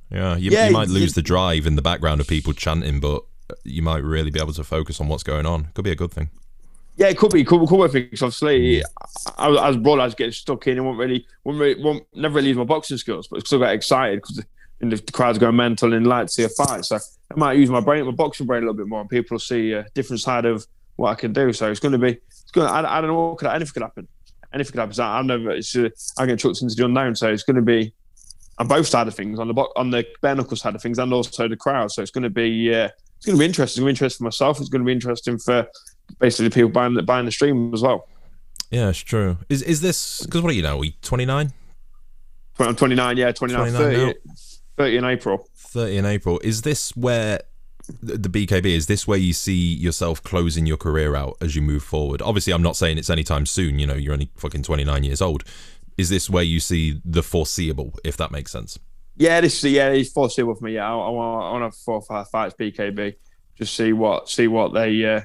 Yeah, 0.10 0.38
you, 0.38 0.50
Yeah, 0.50 0.68
you 0.68 0.74
might 0.74 0.88
you- 0.88 0.96
lose 0.96 1.14
the 1.14 1.22
drive 1.22 1.68
in 1.68 1.76
the 1.76 1.82
background 1.84 2.20
of 2.22 2.28
people 2.28 2.54
chanting, 2.54 3.00
but 3.00 3.24
you 3.64 3.82
might 3.82 4.04
really 4.04 4.32
be 4.32 4.40
able 4.40 4.54
to 4.54 4.64
focus 4.64 5.00
on 5.02 5.08
what's 5.08 5.24
going 5.24 5.46
on. 5.46 5.70
Could 5.74 5.86
be 5.86 5.92
a 5.92 5.96
good 5.96 6.12
thing. 6.12 6.30
Yeah, 6.98 7.08
it 7.08 7.18
could 7.18 7.32
be. 7.32 7.46
Could, 7.46 7.66
could 7.68 7.80
work 7.80 7.94
because 7.94 8.22
obviously, 8.22 8.84
I, 9.38 9.48
I 9.48 9.70
was. 9.70 9.78
I 9.78 10.04
was 10.04 10.16
getting 10.16 10.34
stuck 10.34 10.68
in 10.68 10.78
and 10.78 10.86
won't 10.86 11.00
really, 11.00 11.26
won't 11.46 11.58
really, 11.58 11.82
won't 11.82 12.06
never 12.14 12.36
really 12.36 12.50
use 12.50 12.58
my 12.58 12.66
boxing 12.66 12.98
skills, 12.98 13.30
but 13.30 13.48
still 13.48 13.60
got 13.60 13.74
excited 13.74 14.18
because 14.22 14.44
the, 14.82 14.96
the 14.98 15.12
crowd's 15.14 15.38
going 15.38 15.56
mental 15.56 15.94
and 15.94 16.06
like 16.06 16.28
to 16.28 16.34
see 16.34 16.44
a 16.44 16.50
fight. 16.50 16.84
So 16.84 16.98
I 16.98 17.36
might 17.38 17.54
use 17.54 17.70
my 17.70 17.80
brain, 17.80 18.04
my 18.04 18.12
boxing 18.12 18.46
brain 18.46 18.64
a 18.64 18.66
little 18.66 18.76
bit 18.76 18.88
more, 18.88 19.00
and 19.00 19.10
people 19.10 19.36
will 19.36 19.40
see 19.40 19.72
a 19.72 19.86
different 19.94 20.20
side 20.20 20.44
of 20.44 20.68
what 20.98 21.12
I 21.12 21.16
can 21.16 21.32
do. 21.32 21.54
So 21.54 21.72
it's 21.72 21.80
going 21.80 21.94
to 21.94 21.98
be, 21.98 22.18
it's 22.30 22.52
going. 22.52 22.68
To, 22.68 22.74
I, 22.74 22.98
I 22.98 23.00
don't 23.00 23.12
know 23.12 23.30
what 23.30 23.38
could 23.38 23.48
anything 23.48 23.72
could 23.72 23.84
happen. 23.84 24.06
Anything 24.54 24.74
could 24.74 24.80
happen. 24.80 24.94
So 24.94 25.06
I'm 25.06 25.26
never. 25.26 25.52
It's, 25.52 25.74
uh, 25.78 25.88
I 26.18 26.26
get 26.26 26.40
chucked 26.40 26.62
into 26.62 26.76
the 26.76 26.84
unknown. 26.84 27.16
So 27.16 27.30
it's 27.32 27.44
going 27.44 27.56
to 27.56 27.62
be 27.62 27.94
on 28.58 28.68
both 28.68 28.88
sides 28.88 29.08
of 29.08 29.16
things, 29.16 29.40
on 29.40 29.48
the 29.48 29.54
bo- 29.54 29.72
on 29.78 29.90
the 29.90 30.06
bare 30.22 30.36
knuckle 30.36 30.58
side 30.58 30.76
of 30.76 30.82
things, 30.82 31.00
and 31.00 31.14
also 31.14 31.48
the 31.48 31.56
crowd. 31.56 31.92
So 31.92 32.02
it's 32.02 32.12
going 32.12 32.24
to 32.24 32.30
be. 32.30 32.76
Uh, 32.76 32.90
it's 33.20 33.26
going 33.26 33.36
to 33.36 33.40
be 33.40 33.46
interesting. 33.46 33.64
It's 33.64 33.80
going 33.80 33.86
to 33.86 33.88
be 33.88 33.92
interesting 33.92 34.18
for 34.18 34.28
myself. 34.28 34.60
It's 34.62 34.70
going 34.70 34.82
to 34.82 34.86
be 34.86 34.94
interesting 34.94 35.38
for 35.38 35.68
basically 36.20 36.48
the 36.48 36.56
people 36.56 36.70
buying 36.70 36.94
the 36.94 37.04
buying 37.04 37.26
the 37.26 37.32
stream 37.32 37.74
as 37.74 37.82
well. 37.82 38.08
Yeah, 38.72 38.90
it's 38.90 39.00
true. 39.00 39.38
Is 39.50 39.62
is 39.62 39.82
this 39.82 40.22
because 40.26 40.42
what 40.42 40.52
are 40.52 40.56
you 40.56 40.64
now? 40.64 40.78
We 40.78 40.96
twenty 41.02 41.26
nine. 41.26 41.52
I'm 42.60 42.76
29, 42.76 43.16
yeah, 43.16 43.32
29, 43.32 43.72
29 43.72 44.14
30, 44.14 44.20
30 44.76 44.98
in 44.98 45.06
April. 45.06 45.48
30 45.56 45.98
in 45.98 46.06
April. 46.06 46.42
Is 46.44 46.64
this 46.64 46.96
where 46.96 47.40
the 48.02 48.18
the 48.18 48.30
BKB 48.30 48.66
is 48.66 48.88
this 48.88 49.08
where 49.08 49.18
you 49.18 49.32
see 49.32 49.74
yourself 49.74 50.22
closing 50.24 50.66
your 50.66 50.76
career 50.76 51.16
out 51.16 51.38
as 51.42 51.56
you 51.56 51.62
move 51.62 51.84
forward? 51.84 52.22
Obviously, 52.22 52.52
I'm 52.52 52.62
not 52.62 52.76
saying 52.76 52.98
it's 52.98 53.10
anytime 53.10 53.46
soon. 53.46 53.80
You 53.80 53.88
know, 53.88 53.94
you're 53.94 54.12
only 54.12 54.30
fucking 54.36 54.64
29 54.64 55.04
years 55.06 55.22
old. 55.22 55.46
Is 55.98 56.10
this 56.10 56.30
where 56.30 56.44
you 56.44 56.60
see 56.60 57.02
the 57.06 57.24
foreseeable, 57.24 57.94
if 58.04 58.18
that 58.18 58.32
makes 58.32 58.52
sense? 58.52 58.78
Yeah, 59.20 59.42
this 59.42 59.62
is 59.64 59.72
yeah, 59.74 59.92
he's 59.92 60.14
foreseeable 60.14 60.56
for 60.56 60.64
me. 60.64 60.76
Yeah, 60.76 60.90
I, 60.90 60.98
I 60.98 61.10
want 61.10 61.44
I 61.46 61.52
want 61.60 61.74
to 61.74 61.80
four 61.82 62.02
five 62.02 62.30
fights 62.30 62.56
BKB, 62.58 63.16
just 63.58 63.76
see 63.76 63.92
what 63.92 64.30
see 64.30 64.48
what 64.48 64.74
they 64.74 65.04
uh, 65.04 65.22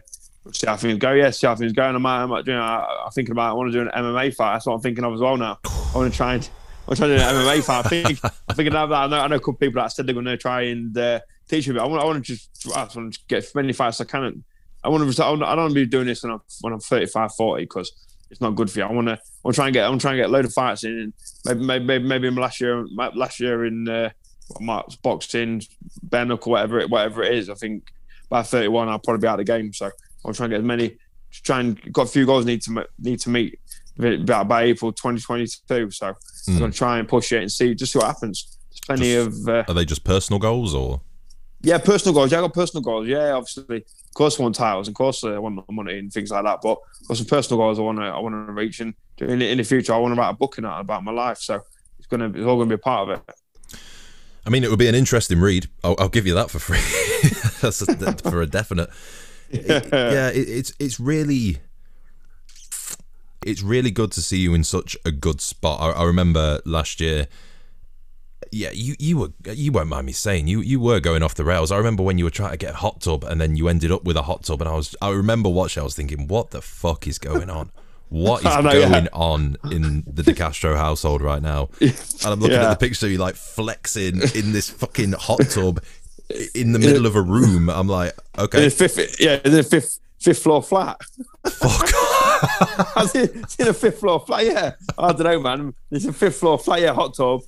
see 0.52 0.66
how 0.66 0.76
things 0.76 0.98
go. 0.98 1.12
Yeah, 1.12 1.30
see 1.30 1.46
how 1.46 1.54
things 1.54 1.72
go. 1.72 1.85
And 1.85 1.96
I 1.96 2.00
might, 2.00 2.22
I 2.24 2.26
might 2.26 2.44
doing. 2.44 2.59
I, 2.59 3.04
I'm 3.07 3.12
thinking 3.12 3.30
about. 3.30 3.50
I 3.50 3.54
want 3.54 3.72
to 3.72 3.78
do 3.78 3.88
an 3.88 3.92
MMA 3.94 4.35
fight. 4.35 4.54
That's 4.54 4.66
what 4.66 4.74
I'm 4.74 4.80
thinking 4.80 5.04
of 5.04 5.14
as 5.14 5.20
well 5.20 5.37
now. 5.37 5.61
I 5.64 5.92
want 5.94 6.12
to 6.12 6.16
try 6.16 6.35
and. 6.35 6.50
I'm 6.88 6.96
trying 6.96 7.11
to 7.11 7.18
do 7.18 7.22
an 7.22 7.35
MMA 7.37 7.62
fight. 7.62 7.87
I 7.87 7.88
think 7.88 8.20
I'm 8.24 8.57
thinking 8.57 8.74
of 8.74 8.90
that. 8.90 8.96
I 8.96 9.07
know, 9.07 9.20
I 9.20 9.28
know 9.28 9.37
a 9.37 9.38
couple 9.38 9.54
people 9.54 9.80
that 9.80 9.92
said 9.92 10.09
they're 10.09 10.12
going 10.12 10.26
to 10.26 10.37
try 10.37 10.62
and 10.62 10.98
uh, 10.98 11.20
teach 11.48 11.68
me. 11.68 11.78
I 11.78 11.87
want, 11.87 12.02
I 12.02 12.04
want 12.04 12.22
to 12.22 12.35
just, 12.35 12.50
I 12.76 12.88
want 12.96 13.14
to 13.14 13.20
get 13.28 13.44
as 13.44 13.54
many 13.54 13.72
fights 13.72 14.00
as 14.00 14.09
I 14.09 14.11
can. 14.11 14.44
I 14.83 14.88
want 14.88 15.11
to, 15.11 15.24
I 15.24 15.28
don't 15.28 15.40
want 15.40 15.70
to 15.70 15.74
be 15.74 15.87
doing 15.87 16.07
this 16.07 16.24
when 16.24 16.33
I'm 16.33 16.40
when 16.62 16.72
I'm 16.72 16.80
35, 16.80 17.33
40 17.37 17.62
because 17.62 17.92
it's 18.30 18.40
not 18.40 18.54
good 18.54 18.70
for 18.70 18.80
you. 18.80 18.84
I 18.84 18.92
want 18.92 19.08
to, 19.08 19.18
I'm 19.44 19.52
trying 19.52 19.72
to 19.72 19.78
get, 19.78 19.88
I'm 19.88 19.98
trying 19.98 20.14
to 20.14 20.22
get 20.22 20.28
a 20.28 20.32
load 20.32 20.44
of 20.44 20.52
fights 20.52 20.84
in. 20.84 21.12
And 21.46 21.60
maybe, 21.60 21.84
maybe, 21.84 22.04
maybe 22.04 22.28
in 22.28 22.34
last 22.34 22.60
year, 22.60 22.84
last 23.14 23.40
year 23.40 23.64
in 23.64 23.88
uh, 23.88 24.10
my 24.60 24.82
boxing, 25.02 25.62
bare 26.02 26.24
knuckle, 26.24 26.52
whatever 26.52 26.80
it, 26.80 26.90
whatever 26.90 27.22
it 27.22 27.34
is. 27.34 27.48
I 27.50 27.54
think 27.54 27.92
by 28.28 28.42
31, 28.42 28.88
I'll 28.88 28.98
probably 28.98 29.20
be 29.20 29.28
out 29.28 29.38
of 29.40 29.46
the 29.46 29.52
game. 29.52 29.72
So 29.72 29.90
I'm 30.24 30.32
trying 30.34 30.50
to 30.50 30.54
get 30.56 30.60
as 30.60 30.66
many. 30.66 30.96
Try 31.42 31.60
and 31.60 31.92
got 31.92 32.02
a 32.02 32.06
few 32.10 32.26
goals 32.26 32.44
need 32.46 32.62
to 32.62 32.87
need 33.00 33.18
to 33.20 33.30
meet 33.30 33.58
by, 33.96 34.44
by 34.44 34.62
April 34.64 34.92
2022. 34.92 35.90
So 35.90 36.14
I'm 36.48 36.58
going 36.58 36.70
to 36.70 36.76
try 36.78 36.98
and 36.98 37.08
push 37.08 37.32
it 37.32 37.42
and 37.42 37.50
see 37.50 37.74
just 37.74 37.92
see 37.92 37.98
what 37.98 38.06
happens. 38.06 38.56
There's 38.70 38.80
plenty 38.87 39.12
Just- 39.14 39.48
of 39.48 39.48
uh, 39.48 39.64
Are 39.68 39.74
they 39.74 39.84
just 39.84 40.04
personal 40.04 40.38
goals 40.38 40.74
or? 40.74 41.00
Yeah, 41.64 41.79
personal 41.79 42.14
goals. 42.14 42.31
Yeah, 42.31 42.38
I 42.38 42.40
got 42.42 42.55
personal 42.55 42.83
goals. 42.83 43.09
Yeah, 43.09 43.33
obviously, 43.33 43.79
of 43.79 44.14
course, 44.14 44.38
I 44.38 44.42
want 44.42 44.55
titles, 44.55 44.88
of 44.88 44.94
course, 44.94 45.24
uh, 45.24 45.35
I 45.35 45.38
want 45.38 45.61
money 45.70 45.98
and 45.98 46.12
things 46.12 46.31
like 46.31 46.44
that. 46.44 46.61
But 46.62 46.79
got 47.09 47.16
some 47.16 47.27
personal 47.27 47.59
goals 47.59 47.79
I 47.79 47.83
want 47.83 47.98
to 47.98 48.05
I 48.05 48.18
want 48.18 48.35
to 48.35 48.53
reach, 48.53 48.81
and 48.81 48.94
in, 49.18 49.42
in 49.42 49.59
the 49.59 49.64
future, 49.64 49.94
I 49.94 49.98
want 49.98 50.14
to 50.14 50.20
write 50.20 50.31
a 50.31 50.35
book 50.35 50.57
that 50.57 50.79
about 50.79 51.03
my 51.03 51.12
life. 51.12 51.38
So 51.38 51.62
it's 51.98 52.07
gonna 52.07 52.29
it's 52.29 52.46
all 52.46 52.57
gonna 52.57 52.68
be 52.68 52.74
a 52.74 52.79
part 52.79 53.09
of 53.09 53.18
it. 53.18 53.79
I 54.46 54.50
mean, 54.50 54.62
it 54.62 54.70
would 54.70 54.79
be 54.79 54.88
an 54.88 54.94
interesting 54.94 55.40
read. 55.40 55.68
I'll, 55.83 55.96
I'll 55.98 56.09
give 56.09 56.27
you 56.27 56.35
that 56.35 56.50
for 56.50 56.59
free. 56.59 56.77
That's 57.62 57.81
a, 57.81 58.31
for 58.31 58.42
a 58.42 58.46
definite. 58.46 58.90
yeah, 59.50 60.29
it, 60.29 60.48
it's 60.48 60.74
it's 60.79 61.00
really 61.00 61.59
it's 63.44 63.62
really 63.62 63.90
good 63.90 64.12
to 64.12 64.20
see 64.20 64.38
you 64.38 64.55
in 64.55 64.64
such 64.64 64.96
a 65.05 65.11
good 65.11 65.40
spot. 65.40 65.81
I, 65.81 66.00
I 66.00 66.05
remember 66.05 66.61
last 66.64 67.00
year. 67.00 67.27
Yeah, 68.52 68.70
you, 68.72 68.94
you 68.98 69.18
were 69.18 69.28
you 69.52 69.72
won't 69.72 69.88
mind 69.88 70.07
me 70.07 70.12
saying 70.12 70.46
you 70.46 70.61
you 70.61 70.80
were 70.80 71.00
going 71.00 71.22
off 71.22 71.35
the 71.35 71.44
rails. 71.44 71.70
I 71.72 71.76
remember 71.76 72.02
when 72.02 72.18
you 72.18 72.24
were 72.24 72.30
trying 72.30 72.50
to 72.52 72.57
get 72.57 72.74
a 72.74 72.76
hot 72.76 73.00
tub 73.00 73.24
and 73.24 73.40
then 73.40 73.57
you 73.57 73.68
ended 73.68 73.90
up 73.92 74.04
with 74.04 74.16
a 74.16 74.22
hot 74.22 74.42
tub, 74.44 74.61
and 74.61 74.68
I 74.68 74.74
was 74.74 74.94
I 75.02 75.11
remember 75.11 75.48
watching. 75.48 75.80
I 75.80 75.85
was 75.85 75.94
thinking, 75.94 76.28
what 76.28 76.50
the 76.50 76.62
fuck 76.62 77.07
is 77.07 77.18
going 77.18 77.50
on? 77.50 77.70
What 78.09 78.40
is 78.44 78.64
know, 78.64 78.72
yeah. 78.72 78.88
going 78.90 79.09
on 79.12 79.57
in 79.72 80.04
the 80.07 80.22
De 80.22 80.35
Castro 80.35 80.76
household 80.76 81.22
right 81.22 81.42
now? 81.42 81.68
And 81.80 81.92
I'm 82.33 82.40
looking 82.40 82.57
Yeah. 82.57 82.70
at 82.70 82.78
the 82.78 82.87
picture, 82.87 83.07
of 83.07 83.12
you 83.12 83.18
like 83.18 83.35
flexing 83.35 84.20
in 84.35 84.52
this 84.52 84.70
fucking 84.70 85.12
hot 85.12 85.40
tub 85.50 85.83
in 86.54 86.72
the 86.72 86.78
middle 86.78 87.07
of 87.07 87.16
a 87.16 87.22
room. 87.22 87.68
I'm 87.68 87.88
like, 87.88 88.12
In 88.38 88.44
okay, 88.44 88.64
the 88.68 88.70
fifth, 88.70 89.20
yeah, 89.20 89.40
in 89.44 89.52
the 89.52 89.62
fifth 89.62 89.98
fifth 90.20 90.42
floor 90.42 90.62
flat. 90.62 90.98
fuck. 91.50 91.90
I 91.96 92.92
was 92.96 93.14
in, 93.14 93.44
in 93.59 93.68
a 93.68 93.74
fifth 93.74 94.00
floor 94.00 94.20
flat. 94.20 94.46
Yeah, 94.46 94.72
I 94.96 95.12
don't 95.12 95.24
know, 95.24 95.40
man. 95.40 95.74
It's 95.90 96.04
a 96.07 96.12
fifth 96.12 96.37
floor 96.37 96.59
flat. 96.59 96.80
Yeah, 96.80 96.94
hot 96.94 97.14
tub 97.14 97.42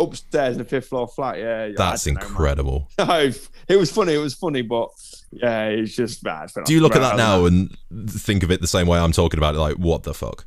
upstairs 0.00 0.56
in 0.56 0.58
the 0.58 0.64
fifth 0.64 0.88
floor 0.88 1.06
flat. 1.06 1.38
Yeah, 1.38 1.70
That's 1.76 2.06
know, 2.06 2.12
incredible. 2.12 2.88
No, 2.98 3.30
it 3.68 3.76
was 3.76 3.90
funny. 3.90 4.14
It 4.14 4.18
was 4.18 4.34
funny, 4.34 4.62
but 4.62 4.90
yeah, 5.30 5.66
it's 5.66 5.94
just 5.94 6.22
bad. 6.22 6.50
Do 6.64 6.72
you 6.72 6.80
look 6.80 6.96
at 6.96 7.00
that 7.00 7.16
now 7.16 7.44
and 7.46 7.76
think 8.08 8.42
of 8.42 8.50
it 8.50 8.60
the 8.60 8.66
same 8.66 8.86
way 8.86 8.98
I'm 8.98 9.12
talking 9.12 9.38
about 9.38 9.54
it? 9.54 9.58
Like, 9.58 9.76
what 9.76 10.02
the 10.02 10.14
fuck? 10.14 10.46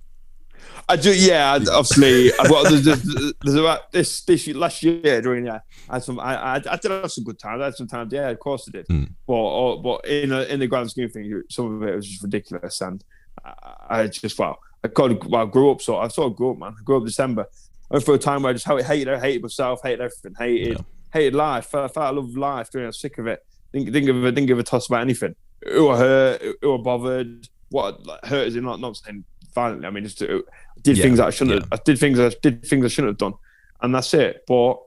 I 0.89 0.95
do. 0.97 1.15
Yeah, 1.15 1.59
obviously. 1.71 2.31
I've 2.33 2.49
there's, 2.69 2.83
there's, 2.83 3.33
there's 3.41 3.55
about 3.55 3.91
this 3.91 4.21
this 4.21 4.45
year, 4.47 4.57
last 4.57 4.83
year 4.83 5.21
during 5.21 5.45
yeah. 5.45 5.59
I 5.89 5.95
had 5.95 6.03
some. 6.03 6.19
I, 6.19 6.35
I 6.35 6.55
I 6.55 6.75
did 6.75 6.91
have 6.91 7.11
some 7.11 7.23
good 7.23 7.39
times. 7.39 7.61
I 7.61 7.65
had 7.65 7.75
some 7.75 7.87
times. 7.87 8.11
Yeah, 8.11 8.29
of 8.29 8.39
course 8.39 8.67
I 8.67 8.71
did. 8.71 8.87
Mm. 8.87 9.09
But 9.25 9.33
or, 9.33 9.81
but 9.81 10.05
in 10.05 10.31
a, 10.31 10.41
in 10.43 10.59
the 10.59 10.67
grand 10.67 10.91
scheme 10.91 11.05
of 11.05 11.13
things, 11.13 11.33
some 11.49 11.81
of 11.81 11.87
it 11.87 11.95
was 11.95 12.07
just 12.07 12.23
ridiculous. 12.23 12.81
And 12.81 13.03
I, 13.43 13.53
I 13.89 14.07
just 14.07 14.37
well, 14.37 14.59
I 14.83 14.89
kind 14.89 15.13
of 15.13 15.25
well, 15.27 15.43
I 15.43 15.49
grew 15.49 15.71
up. 15.71 15.81
So 15.81 15.97
I 15.97 16.09
sort 16.09 16.31
of 16.31 16.37
grew 16.37 16.51
up, 16.51 16.57
man. 16.57 16.75
I 16.77 16.83
grew 16.83 16.97
up 16.97 17.05
December. 17.05 17.47
I 17.91 17.95
went 17.95 18.05
through 18.05 18.15
a 18.15 18.19
time 18.19 18.43
where 18.43 18.51
I 18.51 18.53
just 18.53 18.65
hated, 18.67 19.09
I 19.09 19.19
hated 19.19 19.41
myself, 19.43 19.81
hated 19.83 20.01
everything, 20.01 20.33
hated, 20.37 20.77
Yeah. 20.77 20.83
hated 21.13 21.35
life. 21.35 21.73
I 21.75 21.87
felt 21.87 21.97
I 21.97 22.09
loved 22.09 22.37
life. 22.37 22.71
Doing, 22.71 22.85
I 22.85 22.87
was 22.87 22.99
sick 22.99 23.17
of 23.17 23.27
it. 23.27 23.39
Didn't, 23.71 23.91
didn't 23.91 24.05
give 24.05 24.23
a 24.23 24.31
didn't 24.31 24.47
give 24.47 24.59
a 24.59 24.63
toss 24.63 24.87
about 24.87 25.01
anything. 25.01 25.35
Who 25.67 25.89
I 25.89 25.97
hurt, 25.97 26.41
who 26.61 26.73
I 26.75 26.77
bothered, 26.81 27.47
what 27.69 28.05
like, 28.05 28.23
hurt 28.25 28.47
is 28.47 28.55
in 28.55 28.63
not 28.63 28.79
not 28.79 28.97
saying 28.97 29.23
violently. 29.53 29.87
I 29.87 29.91
mean, 29.91 30.03
just 30.03 30.21
uh, 30.21 30.39
did 30.81 30.97
Yeah, 30.97 31.03
things 31.03 31.17
that 31.19 31.27
I 31.27 31.29
shouldn't. 31.31 31.57
yeah. 31.57 31.65
Have, 31.71 31.79
I 31.79 31.83
did 31.83 31.99
things 31.99 32.19
I 32.19 32.31
did 32.41 32.65
things 32.65 32.85
I 32.85 32.87
shouldn't 32.89 33.11
have 33.11 33.17
done, 33.17 33.33
and 33.81 33.93
that's 33.93 34.13
it. 34.13 34.43
But 34.47 34.77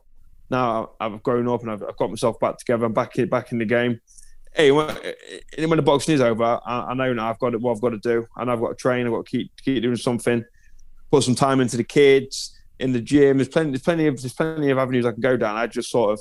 now 0.50 0.90
I've 1.00 1.22
grown 1.22 1.48
up 1.48 1.62
and 1.62 1.70
I've, 1.72 1.82
I've 1.82 1.96
got 1.96 2.10
myself 2.10 2.38
back 2.40 2.58
together. 2.58 2.84
I'm 2.86 2.92
back 2.92 3.16
in 3.18 3.28
back 3.28 3.52
in 3.52 3.58
the 3.58 3.64
game. 3.64 4.00
Hey, 4.54 4.70
when, 4.70 4.86
when 5.58 5.76
the 5.76 5.82
boxing 5.82 6.14
is 6.14 6.20
over, 6.22 6.42
I, 6.44 6.60
I 6.88 6.94
know 6.94 7.12
now 7.12 7.28
I've 7.28 7.38
got 7.38 7.60
what 7.60 7.72
I've 7.74 7.80
got 7.80 7.90
to 7.90 7.98
do, 7.98 8.26
and 8.36 8.50
I've 8.50 8.60
got 8.60 8.68
to 8.70 8.74
train. 8.74 9.06
I've 9.06 9.12
got 9.12 9.26
to 9.26 9.30
keep 9.30 9.50
keep 9.62 9.82
doing 9.82 9.96
something. 9.96 10.44
Put 11.10 11.24
some 11.24 11.34
time 11.34 11.60
into 11.60 11.76
the 11.76 11.84
kids 11.84 12.55
in 12.78 12.92
the 12.92 13.00
gym. 13.00 13.38
There's 13.38 13.48
plenty. 13.48 13.70
There's 13.70 13.82
plenty 13.82 14.06
of 14.06 14.20
there's 14.20 14.34
plenty 14.34 14.70
of 14.70 14.78
avenues 14.78 15.06
I 15.06 15.12
can 15.12 15.20
go 15.20 15.36
down. 15.36 15.56
I 15.56 15.66
just 15.66 15.90
sort 15.90 16.12
of 16.12 16.20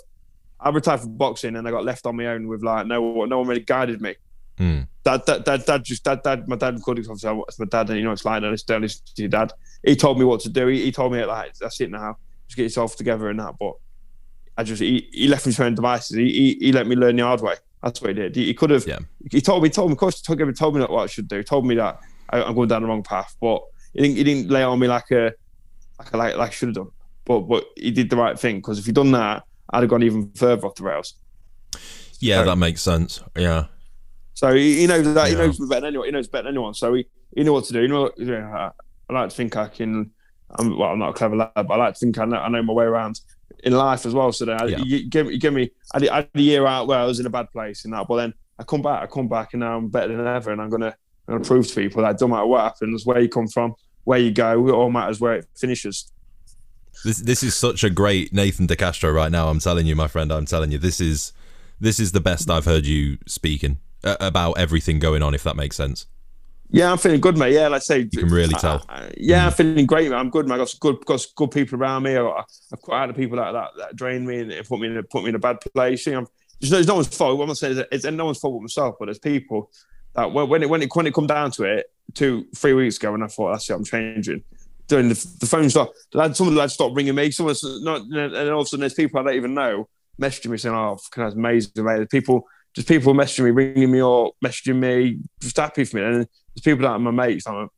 I 0.59 0.69
retired 0.69 1.01
from 1.01 1.17
boxing 1.17 1.55
and 1.55 1.67
I 1.67 1.71
got 1.71 1.83
left 1.83 2.05
on 2.05 2.15
my 2.15 2.27
own 2.27 2.47
with 2.47 2.63
like 2.63 2.87
no 2.87 3.01
one 3.01 3.29
no 3.29 3.39
one 3.39 3.47
really 3.47 3.61
guided 3.61 4.01
me. 4.01 4.15
Hmm. 4.57 4.81
Dad, 5.03 5.25
dad, 5.25 5.43
dad, 5.43 5.65
dad, 5.65 5.83
just 5.83 6.03
dad, 6.03 6.23
dad. 6.23 6.47
My 6.47 6.55
dad 6.55 6.75
it 6.75 6.81
obviously. 6.87 7.43
My 7.59 7.65
dad, 7.69 7.89
and 7.89 7.99
you 7.99 8.05
know 8.05 8.11
it's 8.11 8.25
like 8.25 8.41
that. 8.41 8.53
It's 8.53 8.63
dad, 8.63 8.83
it's 8.83 9.01
your 9.17 9.27
dad. 9.27 9.51
He 9.83 9.95
told 9.95 10.17
me 10.17 10.25
what 10.25 10.39
to 10.41 10.49
do. 10.49 10.67
He, 10.67 10.85
he 10.85 10.91
told 10.91 11.11
me 11.11 11.23
like 11.25 11.53
that's 11.55 11.79
it 11.81 11.91
now. 11.91 12.17
Just 12.47 12.57
get 12.57 12.63
yourself 12.63 12.95
together 12.95 13.29
and 13.29 13.39
that. 13.39 13.55
But 13.59 13.75
I 14.57 14.63
just 14.63 14.81
he, 14.81 15.09
he 15.11 15.27
left 15.27 15.45
me 15.45 15.53
to 15.53 15.61
my 15.61 15.67
own 15.67 15.75
devices. 15.75 16.17
He, 16.17 16.31
he 16.31 16.65
he 16.67 16.71
let 16.71 16.87
me 16.87 16.95
learn 16.95 17.17
the 17.17 17.23
hard 17.23 17.41
way. 17.41 17.55
That's 17.83 18.01
what 18.01 18.09
he 18.09 18.13
did. 18.15 18.35
He, 18.35 18.45
he 18.45 18.53
could 18.53 18.69
have. 18.71 18.87
Yeah. 18.87 18.99
He 19.29 19.41
told 19.41 19.61
me. 19.61 19.69
Told 19.69 19.89
me. 19.89 19.93
Of 19.93 19.99
course, 19.99 20.19
he 20.19 20.23
told 20.23 20.39
me, 20.39 20.53
told 20.53 20.75
me 20.75 20.81
what 20.81 21.03
I 21.03 21.07
should 21.07 21.27
do. 21.27 21.37
He 21.37 21.43
told 21.43 21.67
me 21.67 21.75
that 21.75 21.99
I, 22.29 22.41
I'm 22.41 22.55
going 22.55 22.69
down 22.69 22.81
the 22.81 22.87
wrong 22.87 23.03
path. 23.03 23.35
But 23.39 23.61
he 23.93 24.01
didn't. 24.01 24.17
He 24.17 24.23
didn't 24.23 24.49
lay 24.49 24.63
on 24.63 24.79
me 24.79 24.87
like 24.87 25.11
a 25.11 25.33
like 25.99 26.13
like, 26.13 26.36
like 26.38 26.49
I 26.49 26.53
should 26.53 26.69
have 26.69 26.75
done. 26.75 26.89
But 27.25 27.41
but 27.41 27.65
he 27.75 27.91
did 27.91 28.10
the 28.10 28.17
right 28.17 28.38
thing 28.39 28.58
because 28.58 28.79
if 28.79 28.86
he'd 28.86 28.95
done 28.95 29.12
that, 29.12 29.43
I'd 29.71 29.81
have 29.84 29.89
gone 29.89 30.03
even 30.03 30.31
further 30.36 30.67
off 30.67 30.75
the 30.75 30.84
rails. 30.84 31.15
Yeah, 32.19 32.36
Sorry. 32.38 32.45
that 32.47 32.55
makes 32.58 32.81
sense. 32.81 33.21
Yeah. 33.36 33.65
So 34.34 34.53
he, 34.53 34.79
he 34.81 34.88
knows 34.88 35.12
that. 35.13 35.29
He 35.29 35.36
knows 35.36 35.58
better 35.58 35.81
than 35.81 35.86
anyone. 35.88 36.05
He 36.08 36.12
knows 36.12 36.27
better 36.27 36.43
than 36.43 36.53
anyone. 36.55 36.73
So 36.73 36.93
he, 36.93 37.05
he 37.36 37.43
knew 37.43 37.53
what 37.53 37.65
to 37.65 37.73
do. 37.73 37.81
You 37.81 37.88
know, 37.88 38.12
you 38.17 38.25
know, 38.25 38.38
I, 38.53 38.71
I 39.10 39.13
like 39.13 39.29
to 39.29 39.36
think 39.36 39.55
I 39.55 39.67
can. 39.67 40.12
I'm 40.51 40.77
well. 40.77 40.89
I'm 40.91 40.99
not 40.99 41.10
a 41.10 41.13
clever 41.13 41.36
lad, 41.36 41.51
but 41.55 41.71
I 41.71 41.75
like 41.77 41.93
to 41.95 41.99
think 41.99 42.17
I 42.17 42.25
know, 42.25 42.38
I 42.38 42.49
know 42.49 42.62
my 42.63 42.73
way 42.73 42.86
around 42.86 43.19
in 43.63 43.73
life 43.73 44.05
as 44.05 44.13
well. 44.13 44.31
So 44.31 44.45
then 44.45 44.62
I, 44.62 44.65
Yeah. 44.65 44.77
you, 44.79 45.10
give, 45.10 45.31
you 45.31 45.39
give 45.39 45.53
me. 45.53 45.71
I 45.93 45.99
did, 45.99 46.10
I 46.10 46.15
had 46.17 46.29
a 46.36 46.41
year 46.41 46.65
out 46.67 46.88
where 46.88 46.99
I 46.99 47.05
was 47.05 47.19
in 47.19 47.25
a 47.25 47.29
bad 47.29 47.51
place 47.51 47.86
and 47.86 47.93
that, 47.93 48.08
but 48.08 48.17
then 48.17 48.34
I 48.60 48.63
come 48.63 48.81
back. 48.81 49.03
I 49.03 49.08
come 49.08 49.27
back 49.27 49.53
and 49.53 49.62
now 49.62 49.77
I'm 49.77 49.89
better 49.89 50.15
than 50.15 50.27
ever. 50.27 50.51
And 50.51 50.62
I'm 50.62 50.69
gonna, 50.69 50.95
I'm 51.27 51.36
gonna 51.36 51.43
prove 51.43 51.67
to 51.67 51.75
people 51.75 52.03
that 52.03 52.17
don't 52.17 52.29
matter 52.29 52.45
what 52.45 52.62
happens, 52.62 53.05
where 53.05 53.19
you 53.19 53.29
come 53.29 53.47
from, 53.47 53.73
where 54.05 54.19
you 54.19 54.31
go, 54.31 54.67
it 54.67 54.71
all 54.71 54.89
matters 54.89 55.19
where 55.19 55.33
it 55.33 55.47
finishes. 55.55 56.11
This 57.03 57.17
this 57.17 57.43
is 57.43 57.55
such 57.55 57.83
a 57.83 57.89
great 57.89 58.33
Nathan 58.33 58.67
DeCastro 58.67 59.13
right 59.13 59.31
now. 59.31 59.49
I'm 59.49 59.59
telling 59.59 59.85
you, 59.85 59.95
my 59.95 60.07
friend. 60.07 60.31
I'm 60.31 60.45
telling 60.45 60.71
you, 60.71 60.77
this 60.77 61.01
is 61.01 61.33
this 61.79 61.99
is 61.99 62.13
the 62.13 62.21
best 62.21 62.49
I've 62.49 62.65
heard 62.65 62.85
you 62.85 63.17
speaking 63.27 63.79
uh, 64.03 64.15
about 64.19 64.53
everything 64.53 64.99
going 64.99 65.21
on. 65.21 65.33
If 65.33 65.43
that 65.43 65.57
makes 65.57 65.75
sense. 65.75 66.07
Yeah, 66.71 66.91
I'm 66.91 66.97
feeling 66.97 67.21
good, 67.21 67.37
mate. 67.37 67.53
Yeah, 67.53 67.67
like 67.67 67.81
I 67.81 67.83
say, 67.83 67.99
you 68.11 68.19
can 68.19 68.29
really 68.29 68.55
tell. 68.55 68.83
I, 68.89 68.95
I, 68.95 69.13
yeah, 69.17 69.43
mm. 69.43 69.45
I'm 69.45 69.51
feeling 69.51 69.85
great, 69.85 70.09
man. 70.09 70.19
I'm 70.19 70.29
good, 70.31 70.47
man. 70.47 70.59
I've 70.59 70.67
got 70.67 70.79
good, 70.79 71.05
got 71.05 71.25
good 71.35 71.51
people 71.51 71.79
around 71.79 72.03
me. 72.03 72.17
I've, 72.17 72.25
I've 72.25 72.79
out 72.91 73.07
the 73.07 73.13
people 73.13 73.37
that, 73.37 73.51
that, 73.51 73.69
that 73.77 73.95
drain 73.95 74.25
me 74.25 74.39
and 74.39 74.67
put 74.67 74.79
me 74.79 74.87
in 74.87 74.97
a, 74.97 75.03
put 75.03 75.23
me 75.23 75.29
in 75.29 75.35
a 75.35 75.39
bad 75.39 75.61
place. 75.73 76.07
You 76.07 76.13
know, 76.13 76.27
it's, 76.59 76.71
no, 76.71 76.79
it's 76.79 76.87
no 76.87 76.95
one's 76.95 77.15
fault. 77.15 77.37
What 77.37 77.47
I'm 77.47 77.55
saying 77.55 77.77
is, 77.77 77.85
it's 77.91 78.05
no 78.05 78.25
one's 78.25 78.39
fault 78.39 78.55
but 78.55 78.61
myself. 78.63 78.95
But 78.99 79.05
there's 79.05 79.19
people 79.19 79.69
that 80.15 80.32
when 80.32 80.63
it 80.63 80.69
when 80.69 80.82
it 80.82 80.95
when 80.95 81.08
it 81.08 81.13
come 81.13 81.28
down 81.28 81.51
to 81.51 81.63
it, 81.63 81.86
two 82.13 82.45
three 82.56 82.73
weeks 82.73 82.97
ago, 82.97 83.13
and 83.13 83.23
I 83.23 83.28
thought 83.28 83.51
that's 83.51 83.69
it, 83.69 83.73
I'm 83.73 83.84
changing. 83.84 84.43
Doing 84.88 85.10
the, 85.10 85.28
the 85.39 85.47
phone 85.47 85.69
stop, 85.69 85.91
some 86.13 86.47
of 86.47 86.54
the 86.54 86.60
lads 86.60 86.73
stopped 86.73 86.95
ringing 86.95 87.15
me. 87.15 87.32
Someone's 87.32 87.63
not, 87.84 88.01
and 88.01 88.49
all 88.49 88.62
of 88.62 88.65
a 88.65 88.67
sudden 88.67 88.82
there's 88.82 88.93
people 88.93 89.19
I 89.19 89.23
don't 89.23 89.36
even 89.36 89.54
know 89.54 89.89
messaging 90.21 90.51
me 90.51 90.58
saying, 90.58 90.75
"Oh, 90.75 90.97
can 91.12 91.23
I 91.23 91.28
amazing, 91.30 91.84
mate." 91.84 91.95
There's 91.95 92.08
people 92.08 92.45
just 92.75 92.88
people 92.88 93.13
messaging 93.13 93.45
me, 93.45 93.51
ringing 93.51 93.91
me 93.91 94.01
or 94.01 94.34
messaging 94.43 94.75
me, 94.75 95.19
just 95.41 95.58
happy 95.58 95.86
for 95.86 95.97
me. 95.97 96.04
And 96.04 96.15
there's 96.15 96.62
people 96.63 96.84
that 96.84 96.91
are 96.91 96.99
my 96.99 97.12
mates, 97.12 97.47
like 97.47 97.69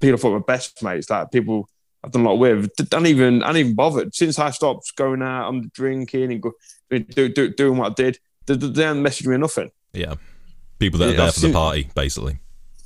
people 0.00 0.18
thought 0.18 0.32
were 0.32 0.40
best 0.40 0.82
mates, 0.82 1.06
that 1.06 1.30
people 1.30 1.68
I've 2.02 2.12
done 2.12 2.22
a 2.22 2.28
lot 2.28 2.36
with. 2.36 2.70
I 2.80 2.84
don't 2.84 3.06
even, 3.06 3.42
I 3.42 3.48
don't 3.48 3.56
even 3.56 3.74
bothered 3.74 4.14
since 4.14 4.38
I 4.38 4.50
stopped 4.50 4.94
going 4.96 5.22
out, 5.22 5.48
I'm 5.48 5.68
drinking 5.68 6.32
and 6.32 6.40
go, 6.40 6.52
do, 6.90 7.28
do, 7.28 7.52
doing 7.52 7.78
what 7.78 7.92
I 7.92 7.94
did. 7.94 8.18
They, 8.46 8.54
they 8.54 8.84
haven't 8.84 9.02
messaged 9.02 9.26
me 9.26 9.36
nothing. 9.36 9.70
Yeah, 9.92 10.14
people 10.78 10.98
that 10.98 11.08
are 11.08 11.12
yeah, 11.12 11.16
there 11.16 11.32
for 11.32 11.40
the 11.40 11.52
party, 11.52 11.88
basically. 11.94 12.38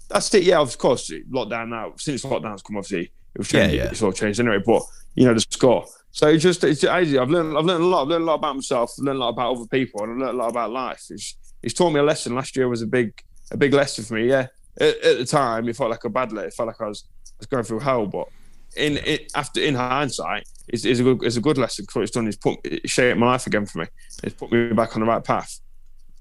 That's 0.09 0.33
it. 0.35 0.43
Yeah, 0.43 0.59
of 0.59 0.77
course. 0.79 1.11
Lockdown 1.31 1.69
now. 1.69 1.93
Since 1.97 2.25
lockdown's 2.25 2.63
come, 2.63 2.77
obviously 2.77 3.13
it 3.35 3.39
was 3.39 3.49
changed. 3.49 3.75
Yeah, 3.75 3.85
yeah. 3.85 3.91
It's 3.91 4.03
all 4.03 4.13
changed 4.13 4.41
anyway. 4.41 4.59
But 4.65 4.83
you 5.15 5.27
know 5.27 5.35
the 5.35 5.41
score. 5.41 5.87
So 6.13 6.29
it's 6.29 6.43
just 6.43 6.65
it's 6.65 6.83
easy. 6.83 7.19
I've 7.19 7.31
learned 7.31 7.57
I've 7.57 7.65
learned 7.65 7.85
a 7.85 7.87
lot. 7.87 8.03
I've 8.03 8.09
learned 8.09 8.23
a 8.23 8.27
lot 8.27 8.35
about 8.35 8.57
myself. 8.57 8.93
I've 8.99 9.05
learned 9.05 9.19
a 9.19 9.21
lot 9.21 9.29
about 9.31 9.57
other 9.57 9.67
people, 9.67 10.03
and 10.03 10.13
I've 10.13 10.19
learned 10.19 10.35
a 10.35 10.43
lot 10.43 10.51
about 10.51 10.71
life. 10.71 11.05
It's 11.11 11.37
it's 11.63 11.75
taught 11.75 11.91
me 11.91 12.01
a 12.01 12.03
lesson. 12.03 12.35
Last 12.35 12.57
year 12.57 12.69
was 12.69 12.83
a 12.83 12.87
big 12.87 13.13
a 13.53 13.57
big 13.57 13.73
lesson 13.73 14.05
for 14.05 14.15
me. 14.15 14.29
Yeah, 14.29 14.47
at, 14.81 14.97
at 15.03 15.19
the 15.19 15.25
time 15.25 15.69
it 15.69 15.77
felt 15.77 15.91
like 15.91 16.05
a 16.05 16.09
bad 16.09 16.33
lesson. 16.33 16.49
It 16.49 16.55
felt 16.55 16.67
like 16.69 16.81
I 16.81 16.89
was 16.89 17.05
I 17.27 17.35
was 17.39 17.47
going 17.47 17.65
through 17.65 17.81
hell, 17.81 18.07
but 18.07 18.29
in 18.77 18.99
it 18.99 19.31
after 19.35 19.61
in 19.61 19.75
hindsight, 19.75 20.49
it's, 20.69 20.85
it's 20.85 21.01
a 21.01 21.03
good 21.03 21.23
it's 21.23 21.37
a 21.37 21.41
good 21.41 21.59
lesson 21.59 21.85
because 21.85 21.97
what 21.97 22.03
it's 22.03 22.13
done 22.13 22.29
is 22.29 22.37
put 22.37 22.59
it 22.65 22.89
shaped 22.89 23.19
my 23.19 23.27
life 23.27 23.47
again 23.47 23.67
for 23.67 23.79
me. 23.79 23.87
It's 24.25 24.35
put 24.35 24.51
me 24.51 24.73
back 24.73 24.97
on 24.97 25.01
the 25.01 25.07
right 25.07 25.23
path. 25.23 25.61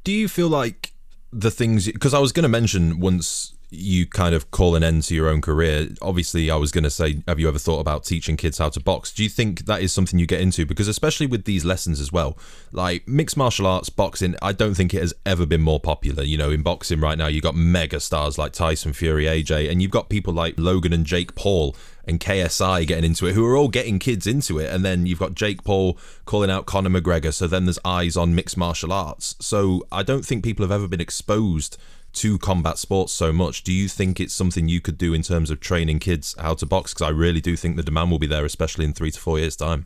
Do 0.03 0.12
you 0.12 0.27
feel 0.27 0.49
like 0.49 0.93
the 1.31 1.51
things 1.51 1.85
because 1.85 2.13
I 2.13 2.19
was 2.19 2.31
going 2.31 2.43
to 2.43 2.49
mention 2.49 2.99
once 2.99 3.53
you 3.71 4.07
kind 4.07 4.33
of 4.33 4.49
call 4.49 4.75
an 4.75 4.83
end 4.83 5.03
to 5.03 5.13
your 5.13 5.29
own 5.29 5.41
career. 5.41 5.89
Obviously, 6.01 6.49
I 6.49 6.55
was 6.55 6.71
going 6.71 6.83
to 6.83 6.89
say, 6.89 7.21
have 7.27 7.39
you 7.39 7.47
ever 7.47 7.59
thought 7.59 7.79
about 7.79 8.03
teaching 8.03 8.35
kids 8.35 8.57
how 8.57 8.69
to 8.69 8.79
box? 8.79 9.11
Do 9.13 9.23
you 9.23 9.29
think 9.29 9.65
that 9.65 9.81
is 9.81 9.93
something 9.93 10.19
you 10.19 10.25
get 10.25 10.41
into? 10.41 10.65
Because 10.65 10.87
especially 10.87 11.27
with 11.27 11.45
these 11.45 11.65
lessons 11.65 11.99
as 11.99 12.11
well, 12.11 12.37
like 12.71 13.07
mixed 13.07 13.37
martial 13.37 13.67
arts, 13.67 13.89
boxing, 13.89 14.35
I 14.41 14.53
don't 14.53 14.73
think 14.73 14.93
it 14.93 15.01
has 15.01 15.13
ever 15.25 15.45
been 15.45 15.61
more 15.61 15.79
popular. 15.79 16.23
You 16.23 16.37
know, 16.37 16.49
in 16.49 16.63
boxing 16.63 16.99
right 16.99 17.17
now, 17.17 17.27
you've 17.27 17.43
got 17.43 17.55
mega 17.55 17.99
stars 17.99 18.37
like 18.37 18.53
Tyson 18.53 18.93
Fury, 18.93 19.25
AJ, 19.25 19.69
and 19.69 19.81
you've 19.81 19.91
got 19.91 20.09
people 20.09 20.33
like 20.33 20.55
Logan 20.57 20.93
and 20.93 21.05
Jake 21.05 21.35
Paul 21.35 21.75
and 22.10 22.19
KSI 22.19 22.86
getting 22.88 23.06
into 23.06 23.28
it, 23.28 23.34
who 23.34 23.45
are 23.45 23.56
all 23.56 23.69
getting 23.69 24.00
kids 24.00 24.28
into 24.28 24.60
it. 24.60 24.74
And 24.74 24.84
then 24.84 25.06
you've 25.06 25.19
got 25.19 25.36
Jake 25.36 25.63
Paul 25.63 25.98
calling 26.26 26.50
out 26.50 26.65
Conor 26.65 26.89
McGregor. 26.89 27.34
So 27.34 27.48
then 27.48 27.65
there's 27.65 27.80
eyes 27.86 28.17
on 28.17 28.36
mixed 28.36 28.58
martial 28.58 28.91
arts. 28.91 29.36
So 29.39 29.86
I 29.91 30.04
don't 30.04 30.26
think 30.26 30.43
people 30.43 30.63
have 30.63 30.72
ever 30.72 30.88
been 30.88 31.02
exposed 31.02 31.78
to 32.12 32.39
combat 32.39 32.78
sports 32.78 33.13
so 33.13 33.32
much. 33.32 33.63
Do 33.63 33.72
you 33.72 33.88
think 33.88 34.19
it's 34.19 34.34
something 34.34 34.67
you 34.67 34.82
could 34.82 34.98
do 34.98 35.13
in 35.13 35.22
terms 35.22 35.52
of 35.52 35.60
training 35.60 36.00
kids 36.00 36.36
how 36.39 36.56
to 36.56 36.65
box? 36.65 36.93
Because 36.93 37.08
I 37.08 37.12
really 37.12 37.41
do 37.41 37.56
think 37.56 37.76
the 37.76 37.84
demand 37.84 38.12
will 38.12 38.19
be 38.19 38.28
there, 38.28 38.45
especially 38.45 38.86
in 38.86 38.93
three 38.93 39.12
to 39.12 39.19
four 39.19 39.39
years' 39.39 39.56
time. 39.56 39.86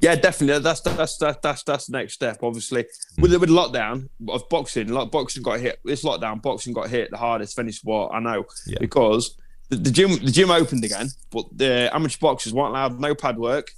Yeah, 0.00 0.14
definitely. 0.14 0.62
That's 0.62 0.80
that's 0.80 1.16
that's 1.16 1.38
that's 1.42 1.62
that's 1.64 1.86
the 1.86 1.98
next 1.98 2.14
step. 2.14 2.38
Obviously, 2.42 2.84
mm. 2.84 3.22
with 3.22 3.34
with 3.34 3.50
lockdown 3.50 4.08
of 4.28 4.48
boxing, 4.48 4.88
like 4.88 5.10
boxing 5.10 5.42
got 5.42 5.58
hit. 5.58 5.80
This 5.84 6.04
lockdown, 6.04 6.40
boxing 6.40 6.72
got 6.72 6.88
hit 6.88 7.10
the 7.10 7.16
hardest 7.16 7.58
of 7.58 7.64
any 7.64 7.72
sport 7.72 8.12
I 8.14 8.20
know 8.20 8.44
yeah. 8.66 8.78
because 8.80 9.36
the, 9.68 9.76
the, 9.76 9.90
gym 9.90 10.10
the 10.24 10.30
gym 10.30 10.50
opened 10.50 10.84
again, 10.84 11.08
but 11.30 11.46
the 11.56 11.94
amateur 11.94 12.18
boxers 12.20 12.52
weren't 12.52 12.70
allowed 12.70 13.00
no 13.00 13.14
pad 13.14 13.38
work. 13.38 13.70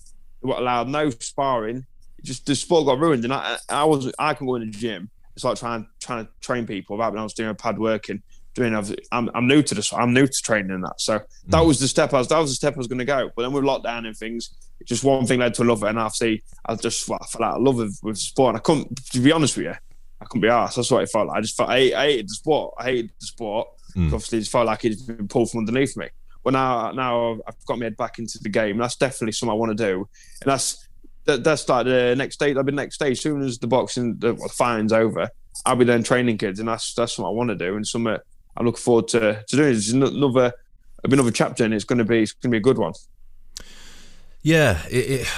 They 0.43 0.49
weren't 0.49 0.61
allowed 0.61 0.89
no 0.89 1.11
sparring. 1.11 1.87
Just 2.23 2.47
the 2.47 2.55
sport 2.55 2.87
got 2.87 2.99
ruined, 2.99 3.25
and 3.25 3.33
I 3.33 3.57
I 3.69 3.85
was 3.85 4.13
I 4.19 4.35
can 4.35 4.47
go 4.47 4.57
in 4.57 4.71
the 4.71 4.77
gym 4.77 5.11
it's 5.41 5.45
like 5.45 5.59
trying 5.59 5.87
trying 6.01 6.27
to 6.27 6.33
train 6.41 6.67
people 6.67 6.97
without 6.97 7.13
when 7.13 7.21
I 7.21 7.23
was 7.23 7.35
doing 7.35 7.49
a 7.49 7.55
pad 7.55 7.79
working. 7.79 8.23
Doing, 8.53 8.75
I'm, 9.13 9.31
I'm 9.33 9.47
new 9.47 9.63
to 9.63 9.75
this. 9.77 9.93
I'm 9.93 10.13
new 10.13 10.27
to 10.27 10.43
training 10.43 10.73
and 10.73 10.83
that. 10.83 11.01
So 11.01 11.21
that 11.47 11.63
mm. 11.63 11.67
was 11.67 11.79
the 11.79 11.87
step 11.87 12.13
I 12.13 12.19
was. 12.19 12.29
That 12.29 12.39
was 12.39 12.51
the 12.51 12.57
step 12.57 12.75
I 12.75 12.79
was 12.79 12.89
going 12.89 12.99
to 12.99 13.05
go. 13.05 13.31
But 13.35 13.43
then 13.43 13.53
with 13.53 13.63
lockdown 13.63 14.07
and 14.07 14.17
things, 14.17 14.51
just 14.85 15.05
one 15.05 15.25
thing 15.25 15.39
led 15.39 15.55
to 15.55 15.63
another. 15.63 15.87
And 15.87 15.99
obviously, 15.99 16.43
I 16.67 16.75
just 16.75 17.09
well, 17.09 17.21
I 17.23 17.27
fell 17.27 17.45
out 17.45 17.57
of 17.59 17.63
love 17.63 17.77
with, 17.77 18.01
with 18.03 18.19
sport. 18.19 18.51
And 18.51 18.57
I 18.59 18.61
couldn't, 18.61 19.07
to 19.13 19.21
be 19.21 19.31
honest 19.31 19.57
with 19.57 19.67
you, 19.67 19.75
I 20.21 20.25
couldn't 20.25 20.43
be 20.43 20.49
asked. 20.49 20.77
That's 20.77 20.91
what 20.91 21.05
it 21.05 21.11
felt 21.11 21.29
like. 21.29 21.39
I 21.39 21.41
just 21.41 21.57
felt 21.57 21.71
I, 21.71 21.77
I 21.95 22.07
hated 22.07 22.29
the 22.29 22.35
sport. 22.35 22.75
I 22.77 22.85
hated 22.85 23.13
the 23.21 23.27
sport. 23.27 23.69
Mm. 23.97 24.07
Obviously, 24.07 24.39
it 24.39 24.47
felt 24.47 24.67
like 24.67 24.85
it's 24.85 25.03
been 25.03 25.29
pulled 25.29 25.51
from 25.51 25.59
underneath 25.59 25.97
me. 25.97 26.09
But 26.43 26.53
now, 26.55 26.93
now 26.93 27.39
I've 27.47 27.65
got 27.67 27.79
my 27.79 27.85
head 27.87 27.97
back 27.97 28.19
into 28.19 28.39
the 28.39 28.49
game. 28.49 28.79
That's 28.79 28.97
definitely 28.97 29.33
something 29.33 29.53
I 29.53 29.57
want 29.57 29.77
to 29.77 29.85
do. 29.85 30.09
And 30.43 30.51
that's 30.51 30.87
that, 31.25 31.45
that's 31.45 31.69
like 31.69 31.87
the 31.87 32.15
next 32.17 32.37
stage. 32.37 32.57
I'll 32.57 32.63
be 32.63 32.73
next 32.73 32.97
stage. 32.97 33.13
As 33.13 33.21
soon 33.21 33.43
as 33.43 33.59
the 33.59 33.67
boxing, 33.67 34.17
the, 34.19 34.33
the 34.33 34.49
fine's 34.49 34.93
over, 34.93 35.31
I'll 35.67 35.77
be 35.77 35.85
then 35.85 36.03
training 36.03 36.39
kids, 36.39 36.61
and 36.61 36.69
that's 36.69 36.95
that's 36.95 37.19
what 37.19 37.29
I 37.29 37.31
want 37.31 37.51
to 37.51 37.57
do, 37.57 37.77
and 37.77 37.87
something 37.87 38.17
I 38.57 38.63
look 38.63 38.79
forward 38.79 39.09
to 39.09 39.45
to 39.47 39.57
doing. 39.57 39.75
It's 39.75 39.93
another 39.93 40.53
another 41.05 41.31
chapter, 41.31 41.65
and 41.65 41.75
it's 41.75 41.85
going 41.85 41.99
to 41.99 42.05
be 42.05 42.23
it's 42.23 42.33
going 42.33 42.51
to 42.51 42.55
be 42.55 42.59
a 42.59 42.61
good 42.61 42.79
one. 42.79 42.95
Yeah, 44.43 44.83
it, 44.89 45.21
it, 45.21 45.29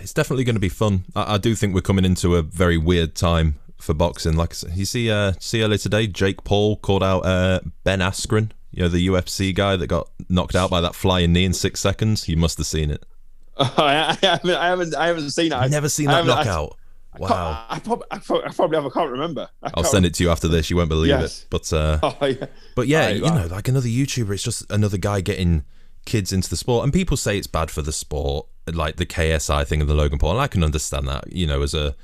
it's 0.00 0.14
definitely 0.14 0.44
going 0.44 0.56
to 0.56 0.60
be 0.60 0.70
fun. 0.70 1.04
I, 1.14 1.34
I, 1.34 1.38
do 1.38 1.54
think 1.54 1.74
we're 1.74 1.82
coming 1.82 2.06
into 2.06 2.36
a 2.36 2.42
very 2.42 2.78
weird 2.78 3.14
time 3.14 3.56
for 3.78 3.94
boxing. 3.94 4.36
Like 4.36 4.54
you 4.74 4.84
see, 4.84 5.10
uh, 5.10 5.32
see 5.40 5.62
earlier 5.62 5.78
today, 5.78 6.06
Jake 6.06 6.44
Paul 6.44 6.76
called 6.76 7.02
out 7.02 7.20
uh, 7.20 7.60
Ben 7.84 8.00
Askren, 8.00 8.50
you 8.70 8.82
know, 8.82 8.88
the 8.88 9.06
UFC 9.06 9.54
guy 9.54 9.76
that 9.76 9.86
got 9.86 10.08
knocked 10.28 10.54
out 10.54 10.70
by 10.70 10.80
that 10.80 10.94
flying 10.94 11.32
knee 11.32 11.44
in 11.44 11.52
six 11.52 11.80
seconds. 11.80 12.28
You 12.28 12.36
must 12.36 12.58
have 12.58 12.66
seen 12.66 12.90
it. 12.90 13.04
I, 13.56 14.16
haven't, 14.22 14.50
I 14.50 14.68
haven't, 14.68 14.94
I 14.94 15.06
haven't 15.08 15.30
seen 15.30 15.52
it. 15.52 15.54
I've 15.54 15.70
never 15.70 15.88
seen 15.88 16.06
that 16.06 16.26
knockout. 16.26 16.76
Wow. 17.18 17.66
I, 17.68 17.80
probably, 17.80 18.06
I, 18.10 18.18
probably, 18.18 18.46
I 18.46 18.52
probably 18.52 18.76
have, 18.76 18.86
I 18.86 18.90
can't 18.90 19.10
remember. 19.10 19.48
I 19.62 19.72
will 19.74 19.84
send 19.84 20.06
it 20.06 20.14
to 20.14 20.24
you 20.24 20.30
after 20.30 20.46
this. 20.46 20.70
You 20.70 20.76
won't 20.76 20.88
believe 20.88 21.08
yes. 21.08 21.42
it. 21.42 21.46
But 21.50 21.72
uh, 21.72 21.98
oh, 22.20 22.26
yeah. 22.26 22.46
but 22.76 22.86
yeah, 22.86 23.06
right, 23.06 23.16
you 23.16 23.22
right. 23.24 23.34
know, 23.34 23.54
like 23.54 23.68
another 23.68 23.88
YouTuber, 23.88 24.34
it's 24.34 24.42
just 24.42 24.70
another 24.70 24.98
guy 24.98 25.20
getting 25.20 25.64
kids 26.04 26.32
into 26.32 26.48
the 26.48 26.56
sport, 26.56 26.84
and 26.84 26.92
people 26.92 27.16
say 27.16 27.36
it's 27.36 27.46
bad 27.46 27.70
for 27.70 27.82
the 27.82 27.92
sport, 27.92 28.46
like 28.72 28.96
the 28.96 29.06
KSI 29.06 29.66
thing 29.66 29.80
and 29.80 29.90
the 29.90 29.94
Logan 29.94 30.18
Paul, 30.18 30.32
and 30.32 30.40
I 30.40 30.46
can 30.46 30.62
understand 30.62 31.08
that, 31.08 31.32
you 31.32 31.46
know, 31.46 31.62
as 31.62 31.74
a 31.74 31.96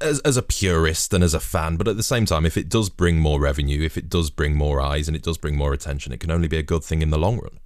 as, 0.00 0.20
as 0.20 0.36
a 0.36 0.42
purist 0.42 1.12
and 1.12 1.24
as 1.24 1.34
a 1.34 1.40
fan, 1.40 1.76
but 1.76 1.88
at 1.88 1.96
the 1.96 2.02
same 2.02 2.26
time, 2.26 2.46
if 2.46 2.56
it 2.56 2.68
does 2.68 2.88
bring 2.88 3.18
more 3.18 3.40
revenue, 3.40 3.82
if 3.82 3.96
it 3.96 4.08
does 4.08 4.30
bring 4.30 4.56
more 4.56 4.80
eyes, 4.80 5.08
and 5.08 5.16
it 5.16 5.22
does 5.22 5.38
bring 5.38 5.56
more 5.56 5.72
attention, 5.72 6.12
it 6.12 6.20
can 6.20 6.30
only 6.30 6.48
be 6.48 6.58
a 6.58 6.62
good 6.62 6.84
thing 6.84 7.02
in 7.02 7.10
the 7.10 7.18
long 7.18 7.38
run. 7.38 7.58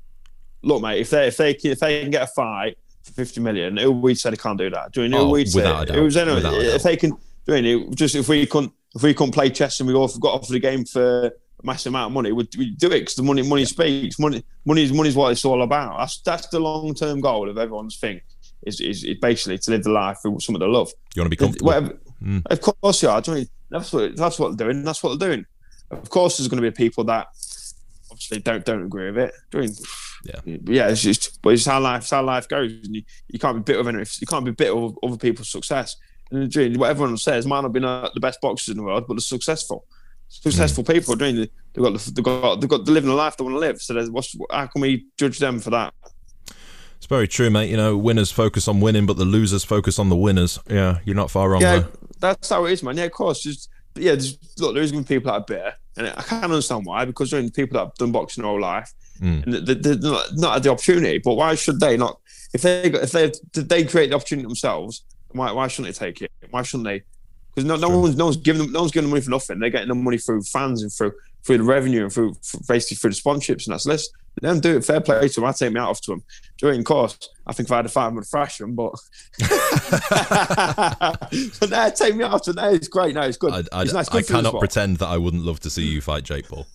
Look, 0.62 0.80
mate, 0.80 1.00
if 1.00 1.10
they 1.10 1.26
if 1.26 1.36
they 1.36 1.50
if 1.50 1.80
they 1.80 2.02
can 2.02 2.10
get 2.10 2.22
a 2.22 2.26
fight 2.28 2.78
for 3.02 3.12
50 3.12 3.40
million. 3.40 3.76
Who 3.76 3.92
we 3.92 4.14
said 4.14 4.38
can't 4.38 4.58
do 4.58 4.70
that. 4.70 4.92
Do 4.92 5.02
you 5.02 5.08
know 5.08 5.26
oh, 5.26 5.30
we'd 5.30 5.48
say 5.48 5.60
it 5.88 6.00
was 6.00 6.16
anyway, 6.16 6.40
if 6.44 6.82
they 6.82 6.96
can 6.96 7.16
do 7.46 7.54
it, 7.54 7.94
just 7.94 8.14
if 8.14 8.28
we 8.28 8.46
couldn't 8.46 8.72
if 8.94 9.02
we 9.02 9.14
couldn't 9.14 9.32
play 9.32 9.50
chess 9.50 9.80
and 9.80 9.88
we 9.88 9.94
all 9.94 10.08
got 10.18 10.34
off 10.34 10.48
the 10.48 10.58
game 10.58 10.84
for 10.84 11.26
a 11.26 11.32
massive 11.62 11.90
amount 11.90 12.10
of 12.10 12.12
money, 12.12 12.32
we'd, 12.32 12.54
we'd 12.56 12.78
do 12.78 12.88
it 12.88 13.00
because 13.00 13.14
the 13.14 13.22
money 13.22 13.42
money 13.42 13.64
speaks. 13.64 14.18
Money 14.18 14.44
money 14.64 14.84
is 14.84 14.92
money 14.92 15.08
is 15.08 15.16
what 15.16 15.32
it's 15.32 15.44
all 15.44 15.62
about. 15.62 15.98
That's 15.98 16.20
that's 16.20 16.46
the 16.48 16.60
long 16.60 16.94
term 16.94 17.20
goal 17.20 17.48
of 17.48 17.58
everyone's 17.58 17.96
thing. 17.96 18.20
Is, 18.64 18.80
is, 18.80 19.02
is 19.02 19.18
basically 19.20 19.58
to 19.58 19.70
live 19.72 19.82
the 19.82 19.90
life 19.90 20.18
with 20.22 20.40
someone 20.40 20.60
to 20.60 20.68
love. 20.68 20.92
You 21.16 21.22
want 21.22 21.26
to 21.26 21.30
be 21.30 21.36
comfortable. 21.36 21.66
Whatever, 21.66 21.98
mm. 22.22 22.42
Of 22.46 22.60
course 22.60 23.02
you 23.02 23.08
are. 23.08 23.20
That's 23.70 23.92
what 23.92 24.16
that's 24.16 24.38
what 24.38 24.56
they're 24.56 24.68
doing. 24.68 24.84
That's 24.84 25.02
what 25.02 25.18
they're 25.18 25.28
doing. 25.30 25.46
Of 25.90 26.08
course, 26.08 26.36
there's 26.36 26.48
going 26.48 26.62
to 26.62 26.70
be 26.70 26.74
people 26.74 27.04
that 27.04 27.26
obviously 28.10 28.40
don't 28.40 28.64
don't 28.64 28.84
agree 28.84 29.10
with 29.10 29.18
it. 29.18 29.34
Doing 29.50 29.70
yeah, 30.24 30.40
yeah. 30.44 30.88
It's 30.88 31.02
just, 31.02 31.40
but 31.42 31.54
it's 31.54 31.66
how 31.66 31.80
life, 31.80 32.02
it's 32.02 32.10
how 32.10 32.22
life 32.22 32.48
goes. 32.48 32.70
And 32.70 32.96
you, 32.96 33.02
you 33.28 33.38
can't 33.38 33.56
be 33.56 33.62
bitter 33.62 33.80
of 33.80 33.88
anything. 33.88 34.18
You 34.20 34.26
can't 34.26 34.44
be 34.44 34.52
bitter 34.52 34.76
of 34.76 34.98
other 35.02 35.16
people's 35.16 35.50
success. 35.50 35.96
And 36.30 36.54
what 36.76 36.90
everyone 36.90 37.16
says 37.18 37.46
might 37.46 37.60
not 37.60 37.72
be 37.72 37.80
the 37.80 38.20
best 38.20 38.40
boxers 38.40 38.72
in 38.72 38.78
the 38.78 38.82
world, 38.82 39.04
but 39.06 39.14
they're 39.14 39.20
successful. 39.20 39.84
Successful 40.28 40.82
mm. 40.82 40.94
people 40.94 41.14
doing. 41.14 41.36
They've 41.36 41.50
got, 41.76 41.98
they've 41.98 42.24
got, 42.24 42.60
they've 42.60 42.70
got, 42.70 42.84
they're 42.86 42.94
living 42.94 43.10
a 43.10 43.14
life 43.14 43.36
they 43.36 43.44
want 43.44 43.54
to 43.54 43.58
live. 43.58 43.82
So 43.82 44.02
what's, 44.06 44.34
how 44.50 44.66
can 44.66 44.80
we 44.80 45.06
judge 45.18 45.38
them 45.38 45.58
for 45.58 45.70
that? 45.70 45.92
It's 47.12 47.16
very 47.18 47.28
true, 47.28 47.50
mate. 47.50 47.68
You 47.68 47.76
know, 47.76 47.94
winners 47.94 48.32
focus 48.32 48.66
on 48.68 48.80
winning, 48.80 49.04
but 49.04 49.18
the 49.18 49.26
losers 49.26 49.64
focus 49.64 49.98
on 49.98 50.08
the 50.08 50.16
winners. 50.16 50.58
Yeah, 50.70 51.00
you're 51.04 51.14
not 51.14 51.30
far 51.30 51.50
wrong 51.50 51.60
yeah, 51.60 51.80
there. 51.80 51.88
That's 52.20 52.48
how 52.48 52.64
it 52.64 52.72
is, 52.72 52.82
man. 52.82 52.96
Yeah, 52.96 53.04
of 53.04 53.12
course. 53.12 53.42
Just 53.42 53.68
yeah, 53.96 54.16
look, 54.58 54.74
there's 54.74 54.92
going 54.92 55.04
to 55.04 55.08
be 55.08 55.16
people 55.16 55.30
that 55.30 55.42
are 55.42 55.44
bitter, 55.44 55.74
and 55.98 56.06
I 56.06 56.22
can't 56.22 56.44
understand 56.44 56.86
why 56.86 57.04
because 57.04 57.30
there 57.30 57.44
are 57.44 57.50
people 57.50 57.78
that 57.78 57.84
have 57.84 57.94
done 57.96 58.12
boxing 58.12 58.44
all 58.44 58.58
life, 58.58 58.94
mm. 59.20 59.44
and 59.44 59.52
they, 59.52 59.74
they're 59.74 59.98
not, 59.98 60.26
not 60.36 60.54
had 60.54 60.62
the 60.62 60.70
opportunity. 60.70 61.18
But 61.18 61.34
why 61.34 61.54
should 61.54 61.80
they 61.80 61.98
not? 61.98 62.18
If 62.54 62.62
they 62.62 62.84
if 62.84 63.12
they 63.12 63.30
did 63.52 63.68
they 63.68 63.84
create 63.84 64.08
the 64.08 64.16
opportunity 64.16 64.46
themselves, 64.46 65.04
why 65.32 65.52
why 65.52 65.68
shouldn't 65.68 65.94
they 65.94 66.06
take 66.06 66.22
it? 66.22 66.32
Why 66.48 66.62
shouldn't 66.62 66.86
they? 66.86 67.02
Because 67.54 67.68
no, 67.68 67.76
no 67.76 67.90
one's 67.90 68.16
no 68.16 68.24
one's 68.24 68.38
giving 68.38 68.62
them 68.62 68.72
no 68.72 68.80
one's 68.80 68.92
giving 68.92 69.10
them 69.10 69.10
money 69.10 69.22
for 69.22 69.30
nothing. 69.30 69.58
They're 69.58 69.68
getting 69.68 69.88
the 69.88 69.94
money 69.94 70.16
through 70.16 70.44
fans 70.44 70.82
and 70.82 70.90
through 70.90 71.12
through 71.44 71.58
the 71.58 71.64
revenue 71.64 72.04
and 72.04 72.12
through, 72.12 72.32
through 72.42 72.60
basically 72.66 72.96
through 72.96 73.10
the 73.10 73.16
sponsorships 73.16 73.66
and 73.66 73.74
that's. 73.74 73.84
So 73.84 73.90
let's 73.90 74.08
Let 74.40 74.52
them 74.52 74.60
do 74.60 74.76
it. 74.78 74.84
Fair 74.84 75.00
play 75.00 75.28
to 75.28 75.40
them. 75.40 75.44
I 75.48 75.52
take 75.52 75.72
me 75.72 75.80
out 75.80 75.90
off 75.90 76.00
to 76.02 76.12
them. 76.12 76.24
During 76.58 76.82
course, 76.84 77.18
I 77.46 77.52
think 77.52 77.68
if 77.68 77.72
I 77.72 77.76
had 77.76 77.86
a 77.86 77.88
fight, 77.88 78.06
I 78.06 78.08
would 78.08 78.24
thrash 78.26 78.58
them. 78.58 78.74
But 78.74 78.94
but 81.60 81.70
no, 81.70 81.90
take 81.94 82.16
me 82.16 82.24
out 82.24 82.44
to 82.44 82.52
no, 82.52 82.70
it's 82.70 82.88
great. 82.88 83.14
No, 83.14 83.22
it's 83.22 83.36
good. 83.36 83.52
I, 83.52 83.78
I, 83.78 83.82
it's 83.82 83.92
nice. 83.92 84.08
Good 84.08 84.24
the 84.24 84.32
cannot 84.32 84.58
pretend 84.58 84.98
that 84.98 85.08
I 85.08 85.18
wouldn't 85.18 85.44
love 85.44 85.60
to 85.60 85.70
see 85.70 85.84
you 85.84 86.00
fight 86.00 86.24
Jake 86.24 86.48
Paul. 86.48 86.66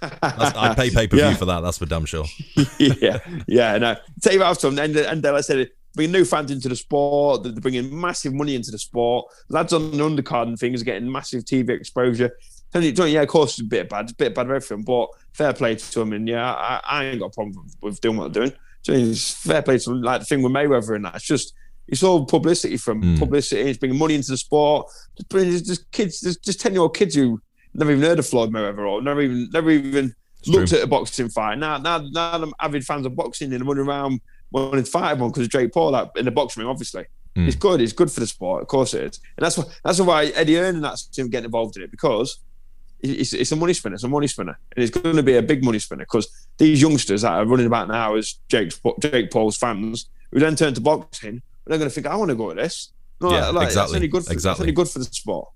That's, 0.00 0.22
I'd 0.56 0.76
pay 0.76 0.90
pay 0.90 1.06
per 1.08 1.16
view 1.16 1.26
Yeah. 1.26 1.34
for 1.34 1.46
that. 1.46 1.60
That's 1.60 1.78
for 1.78 1.86
damn 1.86 2.04
sure. 2.04 2.24
yeah, 2.78 3.18
yeah, 3.46 3.78
no. 3.78 3.96
Take 4.20 4.34
it 4.34 4.42
out 4.42 4.58
to 4.60 4.70
them, 4.70 4.78
and 4.78 4.96
and 4.96 5.22
then 5.22 5.34
I 5.34 5.40
said, 5.40 5.68
bringing 5.94 6.12
new 6.12 6.24
fans 6.24 6.50
into 6.50 6.68
the 6.68 6.76
sport. 6.76 7.42
They're 7.42 7.52
bringing 7.52 7.98
massive 8.00 8.32
money 8.34 8.54
into 8.54 8.70
the 8.70 8.78
sport. 8.78 9.26
Lads 9.48 9.72
on 9.72 9.90
the 9.90 9.96
undercard 9.98 10.44
and 10.48 10.58
things 10.58 10.82
are 10.82 10.84
getting 10.84 11.10
massive 11.10 11.44
TV 11.44 11.70
exposure. 11.70 12.32
And 12.74 12.84
it- 12.84 12.98
yeah, 12.98 13.22
of 13.22 13.28
course, 13.28 13.52
it's 13.52 13.60
a 13.60 13.64
bit 13.64 13.88
bad, 13.88 14.04
it's 14.04 14.12
a 14.12 14.16
bit 14.16 14.34
bad 14.34 14.46
of 14.46 14.52
everything, 14.52 14.82
but 14.82 15.08
fair 15.32 15.52
play 15.52 15.74
to 15.76 16.00
him. 16.00 16.12
And 16.12 16.26
yeah, 16.28 16.52
I, 16.52 16.80
I 16.84 17.04
ain't 17.06 17.20
got 17.20 17.26
a 17.26 17.30
problem 17.30 17.66
with 17.82 18.00
doing 18.00 18.16
what 18.16 18.32
they're 18.32 18.44
doing. 18.46 18.56
So 18.82 18.92
it's 18.92 19.30
fair 19.32 19.62
play 19.62 19.78
to 19.78 19.90
them. 19.90 20.02
Like 20.02 20.20
the 20.20 20.26
thing 20.26 20.42
with 20.42 20.52
Mayweather 20.52 20.96
and 20.96 21.04
that, 21.04 21.16
it's 21.16 21.24
just 21.24 21.54
it's 21.88 22.02
all 22.02 22.24
publicity 22.24 22.76
from 22.76 23.02
Mm. 23.02 23.18
publicity. 23.18 23.60
It's 23.62 23.78
bringing 23.78 23.98
money 23.98 24.14
into 24.14 24.30
the 24.30 24.36
sport. 24.36 24.86
Just 25.16 25.28
bringing 25.28 25.52
just, 25.52 25.66
just 25.66 25.90
kids, 25.92 26.20
just, 26.20 26.42
just 26.44 26.60
ten 26.60 26.72
year 26.72 26.82
old 26.82 26.96
kids 26.96 27.14
who 27.14 27.40
never 27.74 27.90
even 27.90 28.02
heard 28.02 28.18
of 28.18 28.26
Floyd 28.26 28.50
Mayweather 28.50 28.88
or 28.88 29.02
never 29.02 29.20
even 29.20 29.48
never 29.52 29.70
even 29.70 30.14
It's 30.40 30.48
looked 30.48 30.68
true. 30.70 30.78
at 30.78 30.84
a 30.84 30.86
boxing 30.86 31.28
fight. 31.28 31.58
Now, 31.58 31.76
now, 31.78 31.98
now 31.98 32.32
I'm 32.34 32.52
avid 32.60 32.84
fans 32.84 33.04
of 33.06 33.14
boxing 33.16 33.52
and 33.52 33.62
I'm 33.62 33.68
running 33.68 33.86
around 33.86 34.20
wanting 34.52 34.84
to 34.84 34.90
fight 34.90 35.10
everyone 35.12 35.30
because 35.32 35.44
of 35.44 35.50
Jake 35.50 35.72
Paul 35.72 35.90
like, 35.92 36.08
in 36.16 36.24
the 36.24 36.30
boxing 36.30 36.62
ring, 36.62 36.70
obviously. 36.70 37.04
Mm. 37.36 37.46
It's 37.46 37.56
good. 37.56 37.80
It's 37.80 37.92
good 37.92 38.10
for 38.10 38.20
the 38.20 38.26
sport. 38.26 38.62
Of 38.62 38.68
course 38.68 38.94
it 38.94 39.02
is. 39.04 39.20
And 39.36 39.44
that's 39.44 39.56
why 39.58 39.64
that's 39.84 40.00
why 40.00 40.26
Eddie 40.26 40.54
Hearn 40.56 40.76
and 40.76 40.84
that's 40.84 41.08
him 41.16 41.28
getting 41.30 41.46
involved 41.46 41.76
in 41.76 41.82
it 41.82 41.90
because 41.90 42.38
it's, 43.02 43.32
it's 43.32 43.52
a 43.52 43.56
money 43.56 43.72
spinner. 43.74 43.94
It's 43.94 44.04
a 44.04 44.08
money 44.08 44.26
spinner. 44.26 44.58
And 44.76 44.82
it's 44.84 44.96
going 44.96 45.16
to 45.16 45.22
be 45.22 45.36
a 45.36 45.42
big 45.42 45.64
money 45.64 45.78
spinner 45.78 46.04
because 46.04 46.28
these 46.58 46.80
youngsters 46.80 47.22
that 47.22 47.32
are 47.32 47.44
running 47.44 47.66
about 47.66 47.88
now 47.88 48.14
as 48.16 48.38
Jake's, 48.48 48.80
Jake 49.00 49.30
Paul's 49.30 49.56
fans 49.56 50.06
who 50.30 50.40
then 50.40 50.56
turn 50.56 50.74
to 50.74 50.80
boxing, 50.80 51.42
they're 51.66 51.78
going 51.78 51.88
to 51.90 51.94
think, 51.94 52.06
I 52.06 52.16
want 52.16 52.30
to 52.30 52.34
go 52.34 52.50
to 52.50 52.54
this. 52.60 52.92
No, 53.20 53.30
Yeah, 53.32 53.48
like, 53.48 53.68
That's 53.68 53.74
exactly. 53.74 53.96
only 53.96 54.08
good 54.08 54.24
for, 54.24 54.32
Exactly. 54.32 54.50
That's 54.50 54.60
only 54.60 54.72
good 54.72 54.88
for 54.88 54.98
the 54.98 55.04
sport. 55.06 55.48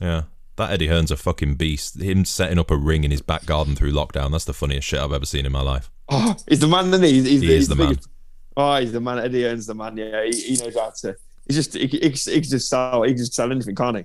Yeah. 0.00 0.22
That 0.56 0.70
Eddie 0.70 0.88
Hearn's 0.88 1.10
a 1.10 1.16
fucking 1.16 1.54
beast. 1.54 2.00
Him 2.00 2.24
setting 2.24 2.58
up 2.58 2.70
a 2.70 2.76
ring 2.76 3.04
in 3.04 3.10
his 3.10 3.22
back 3.22 3.46
garden 3.46 3.74
through 3.74 3.92
lockdown. 3.92 4.32
That's 4.32 4.44
the 4.44 4.52
funniest 4.52 4.86
shit 4.86 5.00
I've 5.00 5.12
ever 5.12 5.24
seen 5.24 5.46
in 5.46 5.52
my 5.52 5.62
life. 5.62 5.90
Oh, 6.10 6.36
he's 6.46 6.60
the 6.60 6.68
man, 6.68 6.88
isn't 6.88 7.02
he? 7.02 7.12
He's, 7.12 7.24
he's, 7.24 7.40
He 7.40 7.54
is 7.54 7.68
the 7.68 7.76
man. 7.76 7.88
biggest- 7.90 8.08
Oh, 8.54 8.76
he's 8.76 8.92
the 8.92 9.00
man. 9.00 9.18
Eddie 9.18 9.44
Hearn's 9.44 9.64
the 9.66 9.74
man. 9.74 9.96
Yeah, 9.96 10.24
he, 10.24 10.32
he 10.38 10.56
knows 10.62 10.74
how 10.78 10.90
to. 11.00 11.16
He's 11.48 11.56
just 11.56 11.72
he, 11.74 11.86
he, 11.86 11.98
he 12.10 12.10
can 12.10 12.42
just 12.42 12.68
sell. 12.68 13.02
He 13.02 13.12
can 13.12 13.16
just 13.18 13.32
sell 13.32 13.50
anything, 13.50 13.74
can't 13.74 13.96
he? 13.96 14.04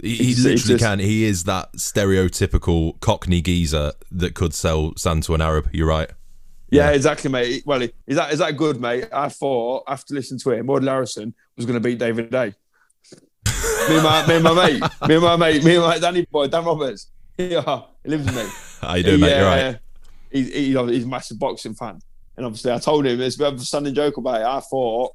He, 0.00 0.16
he 0.16 0.34
literally 0.34 0.56
just- 0.56 0.84
can. 0.84 0.98
He 0.98 1.24
is 1.24 1.44
that 1.44 1.72
stereotypical 1.74 2.98
Cockney 3.00 3.40
geezer 3.40 3.92
that 4.12 4.34
could 4.34 4.54
sell 4.54 4.92
sand 4.96 5.22
to 5.24 5.34
an 5.34 5.40
Arab. 5.40 5.68
You're 5.72 5.86
right. 5.88 6.10
Yeah, 6.70 6.90
Yeah. 6.90 6.96
exactly, 6.96 7.30
mate. 7.30 7.64
Well, 7.66 7.82
is 7.82 8.16
that 8.16 8.32
is 8.32 8.38
that 8.38 8.56
good, 8.56 8.80
mate? 8.80 9.08
I 9.12 9.28
thought 9.28 9.84
after 9.88 10.14
listening 10.14 10.40
to 10.40 10.52
him, 10.52 10.70
Audley 10.70 10.88
Harrison 10.88 11.34
was 11.56 11.66
going 11.66 11.74
to 11.74 11.80
beat 11.80 11.98
David 11.98 12.32
Haye. 12.32 12.54
me 13.88 13.94
and 13.96 14.02
my 14.04 14.26
me 14.26 14.34
and 14.36 14.44
my 14.44 14.54
mate, 14.54 14.82
me 15.08 15.14
and 15.16 15.22
my 15.24 15.36
mate, 15.36 15.64
me 15.64 15.74
and 15.76 15.84
my 15.84 15.98
Danny 15.98 16.24
boy, 16.30 16.46
Dan 16.46 16.64
Roberts. 16.64 17.08
Yeah, 17.36 17.58
uh, 17.58 17.82
he 18.04 18.10
lives 18.10 18.26
with 18.26 18.36
me. 18.36 18.46
How 18.86 18.94
you 18.94 19.02
doing, 19.02 19.20
mate? 19.20 19.36
You're 19.36 19.44
right. 19.46 19.78
He's, 20.30 21.04
a 21.04 21.08
massive 21.08 21.38
boxing 21.38 21.74
fan. 21.74 21.98
And 22.36 22.46
obviously, 22.46 22.70
I 22.72 22.78
told 22.78 23.04
him 23.06 23.20
it's 23.20 23.34
a 23.36 23.38
bit 23.38 23.48
of 23.54 23.60
a 23.60 23.64
standing 23.64 23.94
joke 23.94 24.16
about 24.18 24.40
it. 24.40 24.44
I 24.44 24.60
thought, 24.60 25.14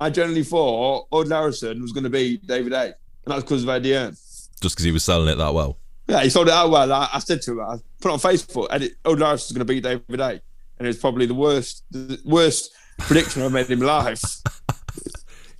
I 0.00 0.08
generally 0.10 0.42
thought 0.44 1.06
Audley 1.10 1.34
Harrison 1.34 1.82
was 1.82 1.92
going 1.92 2.04
to 2.04 2.10
beat 2.10 2.46
David 2.46 2.72
Haye. 2.72 2.94
And 3.28 3.34
that's 3.34 3.42
because 3.42 3.62
of 3.62 3.68
Eddie 3.68 3.92
Hearn. 3.92 4.16
Just 4.62 4.74
because 4.74 4.84
he 4.84 4.90
was 4.90 5.04
selling 5.04 5.28
it 5.28 5.34
that 5.34 5.52
well. 5.52 5.76
Yeah, 6.06 6.22
he 6.22 6.30
sold 6.30 6.48
it 6.48 6.54
out 6.54 6.70
well. 6.70 6.90
I, 6.90 7.10
I 7.12 7.18
said 7.18 7.42
to 7.42 7.52
him, 7.52 7.60
I 7.60 7.76
put 8.00 8.08
it 8.08 8.12
on 8.12 8.18
Facebook, 8.18 8.68
Eddie, 8.70 8.92
Odd 9.04 9.20
is 9.34 9.52
going 9.52 9.58
to 9.58 9.64
beat 9.66 9.82
David 9.82 10.18
Haye. 10.18 10.40
And 10.78 10.88
it's 10.88 10.98
probably 10.98 11.26
the 11.26 11.34
worst, 11.34 11.84
the 11.90 12.18
worst 12.24 12.72
prediction 12.96 13.42
I've 13.42 13.52
made 13.52 13.70
in 13.70 13.80
my 13.80 13.86
life. 13.86 14.22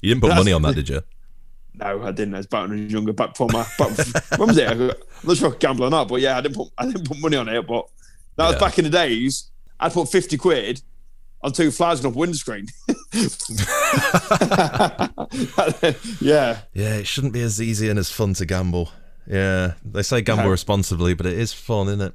You 0.01 0.15
didn't 0.15 0.23
put 0.23 0.37
money 0.37 0.53
on 0.53 0.63
that, 0.63 0.77
did 0.77 0.89
you? 0.89 1.03
No, 1.75 2.05
I 2.05 2.13
didn't. 2.13 2.33
I 2.35 2.37
was 2.37 2.47
back 2.47 2.69
when 2.69 2.79
I 2.79 2.83
was 2.85 2.93
younger. 2.93 3.13
Back 3.13 3.31
before 3.31 3.49
my, 3.53 3.67
back, 3.77 3.89
when 4.39 4.47
was 4.47 4.57
it? 4.57 4.69
I'm 4.69 4.93
not 5.25 5.37
sure 5.37 5.49
if 5.49 5.55
I 5.55 5.59
gamble 5.59 5.87
or 5.87 5.91
not, 5.91 6.07
but 6.07 6.21
yeah, 6.21 6.39
I 6.39 6.41
didn't 6.41 6.55
put 6.55 6.69
I 6.79 6.87
didn't 6.87 7.09
put 7.09 7.19
money 7.21 7.37
on 7.37 7.49
it. 7.49 7.67
But 7.67 7.89
that 8.37 8.47
was 8.47 8.57
back 8.61 8.79
in 8.79 8.85
the 8.85 8.91
days. 8.91 9.51
I'd 9.81 9.93
put 9.93 10.09
fifty 10.09 10.37
quid 10.37 10.81
on 11.43 11.53
two 11.53 11.71
flies 11.71 12.05
off 12.05 12.15
windscreen. 12.15 12.67
yeah, 16.21 16.59
Yeah, 16.75 16.95
it 16.97 17.07
shouldn't 17.07 17.33
be 17.33 17.43
as 17.43 17.61
easy 17.61 17.89
and 17.89 17.99
as 17.99 18.11
fun 18.11 18.35
to 18.35 18.47
gamble. 18.47 18.91
Yeah, 19.27 19.75
they 19.85 20.03
say 20.03 20.21
gamble 20.23 20.45
No. 20.45 20.51
responsibly, 20.51 21.15
but 21.15 21.27
it 21.27 21.39
is 21.39 21.53
fun, 21.53 21.89
isn't 21.89 22.01
it? 22.01 22.15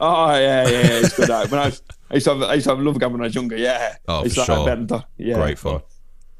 oh 0.00 0.30
yeah, 0.32 0.62
yeah, 0.68 0.70
yeah. 0.70 1.00
It's 1.00 1.16
good. 1.16 1.28
That. 1.28 1.50
When 1.50 1.60
I, 1.60 1.66
was, 1.66 1.82
I 2.10 2.14
used 2.14 2.26
to 2.26 2.34
have, 2.34 2.42
I 2.44 2.54
used 2.54 2.64
to 2.66 2.70
have 2.70 2.78
a 2.78 2.82
love 2.82 2.94
of 2.94 3.00
gambling 3.00 3.18
when 3.20 3.24
I 3.26 3.28
was 3.28 3.34
younger. 3.34 3.56
Yeah, 3.56 3.96
Oh, 4.06 4.20
I 4.20 4.24
used 4.24 4.36
for 4.36 4.44
have 4.44 4.88
sure. 4.88 5.04
yeah, 5.16 5.34
Great 5.34 5.58
fun. 5.58 5.80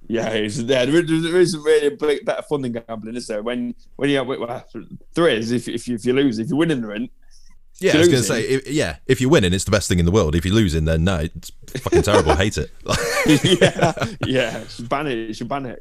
Yeah, 0.06 0.28
it's, 0.28 0.58
yeah, 0.58 0.84
there, 0.86 1.04
is- 1.04 1.22
there 1.22 1.40
isn't 1.40 1.62
really 1.62 1.88
a 1.88 1.90
bit 1.90 2.24
better 2.24 2.42
fun 2.42 2.62
than 2.62 2.72
gambling, 2.72 3.16
is 3.16 3.26
there? 3.26 3.42
When 3.42 3.74
when 3.96 4.10
you 4.10 4.18
have, 4.18 4.28
well, 4.28 4.64
there 5.14 5.28
is 5.28 5.50
if 5.52 5.66
if 5.68 5.88
you, 5.88 5.96
if 5.96 6.04
you 6.06 6.12
lose, 6.12 6.38
if 6.38 6.48
you 6.48 6.56
win 6.56 6.70
in 6.70 6.80
the 6.80 6.86
ring, 6.86 7.10
Yeah, 7.80 7.94
I 7.94 7.98
was 7.98 8.08
going 8.08 8.22
to 8.22 8.26
say, 8.26 8.42
if, 8.42 8.68
yeah, 8.68 8.96
if 9.06 9.20
you're 9.20 9.30
winning, 9.30 9.52
it's 9.52 9.64
the 9.64 9.70
best 9.70 9.88
thing 9.88 10.00
in 10.00 10.04
the 10.04 10.10
world. 10.10 10.34
If 10.34 10.44
you're 10.44 10.54
losing, 10.54 10.84
then 10.84 11.04
no, 11.04 11.18
it's 11.18 11.50
fucking 11.78 12.02
terrible. 12.02 12.34
Hate 12.34 12.58
it. 12.58 12.70
yeah, 13.60 13.92
yeah, 14.26 14.66
should 14.66 14.88
ban 14.88 15.06
it. 15.06 15.34
Should 15.34 15.48
ban 15.48 15.66
it. 15.66 15.78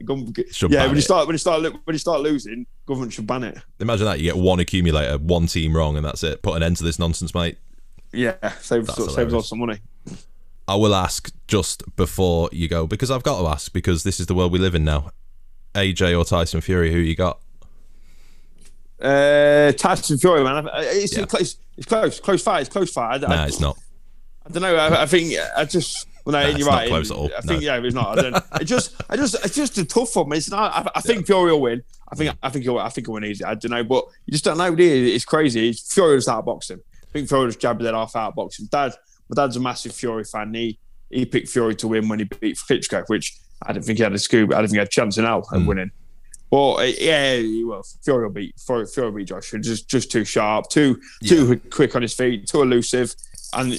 Should 0.51 0.71
yeah, 0.71 0.81
ban 0.81 0.89
when 0.89 0.95
you 0.95 0.99
it. 0.99 1.01
start 1.01 1.25
when 1.27 1.33
you 1.33 1.39
start 1.39 1.63
when 1.63 1.93
you 1.93 1.97
start 1.97 2.21
losing, 2.21 2.67
government 2.85 3.13
should 3.13 3.25
ban 3.25 3.43
it. 3.43 3.57
Imagine 3.79 4.05
that 4.05 4.19
you 4.19 4.25
get 4.25 4.37
one 4.37 4.59
accumulator, 4.59 5.17
one 5.17 5.47
team 5.47 5.75
wrong, 5.75 5.97
and 5.97 6.05
that's 6.05 6.21
it. 6.23 6.43
Put 6.43 6.55
an 6.55 6.61
end 6.63 6.77
to 6.77 6.83
this 6.83 6.99
nonsense, 6.99 7.33
mate. 7.33 7.57
Yeah, 8.13 8.35
saves 8.59 8.87
That's 8.87 9.15
saves 9.15 9.33
us 9.33 9.49
some 9.49 9.59
money. 9.59 9.79
I 10.67 10.75
will 10.75 10.93
ask 10.93 11.31
just 11.47 11.83
before 11.95 12.49
you 12.51 12.67
go 12.67 12.85
because 12.85 13.09
I've 13.09 13.23
got 13.23 13.41
to 13.41 13.47
ask 13.47 13.73
because 13.73 14.03
this 14.03 14.19
is 14.19 14.27
the 14.27 14.35
world 14.35 14.51
we 14.51 14.59
live 14.59 14.75
in 14.75 14.83
now. 14.83 15.11
AJ 15.73 16.17
or 16.17 16.25
Tyson 16.25 16.61
Fury, 16.61 16.91
who 16.91 16.99
you 16.99 17.15
got? 17.15 17.39
Uh, 19.01 19.71
Tyson 19.73 20.17
Fury, 20.17 20.43
man, 20.43 20.67
it's 20.73 21.15
Yeah. 21.15 21.25
close. 21.25 21.57
It's 21.77 21.85
close, 21.85 22.19
close 22.19 22.41
fight. 22.43 22.61
It's 22.61 22.69
close 22.69 22.91
fight. 22.91 23.23
I, 23.23 23.43
I, 23.43 23.45
it's 23.47 23.59
not. 23.59 23.77
I 24.45 24.49
don't 24.49 24.61
know. 24.63 24.75
I, 24.75 25.03
I 25.03 25.05
think 25.05 25.33
I 25.55 25.65
just. 25.65 26.07
Well, 26.25 26.33
no, 26.33 26.57
you're 26.57 26.67
right. 26.67 26.89
close 26.89 27.09
at 27.11 27.15
all. 27.17 27.29
I 27.37 27.41
think 27.41 27.61
No. 27.61 27.75
yeah, 27.75 27.81
it's 27.81 27.95
not. 27.95 28.19
I 28.19 28.21
don't. 28.21 28.43
It 28.61 28.65
just, 28.65 28.95
I 29.09 29.15
just, 29.15 29.35
it's 29.45 29.55
just 29.55 29.77
a 29.77 29.85
tough 29.85 30.13
one. 30.15 30.31
It's 30.33 30.49
not. 30.51 30.73
I, 30.87 30.91
I 30.95 31.01
think 31.01 31.25
Fury 31.25 31.51
will 31.53 31.61
win. 31.61 31.83
I 32.11 32.15
think, 32.15 32.35
I 32.43 32.49
think 32.49 32.63
he'll, 32.63 32.77
I 32.79 32.89
think 32.89 33.07
he'll 33.07 33.13
win 33.13 33.23
easy. 33.25 33.45
I 33.45 33.53
don't 33.55 33.71
know, 33.71 33.83
but 33.83 34.05
you 34.25 34.31
just 34.33 34.43
don't 34.43 34.57
know. 34.57 34.75
Do 34.75 34.83
you? 34.83 35.13
It's 35.15 35.23
crazy. 35.23 35.69
It's 35.69 35.93
Fury 35.93 36.15
was 36.15 36.27
out 36.27 36.39
of 36.39 36.45
boxing. 36.45 36.79
I 37.03 37.11
think 37.13 37.29
Fury 37.29 37.47
just 37.47 37.59
jabbed 37.61 37.81
that 37.83 37.93
off 37.93 38.15
out 38.17 38.29
of 38.29 38.35
boxing. 38.35 38.67
Dad, 38.71 38.93
my 39.29 39.35
dad's 39.41 39.55
a 39.55 39.59
massive 39.61 39.93
Fury 39.93 40.23
fan. 40.25 40.53
He 40.53 40.79
he 41.09 41.25
picked 41.25 41.47
Fury 41.47 41.75
to 41.75 41.87
win 41.87 42.09
when 42.09 42.19
he 42.19 42.25
beat 42.25 42.57
Klitschko, 42.57 43.03
which 43.07 43.37
I 43.61 43.71
didn't 43.71 43.85
think 43.85 43.97
he 43.97 44.03
had 44.03 44.13
a 44.13 44.19
scoop. 44.19 44.51
I 44.51 44.55
didn't 44.57 44.67
think 44.71 44.75
he 44.75 44.79
had 44.79 44.87
a 44.87 44.91
chance 44.91 45.17
in 45.17 45.23
hell 45.25 45.39
of 45.39 45.45
Mm. 45.61 45.65
winning. 45.67 45.91
But 46.49 46.73
uh, 46.73 46.81
yeah, 46.83 47.41
well, 47.65 47.83
Fury 48.03 48.23
will 48.23 48.33
beat 48.33 48.55
Fury, 48.59 48.85
Fury 48.85 49.09
will 49.09 49.17
beat 49.17 49.27
Joshua. 49.27 49.59
Just 49.59 49.89
just 49.89 50.11
too 50.11 50.23
sharp, 50.23 50.69
too 50.69 50.99
too 51.23 51.59
quick 51.69 51.95
on 51.95 52.01
his 52.01 52.13
feet, 52.13 52.47
too 52.47 52.61
elusive, 52.61 53.15
and 53.53 53.73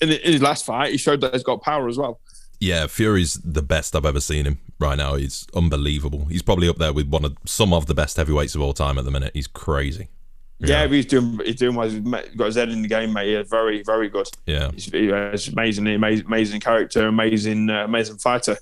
in, 0.00 0.10
in 0.10 0.32
his 0.32 0.42
last 0.42 0.64
fight, 0.64 0.92
he 0.92 0.98
showed 0.98 1.20
that 1.20 1.34
he's 1.34 1.42
got 1.42 1.62
power 1.62 1.88
as 1.88 1.98
well. 1.98 2.20
Yeah, 2.58 2.86
Fury's 2.86 3.34
the 3.34 3.62
best 3.62 3.94
I've 3.94 4.06
ever 4.06 4.20
seen 4.20 4.46
him 4.46 4.58
right 4.78 4.96
now. 4.96 5.16
He's 5.16 5.46
unbelievable. 5.54 6.24
He's 6.26 6.42
probably 6.42 6.68
up 6.68 6.78
there 6.78 6.92
with 6.92 7.08
one 7.08 7.24
of 7.24 7.36
some 7.44 7.74
of 7.74 7.86
the 7.86 7.94
best 7.94 8.16
heavyweights 8.16 8.54
of 8.54 8.62
all 8.62 8.72
time 8.72 8.96
at 8.98 9.04
the 9.04 9.10
minute. 9.10 9.32
He's 9.34 9.46
crazy. 9.46 10.08
Yeah, 10.58 10.86
but 10.86 10.94
he's 10.94 11.06
doing 11.06 11.38
he's 11.44 11.56
doing 11.56 11.74
well. 11.74 11.88
He's 11.88 12.00
got 12.00 12.46
his 12.46 12.54
head 12.56 12.70
in 12.70 12.80
the 12.80 12.88
game, 12.88 13.12
mate. 13.12 13.30
Yeah, 13.30 13.42
very 13.42 13.82
very 13.82 14.08
good. 14.08 14.26
Yeah. 14.46 14.70
He's, 14.70 14.86
he's 14.86 15.48
amazing, 15.48 15.86
amazing, 15.86 16.26
amazing 16.26 16.60
character, 16.60 17.06
amazing, 17.06 17.68
uh, 17.68 17.84
amazing 17.84 18.16
fighter. 18.16 18.56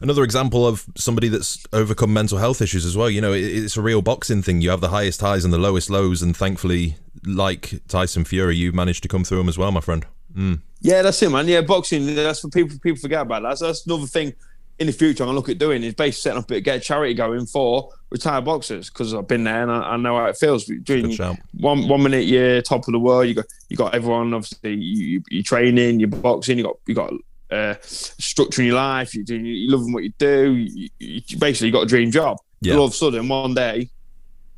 Another 0.00 0.22
example 0.22 0.66
of 0.66 0.84
somebody 0.96 1.28
that's 1.28 1.64
overcome 1.72 2.12
mental 2.12 2.38
health 2.38 2.60
issues 2.60 2.84
as 2.84 2.96
well. 2.96 3.10
You 3.10 3.20
know, 3.20 3.32
it, 3.32 3.42
it's 3.42 3.76
a 3.76 3.82
real 3.82 4.02
boxing 4.02 4.42
thing. 4.42 4.60
You 4.60 4.70
have 4.70 4.80
the 4.80 4.88
highest 4.88 5.20
highs 5.20 5.44
and 5.44 5.52
the 5.52 5.58
lowest 5.58 5.90
lows, 5.90 6.22
and 6.22 6.36
thankfully, 6.36 6.96
like 7.24 7.80
Tyson 7.88 8.24
Fury, 8.24 8.56
you've 8.56 8.74
managed 8.74 9.02
to 9.02 9.08
come 9.08 9.24
through 9.24 9.38
them 9.38 9.48
as 9.48 9.58
well, 9.58 9.72
my 9.72 9.80
friend. 9.80 10.06
Mm. 10.34 10.60
Yeah, 10.80 11.02
that's 11.02 11.22
it, 11.22 11.30
man. 11.30 11.48
Yeah, 11.48 11.62
boxing. 11.62 12.14
That's 12.14 12.44
what 12.44 12.52
people 12.52 12.78
people 12.78 13.00
forget 13.00 13.22
about. 13.22 13.42
That's 13.42 13.60
that's 13.60 13.86
another 13.86 14.06
thing 14.06 14.34
in 14.78 14.86
the 14.86 14.92
future. 14.92 15.22
I'm 15.22 15.28
gonna 15.28 15.36
look 15.36 15.48
at 15.48 15.58
doing 15.58 15.82
is 15.82 15.94
basically 15.94 16.12
setting 16.12 16.38
up 16.38 16.50
a 16.50 16.60
get 16.60 16.76
a 16.76 16.80
charity 16.80 17.14
going 17.14 17.46
for 17.46 17.90
retired 18.10 18.44
boxers 18.44 18.88
because 18.88 19.12
I've 19.12 19.26
been 19.26 19.44
there 19.44 19.62
and 19.62 19.70
I, 19.70 19.80
I 19.92 19.96
know 19.96 20.16
how 20.16 20.26
it 20.26 20.36
feels. 20.36 20.64
Doing 20.64 21.16
one 21.52 21.88
one 21.88 22.02
minute 22.02 22.26
you're 22.26 22.62
top 22.62 22.86
of 22.86 22.92
the 22.92 22.98
world. 22.98 23.26
You 23.26 23.34
got 23.34 23.46
you 23.68 23.76
got 23.76 23.94
everyone 23.94 24.32
obviously 24.34 24.74
you, 24.74 25.04
you 25.04 25.22
you 25.30 25.42
training, 25.42 26.00
you're 26.00 26.08
boxing. 26.08 26.58
You 26.58 26.64
got 26.64 26.76
you 26.86 26.94
got 26.94 27.12
uh, 27.50 27.74
structure 27.82 28.62
in 28.62 28.68
your 28.68 28.76
life. 28.76 29.14
You 29.14 29.24
do 29.24 29.36
you're 29.36 29.76
loving 29.76 29.92
what 29.92 30.04
you 30.04 30.12
do. 30.18 30.54
You, 30.54 30.88
you, 30.98 31.38
basically 31.38 31.70
got 31.70 31.82
a 31.82 31.86
dream 31.86 32.10
job. 32.10 32.38
Yeah. 32.60 32.76
All 32.76 32.86
of 32.86 32.92
a 32.92 32.94
sudden, 32.94 33.28
one 33.28 33.54
day. 33.54 33.90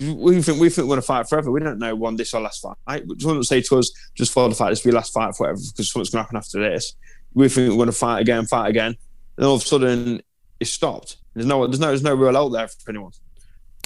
We 0.01 0.41
think 0.41 0.59
we 0.59 0.71
think 0.71 0.89
we're 0.89 0.95
gonna 0.95 1.03
fight 1.03 1.29
forever. 1.29 1.51
We 1.51 1.61
don't 1.61 1.79
know 1.79 1.95
when 1.95 2.17
this 2.17 2.33
our 2.33 2.41
last 2.41 2.63
fight. 2.63 3.03
Someone 3.19 3.43
say 3.43 3.61
to 3.61 3.79
us, 3.79 3.93
just 4.15 4.33
for 4.33 4.49
the 4.49 4.55
fight, 4.55 4.71
this 4.71 4.83
will 4.83 4.91
be 4.91 4.93
your 4.93 4.99
last 5.01 5.13
fight 5.13 5.37
forever 5.37 5.59
because 5.59 5.93
something's 5.93 6.09
gonna 6.09 6.23
happen 6.23 6.39
after 6.39 6.59
this. 6.59 6.95
We 7.35 7.49
think 7.51 7.71
we're 7.71 7.77
gonna 7.79 7.93
fight 7.93 8.21
again, 8.21 8.47
fight 8.47 8.71
again, 8.71 8.97
and 9.37 9.47
all 9.47 9.57
of 9.57 9.63
a 9.63 9.65
sudden 9.67 10.23
it's 10.59 10.71
stopped. 10.71 11.17
There's 11.35 11.47
no 11.47 11.67
there's 11.67 11.81
no 11.81 11.89
there's 11.89 12.03
no 12.03 12.15
real 12.15 12.37
out 12.37 12.49
there 12.49 12.67
for 12.69 12.91
anyone 12.91 13.13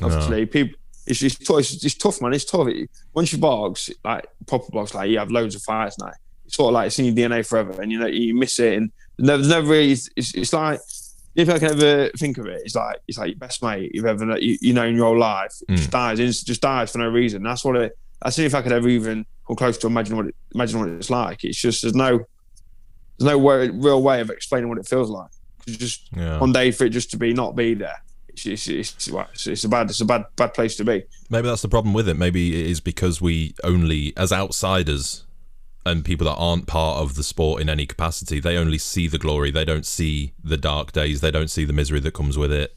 No. 0.01 0.07
obviously 0.07 0.47
people 0.47 0.79
it's, 1.07 1.23
it's, 1.23 1.37
tough, 1.37 1.59
it's, 1.59 1.85
it's 1.85 1.95
tough 1.95 2.23
man 2.23 2.33
it's 2.33 2.47
tough 2.47 2.67
It- 2.69 2.89
once 3.13 3.33
you 3.33 3.39
box 3.39 3.91
like 4.03 4.27
proper 4.47 4.71
box 4.73 4.95
like 4.95 5.11
you 5.11 5.19
have 5.19 5.31
loads 5.31 5.55
of 5.55 5.63
fights 5.63 5.99
now 5.99 6.13
sort 6.55 6.69
of 6.71 6.75
like 6.75 6.87
it's 6.89 6.99
in 6.99 7.05
your 7.07 7.15
DNA 7.15 7.47
forever, 7.47 7.81
and 7.83 7.91
you 7.93 7.99
know 7.99 8.07
you 8.07 8.35
miss 8.35 8.59
it, 8.59 8.75
and 8.79 8.91
there's 9.19 9.49
never 9.49 9.69
really. 9.69 9.93
It's, 9.93 10.09
it's, 10.17 10.35
it's 10.35 10.53
like 10.53 10.81
if 11.35 11.49
I 11.49 11.59
can 11.59 11.71
ever 11.73 12.11
think 12.17 12.39
of 12.39 12.47
it, 12.47 12.63
it's 12.65 12.75
like 12.77 12.99
it's 13.09 13.19
like 13.19 13.31
your 13.31 13.39
best 13.39 13.63
mate 13.63 13.91
you've 13.95 14.07
ever 14.07 14.39
you, 14.39 14.57
you 14.61 14.73
know 14.73 14.85
in 14.85 14.95
your 14.97 15.07
whole 15.07 15.19
life 15.19 15.53
Mm. 15.69 15.77
just 15.77 15.91
dies, 15.91 16.43
just 16.43 16.61
dies 16.63 16.93
for 16.93 16.99
no 16.99 17.09
reason. 17.09 17.43
That's 17.43 17.65
what 17.65 17.77
it. 17.77 17.99
That's 18.23 18.39
if 18.39 18.55
I 18.55 18.63
could 18.63 18.73
ever 18.73 18.89
even 18.89 19.27
come 19.47 19.57
close 19.57 19.77
to 19.79 19.87
imagine 19.87 20.17
what 20.17 20.27
it, 20.27 20.35
imagine 20.55 20.81
what 20.81 20.89
it's 20.89 21.11
like. 21.11 21.45
It's 21.45 21.59
just 21.61 21.83
there's 21.83 21.95
no 21.95 22.19
there's 23.19 23.31
no 23.33 23.39
way, 23.39 23.69
real 23.69 24.03
way 24.03 24.21
of 24.21 24.31
explaining 24.31 24.69
what 24.69 24.79
it 24.79 24.87
feels 24.87 25.11
like. 25.11 25.31
It's 25.67 25.77
just 25.77 26.09
Yeah. 26.17 26.39
one 26.39 26.53
day 26.53 26.71
for 26.71 26.85
it 26.85 26.91
just 26.91 27.11
to 27.13 27.17
be 27.17 27.33
not 27.33 27.55
be 27.57 27.75
there. 27.75 28.01
It's 28.29 28.47
it's, 28.47 28.67
it's, 28.69 29.09
it's, 29.09 29.47
it's 29.47 29.65
a 29.65 29.69
bad 29.69 29.91
it's 29.91 30.01
a 30.01 30.05
bad 30.05 30.25
bad 30.37 30.55
place 30.55 30.77
to 30.77 30.85
be. 30.85 31.03
Maybe 31.31 31.49
that's 31.49 31.63
the 31.63 31.69
problem 31.69 31.95
with 31.95 32.09
it. 32.09 32.17
Maybe 32.17 32.61
it 32.61 32.71
is 32.71 32.81
because 32.81 33.21
we 33.21 33.55
only, 33.65 34.13
as 34.17 34.33
outsiders 34.33 35.24
and 35.87 36.05
people 36.05 36.25
that 36.27 36.37
aren't 36.37 36.67
part 36.67 36.99
of 37.03 37.15
the 37.15 37.23
sport 37.23 37.61
in 37.61 37.69
any 37.69 37.85
capacity, 37.87 38.41
they 38.41 38.57
only 38.57 38.79
see 38.79 39.07
the 39.07 39.19
glory. 39.19 39.51
They 39.51 39.65
don't 39.65 39.85
see 39.87 40.33
the 40.43 40.57
dark 40.57 40.93
days. 40.93 41.21
They 41.21 41.31
don't 41.31 41.51
see 41.51 41.65
the 41.65 41.73
misery 41.75 42.01
that 42.01 42.15
comes 42.15 42.39
with 42.39 42.53
it. 42.53 42.75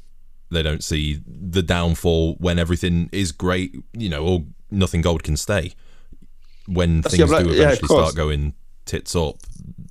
They 0.51 0.61
don't 0.61 0.83
see 0.83 1.21
the 1.25 1.61
downfall 1.63 2.35
when 2.35 2.59
everything 2.59 3.09
is 3.11 3.31
great, 3.31 3.75
you 3.93 4.09
know, 4.09 4.25
or 4.25 4.43
nothing 4.71 5.01
gold 5.01 5.23
can 5.23 5.37
stay. 5.37 5.73
When 6.67 7.01
That's- 7.01 7.17
things 7.17 7.31
yeah, 7.31 7.39
do 7.39 7.45
but- 7.45 7.55
yeah, 7.55 7.63
eventually 7.63 7.87
start 7.87 8.15
going 8.15 8.53
tits 8.85 9.15
up, 9.15 9.35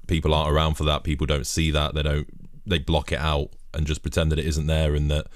people 0.07 0.35
aren't 0.35 0.55
around 0.55 0.75
for 0.75 0.85
that. 0.85 1.03
People 1.05 1.27
don't 1.27 1.47
see 1.47 1.71
that. 1.71 1.95
They 1.95 2.03
don't, 2.03 2.29
they 2.67 2.79
block 2.79 3.12
it 3.12 3.19
out 3.19 3.51
and 3.73 3.87
just 3.87 4.03
pretend 4.03 4.33
that 4.33 4.39
it 4.39 4.47
isn't 4.47 4.67
there 4.67 4.95
and 4.95 5.11
that 5.11 5.27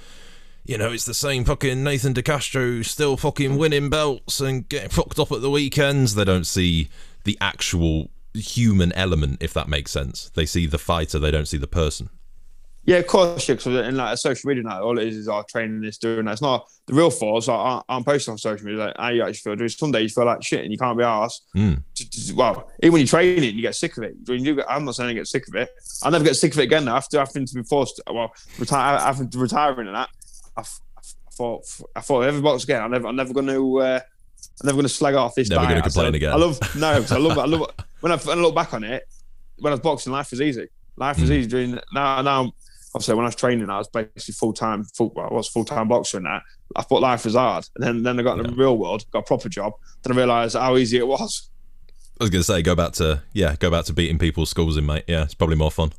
you 0.62 0.76
know, 0.76 0.92
it's 0.92 1.06
the 1.06 1.14
same 1.14 1.44
fucking 1.44 1.82
Nathan 1.82 2.12
DeCastro 2.14 2.84
still 2.84 3.16
fucking 3.16 3.56
winning 3.56 3.88
belts 3.88 4.40
and 4.40 4.68
getting 4.68 4.90
fucked 4.90 5.18
up 5.18 5.32
at 5.32 5.40
the 5.40 5.50
weekends. 5.50 6.14
They 6.14 6.24
don't 6.24 6.46
see 6.46 6.90
the 7.24 7.36
actual 7.40 8.10
human 8.34 8.92
element, 8.92 9.38
if 9.42 9.52
that 9.54 9.68
makes 9.68 9.90
sense. 9.90 10.30
They 10.34 10.46
see 10.46 10.66
the 10.66 10.78
fighter, 10.78 11.18
they 11.18 11.30
don't 11.30 11.48
see 11.48 11.58
the 11.58 11.66
person. 11.66 12.10
Yeah, 12.84 12.96
of 12.96 13.06
course, 13.08 13.46
yeah. 13.46 13.56
Because 13.56 13.86
in 13.86 13.96
like 13.96 14.14
a 14.14 14.16
social 14.16 14.48
media 14.48 14.62
now, 14.62 14.82
all 14.82 14.98
it 14.98 15.06
is 15.06 15.14
is 15.16 15.28
our 15.28 15.44
training 15.44 15.82
this, 15.82 15.98
doing 15.98 16.24
that. 16.24 16.32
It's 16.32 16.40
not 16.42 16.66
the 16.86 16.94
real 16.94 17.10
force. 17.10 17.46
Like, 17.46 17.58
I- 17.58 17.82
I'm 17.90 18.02
posting 18.04 18.32
on 18.32 18.38
social 18.38 18.64
media 18.64 18.86
like 18.86 18.96
how 18.96 19.08
you 19.10 19.22
actually 19.22 19.34
feel. 19.34 19.56
There's 19.56 19.76
some 19.76 19.92
days 19.92 20.10
you 20.10 20.14
feel 20.14 20.24
like 20.24 20.42
shit 20.42 20.62
and 20.64 20.72
you 20.72 20.78
can't 20.78 20.96
be 20.96 21.04
asked. 21.04 21.44
Mm. 21.54 21.82
Well, 22.34 22.70
even 22.82 22.92
when 22.94 23.00
you 23.02 23.06
train 23.06 23.42
it, 23.44 23.54
you 23.54 23.60
get 23.60 23.74
sick 23.74 23.96
of 23.98 24.02
it. 24.04 24.14
When 24.24 24.42
you 24.42 24.54
do, 24.56 24.62
I'm 24.66 24.86
not 24.86 24.94
saying 24.94 25.10
I 25.10 25.12
get 25.12 25.26
sick 25.28 25.46
of 25.46 25.54
it. 25.56 25.68
I'll 26.02 26.10
never 26.10 26.24
get 26.24 26.36
sick 26.36 26.52
of 26.54 26.58
it 26.58 26.64
again. 26.64 26.86
Now, 26.86 26.96
after 26.96 27.18
having 27.18 27.44
to 27.44 27.54
be 27.54 27.62
forced, 27.64 28.00
well, 28.10 28.32
retire 28.58 28.96
after 28.96 29.26
retiring 29.38 29.86
and 29.88 29.96
that, 29.96 30.08
I, 30.56 30.60
f- 30.62 30.80
I 30.96 31.30
thought, 31.32 31.64
I 31.94 32.00
thought 32.00 32.22
every 32.22 32.40
box 32.40 32.64
again. 32.64 32.82
I'm 32.82 32.90
never, 32.90 33.08
I'm 33.08 33.16
never 33.16 33.34
going 33.34 33.46
to. 33.48 33.78
Uh, 33.78 34.00
I'm 34.60 34.66
never 34.66 34.76
going 34.76 34.86
to 34.86 34.88
slag 34.92 35.14
off 35.14 35.34
this. 35.34 35.48
Never 35.48 35.64
I 35.64 35.74
said, 35.74 35.82
complain 35.82 36.14
again. 36.14 36.32
I 36.32 36.36
love 36.36 36.58
no, 36.76 36.92
'cause 37.00 37.12
I 37.12 37.18
love, 37.18 37.38
I 37.38 37.44
love. 37.46 37.70
When 38.00 38.12
I, 38.12 38.16
when 38.16 38.38
I 38.38 38.40
look 38.40 38.54
back 38.54 38.72
on 38.72 38.82
it, 38.82 39.06
when 39.58 39.72
I 39.72 39.74
was 39.74 39.80
boxing, 39.80 40.10
life 40.12 40.30
was 40.30 40.40
easy. 40.40 40.68
Life 40.96 41.20
was 41.20 41.28
Mm. 41.28 41.34
easy. 41.34 41.48
Doing 41.48 41.78
now, 41.92 42.22
now, 42.22 42.50
obviously, 42.94 43.14
when 43.14 43.26
I 43.26 43.28
was 43.28 43.36
training, 43.36 43.68
I 43.68 43.76
was 43.76 43.88
basically 43.88 44.32
full 44.32 44.54
time. 44.54 44.86
Well, 44.98 45.28
I 45.30 45.34
was 45.34 45.48
full 45.48 45.66
time 45.66 45.88
boxer 45.88 46.16
and 46.16 46.24
that. 46.24 46.42
I 46.76 46.82
thought 46.82 47.02
life 47.02 47.26
was 47.26 47.34
hard, 47.34 47.66
and 47.76 47.84
then 47.84 48.02
then 48.02 48.18
I 48.18 48.22
got 48.22 48.38
in 48.38 48.46
the 48.46 48.54
real 48.56 48.78
world, 48.78 49.04
got 49.12 49.18
a 49.18 49.22
proper 49.22 49.50
job. 49.50 49.74
Then 50.02 50.14
I 50.14 50.16
realised 50.16 50.56
how 50.56 50.76
easy 50.78 50.96
it 50.96 51.06
was. 51.06 51.50
I 52.18 52.24
was 52.24 52.30
going 52.30 52.40
to 52.40 52.44
say, 52.44 52.60
go 52.62 52.74
back 52.74 52.92
to, 52.94 53.22
yeah, 53.34 53.56
go 53.58 53.70
back 53.70 53.84
to 53.86 53.92
beating 53.94 54.18
people's 54.18 54.48
schools 54.50 54.76
in, 54.78 54.84
mate. 54.86 55.04
Yeah, 55.06 55.24
it's 55.24 55.34
probably 55.34 55.56
more 55.56 55.70
fun. 55.70 55.92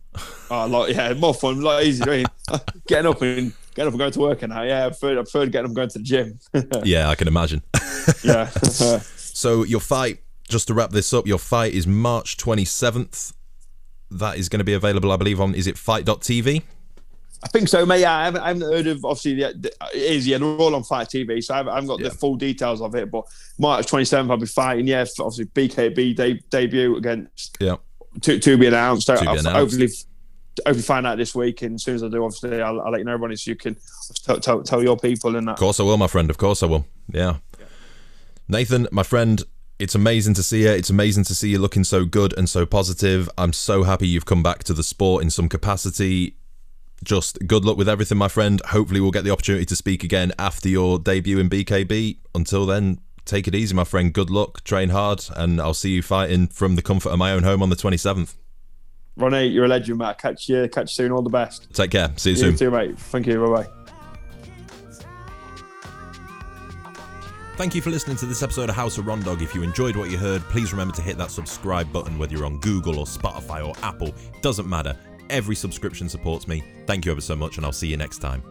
Oh, 0.51 0.65
a 0.65 0.67
lot, 0.67 0.89
yeah, 0.93 1.13
more 1.13 1.33
fun, 1.33 1.57
a 1.57 1.61
lot 1.61 1.83
easier. 1.83 2.23
Getting 2.87 3.09
up 3.11 3.21
and 3.23 3.53
getting 3.75 3.87
up 3.87 3.93
and 3.93 3.99
going 3.99 4.11
to 4.11 4.19
work 4.19 4.41
and 4.41 4.51
that. 4.51 4.67
Yeah, 4.67 4.85
I 4.85 4.89
prefer, 4.89 5.13
I 5.13 5.21
prefer 5.23 5.45
getting 5.47 5.59
up 5.59 5.65
and 5.67 5.75
going 5.75 5.89
to 5.89 5.97
the 5.99 6.03
gym. 6.03 6.39
yeah, 6.83 7.09
I 7.09 7.15
can 7.15 7.27
imagine. 7.27 7.61
yeah. 8.23 8.49
So, 9.33 9.63
your 9.63 9.79
fight, 9.79 10.19
just 10.49 10.67
to 10.67 10.73
wrap 10.73 10.91
this 10.91 11.13
up, 11.13 11.25
your 11.25 11.37
fight 11.39 11.73
is 11.73 11.87
March 11.87 12.35
27th. 12.37 13.33
That 14.11 14.37
is 14.37 14.49
going 14.49 14.59
to 14.59 14.65
be 14.65 14.73
available, 14.73 15.11
I 15.11 15.15
believe, 15.15 15.39
on, 15.39 15.55
is 15.55 15.67
it 15.67 15.77
FITE.tv? 15.77 16.61
I 17.43 17.47
think 17.47 17.69
so, 17.69 17.85
mate. 17.85 18.01
Yeah, 18.01 18.15
I 18.15 18.25
haven't, 18.25 18.41
I 18.41 18.47
haven't 18.49 18.63
heard 18.63 18.87
of 18.87 19.03
obviously 19.05 19.35
the, 19.35 19.53
the, 19.57 19.71
it 19.95 20.01
is 20.11 20.27
yeah, 20.27 20.37
they're 20.37 20.47
all 20.47 20.75
on 20.75 20.83
FITE 20.83 21.07
TV, 21.07 21.41
so 21.43 21.53
I 21.53 21.57
haven't, 21.57 21.71
I 21.71 21.75
haven't 21.75 21.87
got 21.87 21.99
Yeah. 22.01 22.09
the 22.09 22.15
full 22.15 22.35
details 22.35 22.81
of 22.81 22.93
it. 22.93 23.09
But 23.09 23.23
March 23.57 23.87
27th, 23.87 24.29
I'll 24.29 24.37
be 24.37 24.45
fighting. 24.45 24.85
Yeah, 24.85 25.05
obviously 25.19 25.45
BKB 25.45 26.15
de- 26.15 26.41
debut 26.51 26.97
against 26.97 27.57
Yeah. 27.59 27.77
to, 28.21 28.37
to 28.37 28.57
be 28.57 28.67
announced. 28.67 29.07
So 29.07 29.15
To 29.15 29.21
be 29.21 29.27
announced. 29.27 29.47
hopefully 29.47 29.87
hopefully 30.65 30.81
find 30.81 31.07
out 31.07 31.17
this 31.17 31.33
week, 31.33 31.61
and 31.61 31.75
as 31.75 31.83
soon 31.83 31.95
as 31.95 32.03
I 32.03 32.09
do, 32.09 32.23
obviously 32.23 32.61
I'll, 32.61 32.81
I'll 32.81 32.91
let 32.91 32.99
you 32.99 33.05
know 33.05 33.13
everybody 33.13 33.35
so 33.35 33.51
you 33.51 33.55
can 33.55 33.77
tell, 34.23 34.39
tell, 34.39 34.63
tell 34.63 34.83
your 34.83 34.97
people 34.97 35.35
and 35.35 35.47
that. 35.47 35.53
Of 35.53 35.59
course 35.59 35.79
I 35.79 35.83
will, 35.83 35.97
my 35.97 36.07
friend. 36.07 36.29
Of 36.29 36.37
course 36.37 36.63
I 36.63 36.65
will. 36.65 36.85
Yeah. 37.11 37.37
Nathan, 38.47 38.87
my 38.91 39.03
friend, 39.03 39.43
it's 39.79 39.95
amazing 39.95 40.33
to 40.35 40.43
see 40.43 40.63
you. 40.63 40.69
It's 40.69 40.89
amazing 40.89 41.23
to 41.25 41.35
see 41.35 41.49
you 41.49 41.59
looking 41.59 41.83
so 41.83 42.05
good 42.05 42.37
and 42.37 42.49
so 42.49 42.65
positive. 42.65 43.29
I'm 43.37 43.53
so 43.53 43.83
happy 43.83 44.07
you've 44.07 44.25
come 44.25 44.43
back 44.43 44.63
to 44.65 44.73
the 44.73 44.83
sport 44.83 45.23
in 45.23 45.29
some 45.29 45.49
capacity. 45.49 46.35
Just 47.03 47.47
good 47.47 47.65
luck 47.65 47.77
with 47.77 47.89
everything, 47.89 48.17
my 48.17 48.27
friend. 48.27 48.61
Hopefully, 48.67 48.99
we'll 48.99 49.11
get 49.11 49.23
the 49.23 49.31
opportunity 49.31 49.65
to 49.65 49.75
speak 49.75 50.03
again 50.03 50.33
after 50.37 50.69
your 50.69 50.99
debut 50.99 51.39
in 51.39 51.49
BKB. 51.49 52.17
Until 52.35 52.67
then, 52.67 52.99
take 53.25 53.47
it 53.47 53.55
easy, 53.55 53.73
my 53.73 53.83
friend. 53.83 54.13
Good 54.13 54.29
luck, 54.29 54.63
train 54.63 54.89
hard, 54.89 55.23
and 55.35 55.59
I'll 55.59 55.73
see 55.73 55.91
you 55.91 56.03
fighting 56.03 56.47
from 56.47 56.75
the 56.75 56.83
comfort 56.83 57.09
of 57.09 57.17
my 57.17 57.31
own 57.31 57.41
home 57.41 57.63
on 57.63 57.69
the 57.69 57.75
27th. 57.75 58.35
Ronnie, 59.17 59.45
you're 59.47 59.65
a 59.65 59.67
legend, 59.67 59.99
mate. 59.99 60.17
Catch 60.17 60.49
you, 60.49 60.67
catch 60.69 60.83
you 60.97 61.05
soon. 61.05 61.11
All 61.11 61.21
the 61.21 61.29
best. 61.29 61.67
Take 61.73 61.91
care. 61.91 62.11
See 62.17 62.31
you 62.31 62.35
You 62.37 62.41
soon. 62.41 62.55
too, 62.55 62.71
mate. 62.71 62.97
Thank 62.97 63.27
you. 63.27 63.45
Bye 63.45 63.63
bye. 63.63 63.69
Thank 67.57 67.75
you 67.75 67.81
for 67.81 67.91
listening 67.91 68.17
to 68.17 68.25
this 68.25 68.41
episode 68.41 68.69
of 68.69 68.75
House 68.75 68.97
of 68.97 69.05
Rondog. 69.05 69.41
If 69.41 69.53
you 69.53 69.61
enjoyed 69.61 69.95
what 69.95 70.09
you 70.09 70.17
heard, 70.17 70.41
please 70.43 70.71
remember 70.71 70.95
to 70.95 71.01
hit 71.01 71.17
that 71.17 71.29
subscribe 71.29 71.91
button, 71.93 72.17
whether 72.17 72.33
you're 72.33 72.45
on 72.45 72.57
Google 72.59 72.97
or 72.97 73.05
Spotify 73.05 73.65
or 73.67 73.75
Apple. 73.83 74.13
Doesn't 74.41 74.67
matter. 74.67 74.97
Every 75.29 75.55
subscription 75.55 76.09
supports 76.09 76.47
me. 76.47 76.63
Thank 76.87 77.05
you 77.05 77.11
ever 77.11 77.21
so 77.21 77.35
much, 77.35 77.57
and 77.57 77.65
I'll 77.65 77.71
see 77.71 77.87
you 77.87 77.97
next 77.97 78.17
time. 78.17 78.41